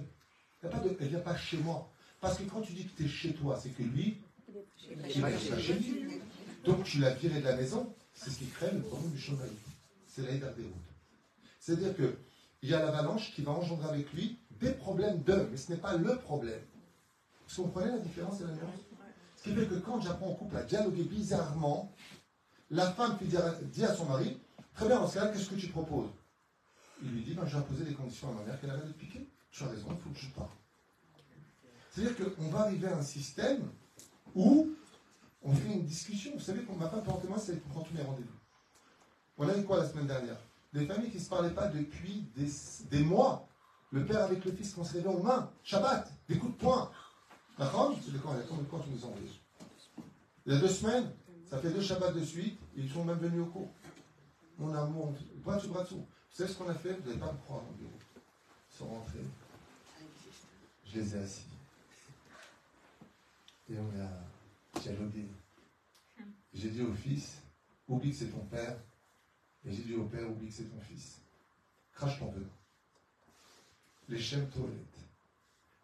[0.62, 1.90] Elle ne vient pas chez moi.
[2.20, 4.18] Parce que quand tu dis que tu es chez toi, c'est que lui,
[4.48, 6.20] il pas chez lui.
[6.64, 9.48] Donc tu l'as viré de la maison, c'est ce qui crée le problème du chômage.
[10.06, 10.74] C'est la des routes.
[11.58, 12.16] C'est-à-dire que
[12.62, 15.78] il y a l'avalanche qui va engendrer avec lui des problèmes de, mais ce n'est
[15.78, 16.60] pas le problème.
[17.48, 18.80] Vous comprenez la différence et la nuance?
[19.36, 21.90] Ce qui fait que quand j'apprends au couple à dialoguer bizarrement,
[22.70, 24.38] la femme à, dit à son mari,
[24.74, 26.10] très bien, dans ce cas-là, qu'est-ce que tu proposes?
[27.02, 29.26] Il lui dit, ben, j'ai imposé des conditions à ma mère qu'elle arrête de piquer.
[29.50, 30.50] Tu as raison, il faut que je parte.
[31.90, 33.68] C'est-à-dire qu'on va arriver à un système
[34.34, 34.68] où
[35.42, 36.32] on fait une discussion.
[36.34, 38.28] Vous savez, qu'on ma femme, pour moi, c'est qui prend tous mes rendez-vous.
[39.38, 40.36] On a quoi la semaine dernière
[40.72, 43.48] Des familles qui ne se parlaient pas depuis des, mois.
[43.90, 45.50] Le père avec le fils qu'on se réveille aux mains.
[45.64, 46.90] Shabbat, des coups de poing.
[47.58, 49.18] D'accord C'est quand, il y a combien de temps tu nous envoies
[50.46, 51.10] Il y a deux semaines,
[51.48, 53.68] ça fait deux Shabbats de suite, ils sont même venus au cours.
[54.58, 56.06] Mon amour, bras dessus, bras dessous.
[56.30, 57.98] Vous savez ce qu'on a fait Vous n'allez pas me croire le bureau.
[58.72, 59.24] Ils sont rentrés.
[60.86, 61.46] Je les ai assis.
[63.68, 65.26] Et on a dialogué.
[66.52, 67.42] J'ai dit au fils,
[67.88, 68.76] oublie que c'est ton père.
[69.64, 71.20] Et j'ai dit au père, oublie que c'est ton fils.
[71.92, 72.46] Crache ton venin.
[74.08, 74.98] Les chèmes toilettes.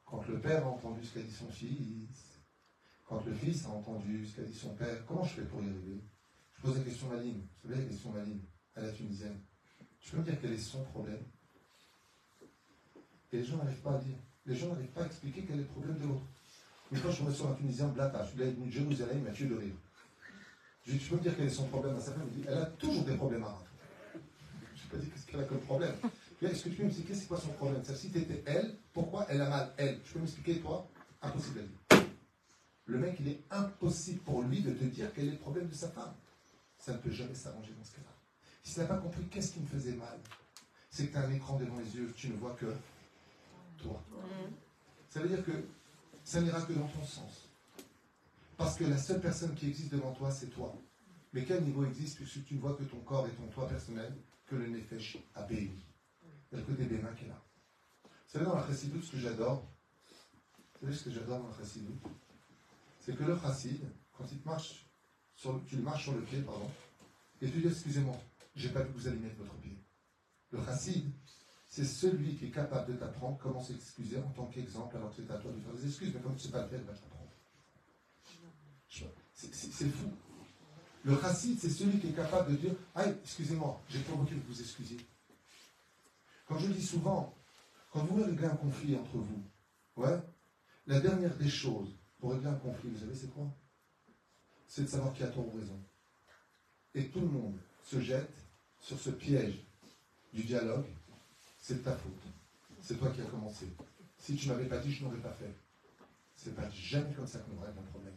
[0.04, 2.40] Quand le père a entendu ce qu'a dit son fils,
[3.04, 5.68] quand le fils a entendu ce qu'a dit son père, comment je fais pour y
[5.68, 6.00] arriver?
[6.56, 7.42] Je pose la question maligne.
[7.62, 8.40] Vous savez la question maligne
[8.74, 9.40] à la tunisienne.
[10.06, 11.18] Tu peux me dire quel est son problème
[13.32, 14.14] Et les gens n'arrivent pas à dire.
[14.46, 16.22] Les gens n'arrivent pas à expliquer quel est le problème de l'autre.
[16.92, 19.32] Une fois, je tombé sur un Tunisien, Blata, je suis allé de Jérusalem, il m'a
[19.32, 19.74] tué de rire.
[20.84, 22.22] Je lui ai dit, tu peux me dire quel est son problème à sa femme?
[22.28, 23.58] Il dit, elle a toujours des problèmes à
[24.76, 25.96] Je n'ai pas dit qu'est-ce qu'elle a comme problème.
[26.40, 27.82] Est-ce que tu peux m'expliquer c'est quoi son problème?
[27.84, 29.72] Si tu étais elle, pourquoi elle a mal?
[29.76, 30.00] Elle.
[30.02, 30.88] Tu peux m'expliquer toi?
[31.20, 32.06] Impossible à dire.
[32.84, 35.74] Le mec, il est impossible pour lui de te dire quel est le problème de
[35.74, 36.14] sa femme.
[36.78, 38.15] Ça ne peut jamais s'arranger dans ce cas-là.
[38.66, 40.18] Si tu n'as pas compris qu'est-ce qui me faisait mal,
[40.90, 42.66] c'est que tu as un écran devant les yeux, tu ne vois que
[43.78, 44.02] toi.
[45.08, 45.52] Ça veut dire que
[46.24, 47.48] ça n'ira que dans ton sens.
[48.56, 50.76] Parce que la seule personne qui existe devant toi, c'est toi.
[51.32, 54.12] Mais quel niveau existe puisque tu ne vois que ton corps et ton toi personnel,
[54.46, 55.84] que le Nefesh a béni
[56.50, 57.40] Il y a le côté bénin qui est là.
[58.02, 59.64] Vous savez, dans la chassidoute, ce que j'adore,
[60.80, 62.02] vous savez ce que j'adore dans la chassidoute
[62.98, 63.80] C'est que le chassid,
[64.18, 64.84] quand il te marche,
[65.36, 66.68] sur le, tu le marches sur le pied, pardon,
[67.40, 68.16] et tu dis, excusez-moi,
[68.56, 69.78] j'ai pas vu que vous allez mettre votre pied.
[70.50, 71.12] Le chassid,
[71.68, 75.30] c'est celui qui est capable de t'apprendre comment s'excuser en tant qu'exemple, alors que c'est
[75.30, 76.92] à toi de faire des excuses, mais comme tu sais pas le faire, il va
[76.92, 77.30] t'apprendre.
[79.34, 80.10] C'est fou.
[81.04, 84.60] Le chassid, c'est celui qui est capable de dire Ah, excusez-moi, j'ai provoqué que vous
[84.60, 84.98] excusiez.
[86.46, 87.34] Quand je dis souvent,
[87.92, 89.42] quand vous réglez un conflit entre vous,
[89.96, 90.18] ouais,
[90.86, 93.46] la dernière des choses pour régler un conflit, vous savez, c'est quoi?
[94.66, 95.78] C'est de savoir qui a tort ou raison.
[96.94, 98.45] Et tout le monde se jette
[98.86, 99.54] sur ce piège
[100.32, 100.86] du dialogue
[101.60, 102.22] c'est de ta faute.
[102.80, 103.66] C'est toi qui as commencé.
[104.20, 105.52] Si tu ne m'avais pas dit, je n'aurais pas fait.
[106.36, 108.14] C'est pas jamais comme ça qu'on règle un problème.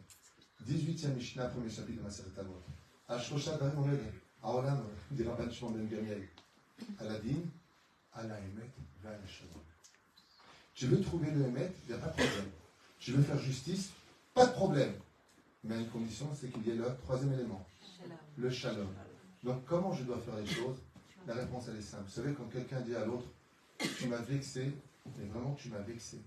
[0.68, 2.62] 18e Mishnah, premier chapitre de ma série Tavot.
[3.08, 4.00] Ashosha Darim Omed,
[4.44, 6.28] Aolam, des Rabban Shimon Ben Gamiel.
[7.00, 7.42] Aladin,
[8.14, 8.70] à la Hémet,
[9.02, 9.64] vers la Shalom.
[10.76, 12.52] Tu veux trouver le Hémet, il n'y a pas de problème.
[13.00, 13.90] Tu veux faire justice,
[14.36, 14.94] pas de problème.
[15.64, 17.66] Mais à une condition, c'est qu'il y ait le troisième élément,
[18.38, 18.88] le Shalom.
[19.44, 20.78] Donc comment je dois faire les choses?
[21.28, 22.04] La réponse, elle est simple.
[22.06, 23.28] Vous savez, quand quelqu'un dit à l'autre,
[23.98, 24.74] tu m'as vexé,
[25.22, 26.22] et vraiment tu m'as vexé.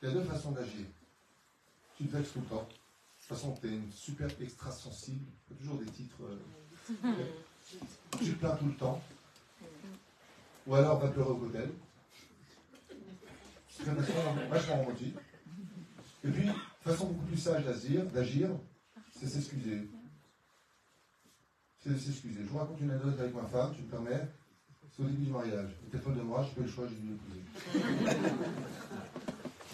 [0.00, 0.86] Il y a deux façons d'agir.
[1.96, 2.66] Tu te vexes tout le temps.
[2.66, 5.24] De toute façon, tu es une super extra sensible.
[5.58, 6.16] Toujours des titres.
[6.24, 7.14] euh,
[8.18, 9.00] tu te plains tout le temps.
[10.66, 11.70] Ou alors va pleurer au hôtel.
[13.68, 13.84] C'est
[14.48, 15.14] vachement romantique.
[16.24, 16.48] Et puis,
[16.80, 18.50] façon beaucoup plus sage d'agir,
[19.18, 19.88] c'est s'excuser.
[21.82, 22.44] C'est s'excuser.
[22.44, 24.28] Je vous raconte une anecdote avec ma femme, tu me permets.
[24.94, 25.70] C'est au début du mariage.
[25.80, 27.42] Elle était folle de moi, je fais le choix, j'ai dû l'épouser.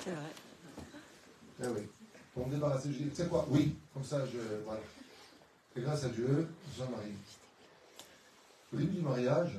[0.05, 0.33] C'est vrai.
[1.63, 1.81] Eh oui.
[2.33, 3.47] Pour me débarrasser, je dis, tu sais quoi?
[3.51, 4.39] Oui, comme ça, je.
[4.65, 4.81] Voilà.
[5.77, 7.13] Et grâce à Dieu, je me marie.
[8.73, 9.59] Au début du mariage,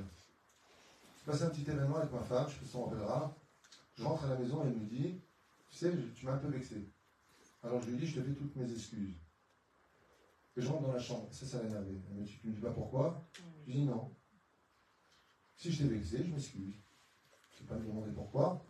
[1.19, 3.35] je passe un petit événement avec ma femme, je sais pas si on rappellera.
[3.97, 5.19] Je rentre à la maison et elle me dit,
[5.69, 6.89] tu sais, tu m'as un peu vexé.
[7.63, 9.15] Alors je lui dis, je te fais toutes mes excuses.
[10.57, 11.27] Et je rentre dans la chambre.
[11.31, 12.01] Ça, ça l'a énervé.
[12.09, 14.11] Elle me dit, tu me dis pas pourquoi Je lui dis non.
[15.55, 16.75] Si je t'ai vexé, je m'excuse.
[17.51, 18.65] Je ne vais pas me demander pourquoi.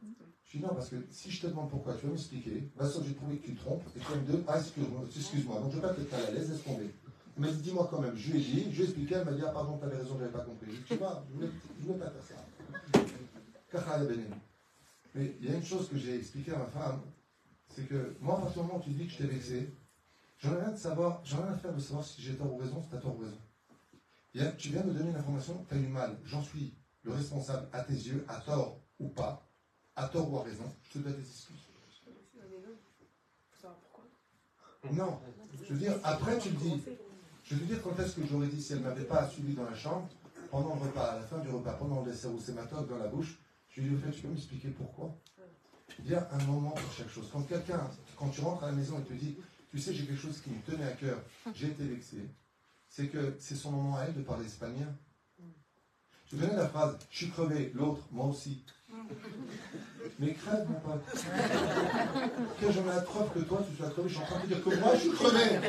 [0.46, 2.70] Je dis non, parce que si je te demande pourquoi, tu vas m'expliquer.
[2.76, 3.84] Vincent, j'ai trouvé que tu te trompes.
[3.96, 5.60] Et toi, deux, ah, excuse-moi.
[5.60, 6.90] Donc je ne vais pas te mal à l'aise, laisse tomber.
[7.38, 8.16] Elle m'a dit, dis-moi quand même.
[8.16, 9.98] Je lui ai dit, je lui ai expliqué, elle m'a dit, ah, pardon, tu avais
[9.98, 10.72] raison, je n'avais pas compris.
[10.72, 12.36] Je dis, tu vois, je ne voulais, je voulais pas faire ça.
[15.16, 17.02] Mais il y a une chose que j'ai expliqué à ma femme,
[17.68, 19.74] c'est que moi, à partir du moment où tu dis que je t'ai vexé,
[20.40, 22.96] j'en ai rien de à faire de savoir si j'ai tort ou raison, si tu
[22.96, 24.56] as tort ou raison.
[24.58, 27.82] Tu viens me donner une information, tu as eu mal, j'en suis le responsable à
[27.84, 29.48] tes yeux, à tort ou pas,
[29.96, 31.56] à tort ou à raison, je te dois des excuses.
[34.92, 35.20] Non,
[35.68, 36.84] je veux dire, après tu me dis,
[37.44, 39.66] je veux dire quand est-ce que j'aurais dit si elle ne m'avait pas suivi dans
[39.66, 40.08] la chambre,
[40.52, 42.88] pendant le repas, à la fin du repas, pendant le dessert où c'est ma toque
[42.88, 43.40] dans la bouche,
[43.70, 45.16] je lui ai au fait, tu peux m'expliquer pourquoi?
[46.00, 47.30] Il y a un moment pour chaque chose.
[47.32, 49.36] Quand quelqu'un, quand tu rentres à la maison et te dit,
[49.72, 51.22] tu sais, j'ai quelque chose qui me tenait à cœur,
[51.54, 52.18] j'ai été vexé,
[52.88, 54.94] c'est que c'est son moment à elle de parler espagnol.
[56.28, 58.64] Tu connais la phrase, je suis crevé, l'autre, moi aussi.
[60.20, 61.04] Mais crève, mon pote.
[62.60, 64.42] Que j'en ai la preuve que toi, tu sois crevé, je suis en train de
[64.44, 65.60] te dire que moi, je suis crevé.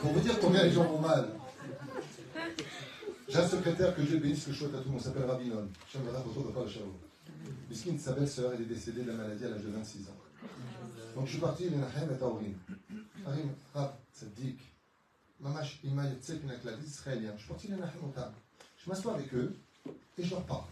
[0.00, 1.28] Pour vous dire combien les gens vont mal.
[3.28, 5.68] J'ai un secrétaire que Dieu bénisse, que je souhaite à tout le monde, s'appelle Rabinon.
[5.92, 6.68] J'aimerais retour de pas le
[7.44, 7.56] chavo.
[7.70, 10.16] Miskin, sa belle-sœur, elle est décédée de la maladie à l'âge de 26 ans.
[11.14, 12.54] Donc je suis parti, il Nahem et Taourim.
[13.26, 13.94] Harim, Rab,
[15.40, 16.04] Mamash, Ima,
[16.84, 17.32] israélien.
[17.36, 18.32] Je suis parti, les Nahem Otam.
[18.76, 19.54] Je m'assois avec eux
[20.18, 20.64] et je leur parle.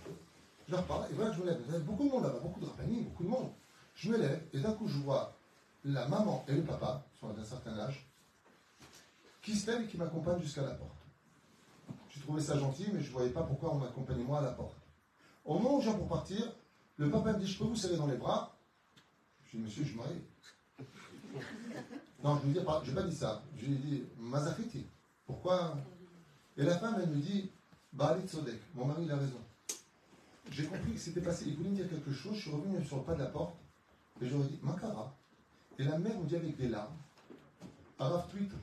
[0.68, 1.60] Je leur parle et voilà que je me lève.
[1.66, 3.50] Il y avait beaucoup de monde là-bas, beaucoup de rappanis, beaucoup de monde.
[3.94, 5.36] Je me lève et d'un coup je vois
[5.84, 8.06] la maman et le papa, qui sont d'un certain âge,
[9.42, 10.90] qui se lèvent et qui m'accompagnent jusqu'à la porte.
[12.10, 14.52] J'ai trouvé ça gentil, mais je ne voyais pas pourquoi on m'accompagnait moi à la
[14.52, 14.76] porte.
[15.44, 16.52] Au moment où viens pour partir,
[17.04, 18.56] le papa me dit Je peux vous serrer dans les bras
[19.46, 20.16] Je dis Monsieur, je marié.
[22.22, 23.42] Non, je lui dit, pas- je n'ai pas dit ça.
[23.56, 24.86] Je lui ai dit Mazafiti.
[25.26, 25.76] Pourquoi?
[26.56, 27.50] Et la femme, elle me dit
[27.92, 28.60] Balit Sodek.
[28.74, 29.40] Mon mari, il a raison.
[30.50, 31.44] J'ai compris que c'était passé.
[31.48, 32.34] Il voulait me dire quelque chose.
[32.36, 33.56] Je suis revenu sur le pas de la porte
[34.20, 35.14] et j'aurais dit Makara.
[35.78, 36.94] Et la mère me dit avec des larmes
[37.98, 38.56] Araf Twitter.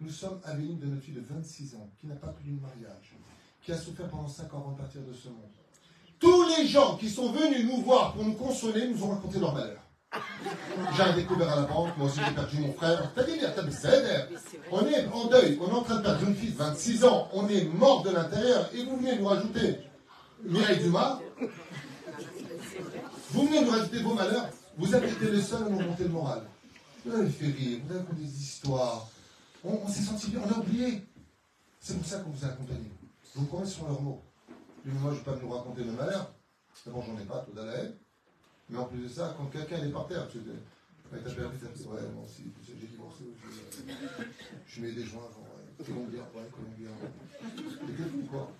[0.00, 3.14] Nous sommes Avelim de notre fille de 26 ans, qui n'a pas pu de mariage,
[3.66, 5.50] qui a souffert pendant 5 ans avant de partir de ce monde.
[6.20, 9.52] Tous les gens qui sont venus nous voir pour nous consoler nous ont raconté leur
[9.54, 9.82] malheur.
[10.96, 13.12] J'ai un découvert à la banque, moi aussi j'ai perdu mon frère.
[13.12, 14.28] T'as dit bien, t'as dit, c'est
[14.70, 17.28] On est en deuil, on est en train de perdre une fille de 26 ans,
[17.32, 19.78] on est mort de l'intérieur, et vous venez nous rajouter
[20.44, 21.20] Mireille Dumas,
[23.30, 24.48] vous venez nous rajouter vos malheurs,
[24.78, 26.42] vous avez été les seuls à nous monter le moral.
[27.04, 29.08] Vous avez fait rire, vous avez raconté des histoires,
[29.64, 31.02] on, on s'est senti bien, on a oublié.
[31.80, 32.95] C'est pour ça qu'on vous a accompagné.
[33.36, 34.22] Je vous promets sur leurs mots.
[34.86, 36.32] Moi, je ne vais pas nous raconter mes malheurs.
[36.86, 37.92] D'abord, j'en ai pas, tout haine.
[38.70, 40.44] Mais en plus de ça, quand quelqu'un est par terre, tu sais,
[41.12, 44.24] avec ta perdu, ouais, sais, j'ai divorcé, je,
[44.66, 46.90] je mets des joints, genre, ouais, Colombien, ouais, Colombien.
[47.86, 48.50] Et que fou, quoi.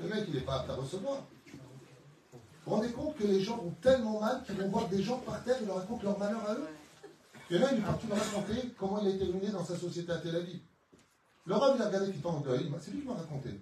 [0.00, 1.26] Le mec, il n'est pas apte à recevoir.
[2.32, 5.18] Vous vous rendez compte que les gens vont tellement mal qu'ils vont voir des gens
[5.18, 6.68] par terre et leur racontent leur malheur à eux?
[7.50, 10.12] En a, il est parti me raconter comment il a été ruiné dans sa société
[10.12, 10.60] à Tel Aviv.
[11.46, 13.60] Le rab, il a regardé qu'il en deuil, c'est lui qui m'a raconté.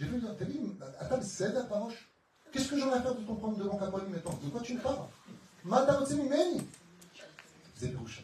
[0.00, 0.58] J'ai fait, t'as dit,
[0.98, 2.08] attends, c'est à paroche.
[2.50, 4.62] Qu'est-ce que ai à faire de ton problème de banque à Paris maintenant De quoi
[4.62, 5.06] tu me parles?
[5.62, 6.66] Madame Meni
[7.76, 8.22] C'est bouche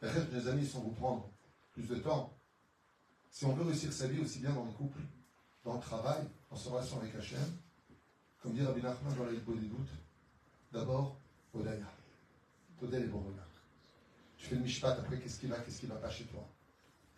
[0.00, 0.26] à la barre.
[0.32, 1.28] mes amis, sans vous prendre
[1.72, 2.32] plus de temps,
[3.30, 5.00] si on veut réussir sa vie aussi bien dans le couple,
[5.64, 7.38] dans le travail, en sa relation avec Hachem,
[8.40, 9.90] comme dit Rabbi Nachman dans la des doutes,
[10.72, 11.18] d'abord,
[11.52, 11.84] Odaya.
[12.80, 13.42] Todel et Borona.
[14.38, 16.48] Tu fais le mishpat, après, qu'est-ce qui va, qu'est-ce qui va pas chez toi?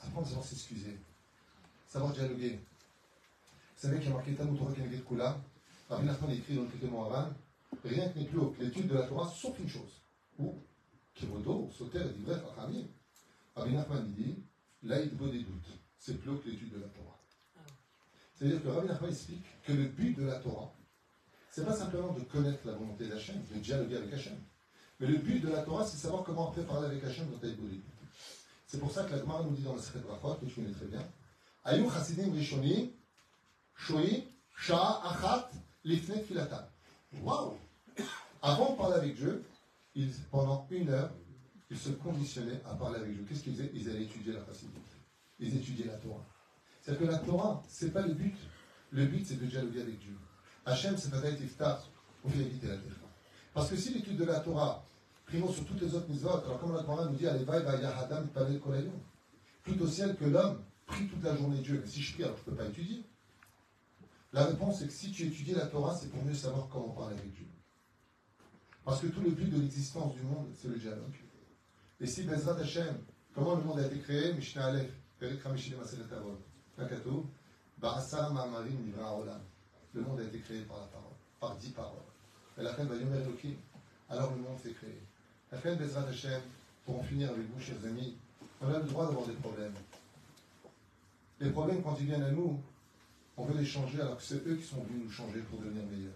[0.00, 0.98] Apprendre à savoir s'excuser,
[1.86, 2.58] savoir dialoguer.
[3.80, 5.40] Vous savez qu'il y a marqué Talmud Torah Keneged Kula,
[5.88, 7.30] Rabbi Nachman écrit dans le traité Moharan,
[7.82, 10.02] rien n'est plus haut que l'étude de la Torah, sauf une chose.
[10.38, 10.54] Ou,
[11.14, 12.84] Kivodo, Soter et Divrei Chachamim.
[13.56, 14.44] Rabbi Nachman il dit,
[14.82, 17.18] Laïd des doutes, c'est plus haut que l'étude de la Torah.
[18.34, 20.74] C'est-à-dire que Rabbi Nachman explique que le but de la Torah,
[21.50, 24.36] c'est pas simplement de connaître la volonté d'Hachem, de dialoguer avec Hachem.
[25.00, 27.62] Mais le but de la Torah, c'est savoir comment après parler avec Hachem dans Taïbo
[28.66, 30.70] C'est pour ça que la Gemara nous dit dans la Secret Brachot, que tu connais
[30.70, 31.00] très bien,
[31.64, 32.90] Ayou Chassidim Rishonim,
[33.86, 34.24] Shoi,
[34.56, 35.50] Shah, Achat,
[35.84, 36.64] Lifnet Filatam.
[37.22, 37.54] Waouh
[38.42, 39.44] Avant de parler avec Dieu,
[39.94, 41.10] ils, pendant une heure,
[41.70, 43.24] ils se conditionnaient à parler avec Dieu.
[43.28, 43.70] Qu'est-ce qu'ils faisaient?
[43.74, 44.80] Ils allaient étudier la Chassidut.
[45.38, 46.24] Ils étudiaient la Torah.
[46.82, 48.36] C'est-à-dire que la Torah, c'est pas le but.
[48.90, 50.16] Le but, c'est de dialoguer avec Dieu.
[50.66, 51.88] Hachem, c'est pas Iftar,
[52.24, 52.92] on fait éviter la terre.
[53.54, 54.84] Parce que si l'étude de la Torah
[55.26, 58.28] primo sur toutes les autres mitzvot, alors comme la Torah nous dit, allez, va, yahadam,
[58.28, 58.92] palel, kolayom.
[59.62, 61.80] Plus au ciel que l'homme prie toute la journée Dieu.
[61.82, 63.04] Mais si je prie, alors je ne peux pas étudier.
[64.32, 67.16] La réponse est que si tu étudies la Torah, c'est pour mieux savoir comment parler
[67.16, 67.46] avec Dieu.
[68.84, 71.14] Parce que tout le but de l'existence du monde, c'est le dialogue.
[72.00, 72.96] Et si Bezrat Hashem,
[73.34, 74.90] comment le monde a été créé, Mishnah Aleph,
[75.20, 76.38] Maselet Avod,
[76.76, 77.26] Kakatou,
[77.78, 79.40] Ba'asar Ma'amarim Nivra Olam.
[79.92, 81.98] Le monde a été créé par la parole, par dix paroles.
[82.58, 83.56] Et la fin va Yomer Elohim.
[84.08, 84.98] Alors le monde s'est créé.
[85.50, 86.40] La fin Bezrat Hashem,
[86.86, 88.16] pour en finir avec vous, chers amis,
[88.60, 89.74] on a le droit d'avoir des problèmes.
[91.40, 92.60] Les problèmes, quand ils viennent à nous,
[93.40, 95.82] on veut les changer alors que c'est eux qui sont venus nous changer pour devenir
[95.86, 96.12] meilleurs.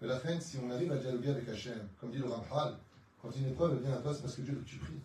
[0.00, 2.76] Mais la fin, si on arrive à dialoguer avec Hachem, comme dit le Ramchal,
[3.22, 5.00] quand une épreuve vient à toi, c'est parce que Dieu que tu pries.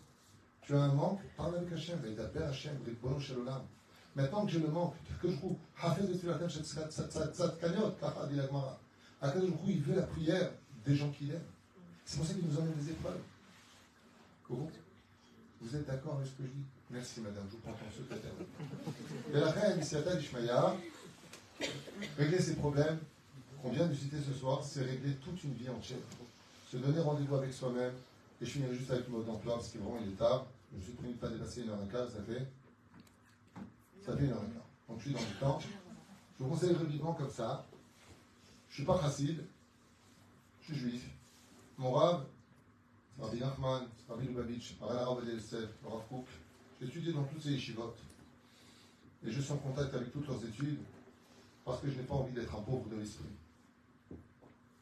[0.61, 3.47] Tu as un manque, parle avec Hachem, ta paix Hachem, avec Bono Shalom.
[4.15, 5.55] Maintenant que j'ai le manque, que je trouve,
[8.35, 8.80] l'Agmara.
[9.21, 10.51] Akadosh il veut la prière
[10.85, 11.43] des gens qu'il aime.
[12.03, 13.21] C'est pour ça qu'il nous emmène des épreuves.
[14.49, 16.65] Vous êtes d'accord avec ce que je dis?
[16.91, 18.32] Merci madame, je vous prends ton secrétaire.
[19.32, 20.76] Et la reine Initiata d'Ishmaïa,
[22.18, 22.98] régler ces problèmes
[23.61, 25.99] qu'on vient de citer ce soir, c'est régler toute une vie entière.
[26.72, 27.94] Se donner rendez-vous avec soi-même,
[28.41, 30.48] et je finirai juste avec le mode d'emploi, parce qu'il vraiment il est tard.
[30.72, 32.48] Je me suis promis de ne pas dépasser une heure et quart, ça fait
[34.03, 34.66] ça fait une heure et quart.
[34.88, 35.60] Donc je suis dans le temps.
[36.40, 37.66] Je vous conseille vivement comme ça.
[38.70, 39.44] Je ne suis pas chassid,
[40.61, 41.10] je suis juif.
[41.78, 42.26] Mon rab,
[43.16, 46.26] c'est Rabbi Nachman, Rabbi Lubavitch, Rabbi Yosef, Rav Kouk.
[46.81, 47.93] Étudié dans toutes ces yeshivot.
[49.26, 50.80] Et je suis en contact avec toutes leurs études
[51.65, 53.26] parce que je n'ai pas envie d'être un pauvre de l'esprit.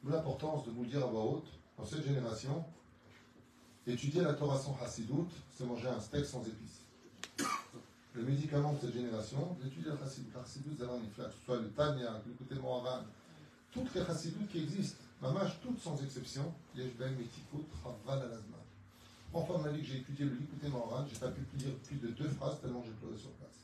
[0.03, 1.47] L'importance de vous dire à voix haute,
[1.77, 2.63] dans cette génération,
[3.85, 6.87] étudier la Torah sans hassidout, c'est manger un steak sans épices
[8.17, 10.33] le médicament de cette génération, d'étudier la chassidoute.
[10.33, 13.03] La chassidoute, que ce soit le Tanya, le côté Moharan,
[13.71, 18.56] toutes les chassidoutes qui existent, Mamash, toutes sans exception, Yeshben, Metikut, Raval, Alazman.
[19.33, 22.07] Enfin, m'a dit que j'ai étudié le Likuté Moharan, j'ai pas pu lire plus de
[22.07, 23.57] deux phrases tellement j'ai pleuré sur place.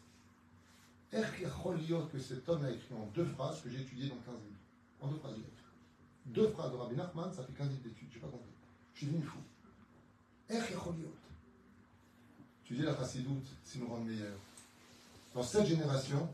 [2.11, 4.57] que cet homme a écrit en deux phrases que j'ai étudié dans 15 livres.
[5.01, 8.19] En deux phrases, il Deux phrases de Rabbi Nachman, ça fait 15 livres d'études, j'ai
[8.19, 8.51] pas compris.
[8.93, 9.37] Je suis devenu fou.
[12.63, 14.37] Tu dis la chassidoute, c'est nous rendre meilleurs.
[15.33, 16.29] Dans cette génération,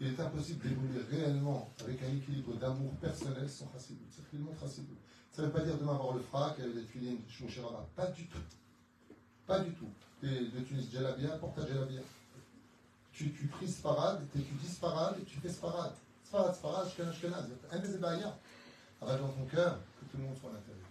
[0.00, 4.06] il est impossible d'évoluer réellement avec un équilibre d'amour personnel sans chassidoute.
[4.14, 4.98] C'est le monde chassidoute.
[5.32, 7.86] Ça ne veut pas dire demain avoir le frac, des filines, Shmoucherava.
[7.96, 8.38] Pas du tout.
[9.46, 9.90] Pas du tout.
[10.22, 12.00] Et de Tunis, Djalabia, porte à Djalabia.
[13.12, 15.92] Tu, tu pries Sparad, tu dis Sparad et tu fais Sparad.
[16.24, 17.46] Sparad, Sparad, Shkenaz, Shkenaz.
[17.70, 20.86] Un des Avec dans ton cœur, que tout le monde soit à l'intérieur.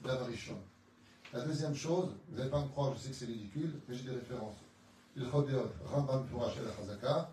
[0.00, 0.58] C'est la varichon.
[1.32, 4.04] La deuxième chose, vous n'allez pas me croire, je sais que c'est ridicule, mais j'ai
[4.04, 4.56] des références.
[5.16, 7.30] Il Rambam pour acheter la Chazaka,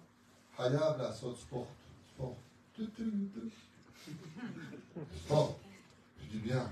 [0.58, 1.68] Hayab la Sot Sport.
[2.14, 2.36] Sport.
[5.26, 5.60] Sport.
[6.22, 6.70] Je dis bien.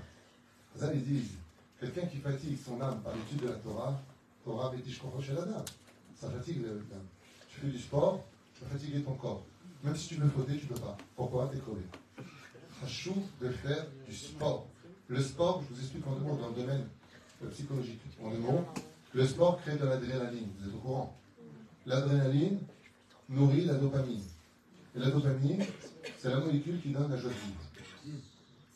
[0.73, 1.31] Chazal, ils disent
[1.79, 4.01] quelqu'un qui fatigue son âme par l'étude de la Torah,
[4.43, 4.71] Torah.
[6.15, 6.83] Ça fatigue l'âme.
[7.49, 8.23] Tu fais du sport,
[8.55, 9.43] tu vas fatiguer ton corps.
[9.83, 10.97] Même si tu veux fauter, tu ne peux pas.
[11.15, 11.49] Pourquoi?
[11.51, 11.81] T'es crevé.
[12.79, 14.67] Chachou de faire du sport.
[15.07, 16.87] Le sport, je vous explique en deux mots dans le domaine
[17.51, 17.99] psychologique.
[18.23, 18.65] En deux mots,
[19.13, 21.17] le sport crée de l'adrénaline, vous êtes au courant?
[21.85, 22.59] L'adrénaline
[23.29, 24.23] nourrit la dopamine.
[24.95, 25.63] Et la dopamine,
[26.17, 28.19] c'est la molécule qui donne la joie de vivre.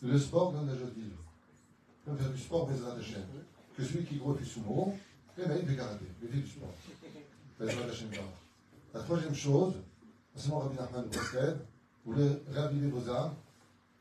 [0.03, 1.17] Le sport donne la joie de vivre.
[2.05, 3.23] Comme faire du sport, Bezrat Hashem.
[3.75, 4.93] Que celui qui gros fait sumo,
[5.37, 6.73] eh bien, il fait karaté, il fait du sport.
[7.59, 8.09] Bezrat Hashem
[8.93, 9.73] La troisième chose,
[10.35, 11.17] c'est mon Rabbi Nachman de
[12.07, 13.33] vous voulez réaviver vos âmes,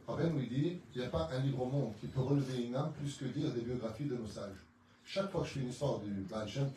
[0.06, 2.77] Rabbi nous dit il n'y a pas un livre au monde qui peut relever une
[2.77, 4.62] âme plus que dire des biographies de nos sages.
[5.05, 6.70] Chaque fois que je fais une histoire du Baal Shem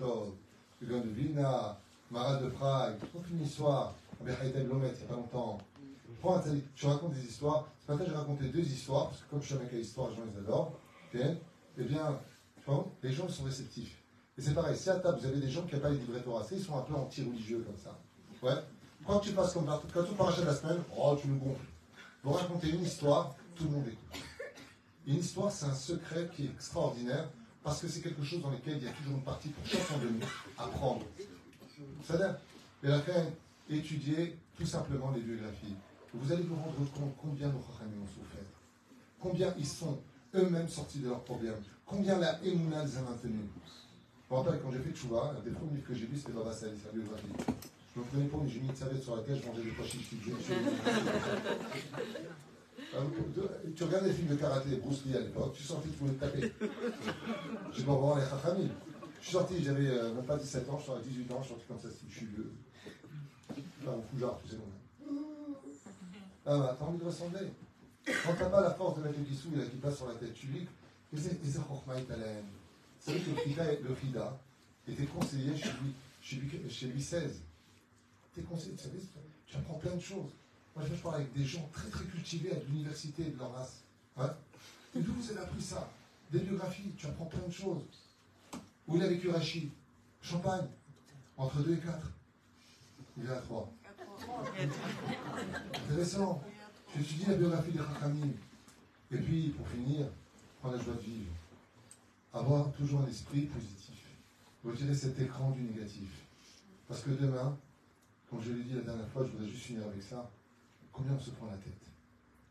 [0.81, 1.77] du Vilna,
[2.11, 5.59] Marat de Prague, fais une histoire avec Haïtem Lomet il n'y a pas longtemps.
[6.75, 7.67] Je raconte des histoires.
[7.85, 10.15] Ce matin, j'ai raconté deux histoires, parce que comme je suis avec les histoires, les
[10.15, 10.73] gens les adorent.
[11.13, 12.19] Eh bien,
[13.03, 13.95] les gens sont réceptifs.
[14.37, 16.23] Et c'est pareil, si à table vous avez des gens qui n'ont pas les livrets
[16.51, 17.97] ils sont un peu anti-religieux comme ça.
[18.41, 18.59] Ouais?
[19.05, 21.65] Quand tu passes comme partout, quand tu paracha de la semaine, oh, tu nous gonfles.
[22.23, 24.23] Vous racontez une histoire, tout le monde écoute.
[25.07, 27.29] Une histoire, c'est un secret qui est extraordinaire
[27.63, 29.97] parce que c'est quelque chose dans lequel il y a toujours une partie pour chacun
[29.97, 30.25] de nous
[30.57, 31.05] apprendre.
[32.03, 32.35] C'est-à-dire,
[32.83, 33.25] et la fin,
[33.69, 35.75] étudier tout simplement les biographies.
[36.13, 38.45] Vous allez vous rendre compte combien nos Chachamim ont souffert.
[39.19, 39.99] Combien ils sont
[40.35, 41.61] eux-mêmes sortis de leurs problèmes.
[41.85, 43.41] Combien la Emouna les a maintenus.
[44.29, 46.31] Je me rappelle quand j'ai fait Tchouva, un des premiers livres que j'ai lu, c'était
[46.31, 47.25] Baba Sali, sa biographie.
[47.95, 49.85] Je me prenais pour une j'ai mis une serviette sur laquelle je mangeais des pois
[49.85, 50.09] chiches.
[52.91, 53.01] Ah,
[53.75, 56.21] tu regardes les films de karaté, Bruce Lee à l'époque, tu sortais, tu voulais te
[56.21, 56.51] taper.
[57.71, 58.69] Je vais voir les Chachamim.
[59.19, 61.47] Je suis sorti, j'avais euh, même pas 17 ans, je suis à 18 ans, je
[61.47, 62.51] suis sorti comme ça, je suis vieux.
[63.81, 64.57] Enfin, mon fougard, tu sais.
[66.45, 67.47] Ah, bah, t'as envie de ressembler.
[68.05, 70.33] Quand t'as pas la force de mettre le kissou et la kippa sur la tête,
[70.33, 70.67] tu lis.
[71.15, 71.37] C'est
[72.99, 74.39] savez que le Frida
[74.87, 77.41] était conseiller chez lui, chez lui, chez lui 16.
[78.35, 78.87] T'es conseiller, tu
[79.47, 80.31] tu apprends plein de choses.
[80.75, 83.81] Moi, je parle avec des gens très très cultivés à l'université de leur race.
[84.17, 84.31] Hein?
[84.95, 85.89] Et d'où vous avez appris ça?
[86.31, 87.81] Des biographies, tu apprends plein de choses.
[88.89, 89.69] Où il a vécu Rachid?
[90.21, 90.67] Champagne,
[91.37, 92.11] entre 2 et 4.
[93.17, 93.71] Il est à 3.
[95.75, 96.43] Intéressant.
[96.91, 98.31] Tu étudies la biographie des Chachamim.
[99.11, 100.07] Et puis, pour finir,
[100.59, 101.31] prends la joie de vivre.
[102.33, 103.95] Avoir toujours un esprit positif.
[104.65, 106.09] Retirer cet écran du négatif.
[106.87, 107.55] Parce que demain,
[108.29, 110.29] comme je l'ai dit la dernière fois, je voudrais juste finir avec ça.
[110.91, 111.73] Combien on se prend la tête?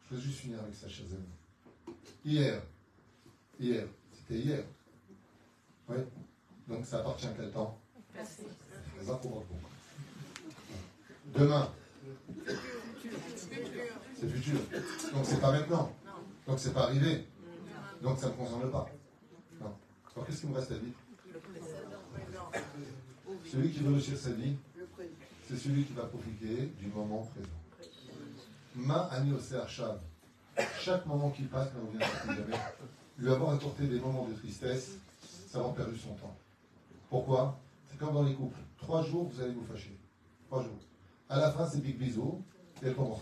[0.05, 1.97] Je voudrais juste finir avec ça, chers amis.
[2.25, 2.63] Hier,
[3.59, 4.65] hier, c'était hier.
[5.89, 5.97] Oui.
[6.69, 7.79] Donc ça appartient à quel temps
[11.35, 11.71] Demain.
[14.19, 14.61] C'est futur.
[15.15, 15.93] Donc c'est pas maintenant.
[16.47, 17.27] Donc c'est pas arrivé.
[18.03, 18.89] Donc ça ne me concerne pas.
[19.61, 19.75] Non.
[20.15, 20.93] Alors qu'est-ce qui me reste à dire
[23.51, 24.57] Celui qui veut réussir sa vie,
[25.49, 27.49] c'est celui qui va profiter du moment présent.
[28.75, 29.35] Ma ani
[29.69, 30.01] Chav.
[30.81, 32.57] Chaque moment qui passe, on vient plus jamais,
[33.19, 34.97] lui avoir apporté des moments de tristesse,
[35.49, 36.37] ça va perdu son temps.
[37.11, 37.59] Pourquoi?
[37.87, 38.61] C'est comme dans les couples.
[38.77, 39.99] Trois jours, vous allez vous fâcher.
[40.47, 40.79] Trois jours.
[41.29, 42.43] À la fin, c'est big bisous,
[42.83, 43.21] et elle commence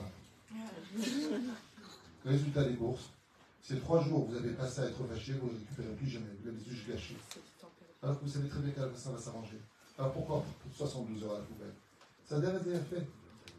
[2.24, 3.10] Résultat des courses,
[3.62, 6.26] ces trois jours, vous avez passé à être fâché, vous ne récupérez plus jamais.
[6.40, 7.16] Vous avez juste gâché.
[8.02, 9.60] Alors que vous savez très bien qu'à la fin, ça va s'arranger.
[9.98, 11.74] Alors pourquoi 72 heures à la poubelle?
[12.28, 13.06] Ça devrait être fait.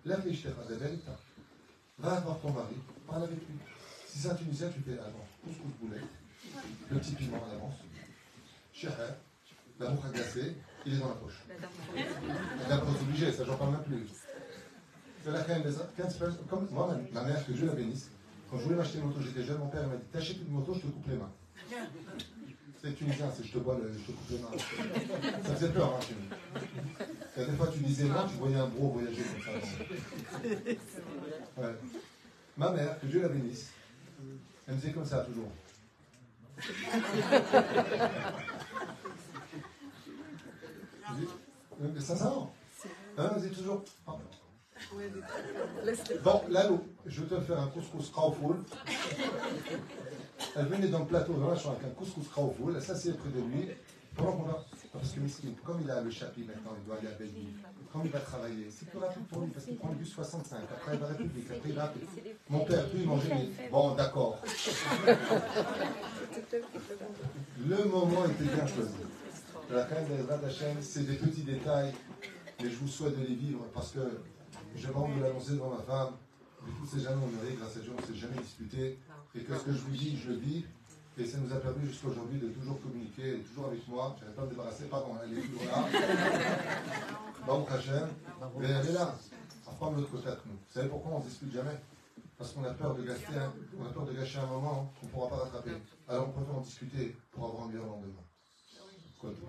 [0.05, 1.11] Lève les vérité.
[1.99, 2.75] Va voir ton mari,
[3.05, 3.55] parle avec lui.
[4.07, 6.01] Si c'est un Tunisien, tu fais avant, couscous boulet,
[6.89, 7.75] le petit piment en avance,
[8.71, 8.91] Chéher,
[9.79, 10.55] la bouche glacée,
[10.85, 11.43] il est dans la poche.
[12.69, 14.07] La poche obligée, ça j'en parle même plus.
[15.23, 18.09] C'est la crème des 15 Comme moi, ma mère, que Dieu la bénisse,
[18.49, 20.73] quand je voulais m'acheter une moto, j'étais jeune, mon père m'a dit T'achètes une moto,
[20.73, 21.31] je te coupe les mains.
[22.81, 24.49] C'est tunisien, c'est je te bois, le, je te coupe les mains.
[25.43, 27.45] Ça faisait peur, hein, chez nous.
[27.45, 29.49] des fois, tu disais non, tu voyais un bro voyager comme ça.
[31.61, 31.75] Ouais.
[32.55, 33.71] Ma mère, que Dieu la bénisse,
[34.67, 35.51] elle me disait comme ça toujours.
[41.79, 42.53] Mais sincèrement,
[42.85, 43.83] hein, elle me disait toujours.
[46.23, 48.57] Bon, Lalo, je vais te faire un couscous Krauful.
[50.55, 53.69] Elle venait dans le plateau de avec un couscous Krauful, elle s'assied près de lui.
[54.93, 55.19] Parce que
[55.63, 57.53] comme il a le chapitre maintenant, il doit aller à Belleville.
[57.93, 60.57] Quand il va travailler, c'est plus rapide pour lui parce qu'il prend le bus 65.
[60.71, 61.45] Après, il va à la République.
[61.51, 61.93] Après, il va
[62.49, 63.49] Mon père, lui, il mangeait.
[63.71, 64.39] Bon, d'accord.
[67.67, 69.06] Le moment était bien choisi.
[69.69, 71.93] La reine des chaîne, c'est des petits détails,
[72.61, 73.99] mais je vous souhaite de les vivre parce que
[74.75, 76.13] j'ai envie de l'annoncer devant ma femme.
[76.65, 78.97] Du coup, c'est jamais honoré, grâce à Dieu, on ne s'est jamais disputé.
[79.35, 80.63] Et que ce que je vous dis, je le vis.
[81.17, 84.15] Et ça nous a permis jusqu'à aujourd'hui de toujours communiquer, toujours avec moi.
[84.21, 85.83] Je pas me débarrasser, pardon, elle est toujours là.
[87.45, 88.07] Baruch Hashem.
[88.59, 89.15] Mais elle est là.
[89.77, 90.53] Prendre l'autre côté de.
[90.53, 91.77] Vous savez pourquoi on ne discute jamais?
[92.37, 93.35] Parce qu'on a peur de gâcher
[93.85, 95.71] a peur de gâcher un moment qu'on ne pourra pas rattraper.
[96.07, 98.26] Alors on préfère en discuter pour avoir un meilleur lendemain.
[99.19, 99.41] Quando...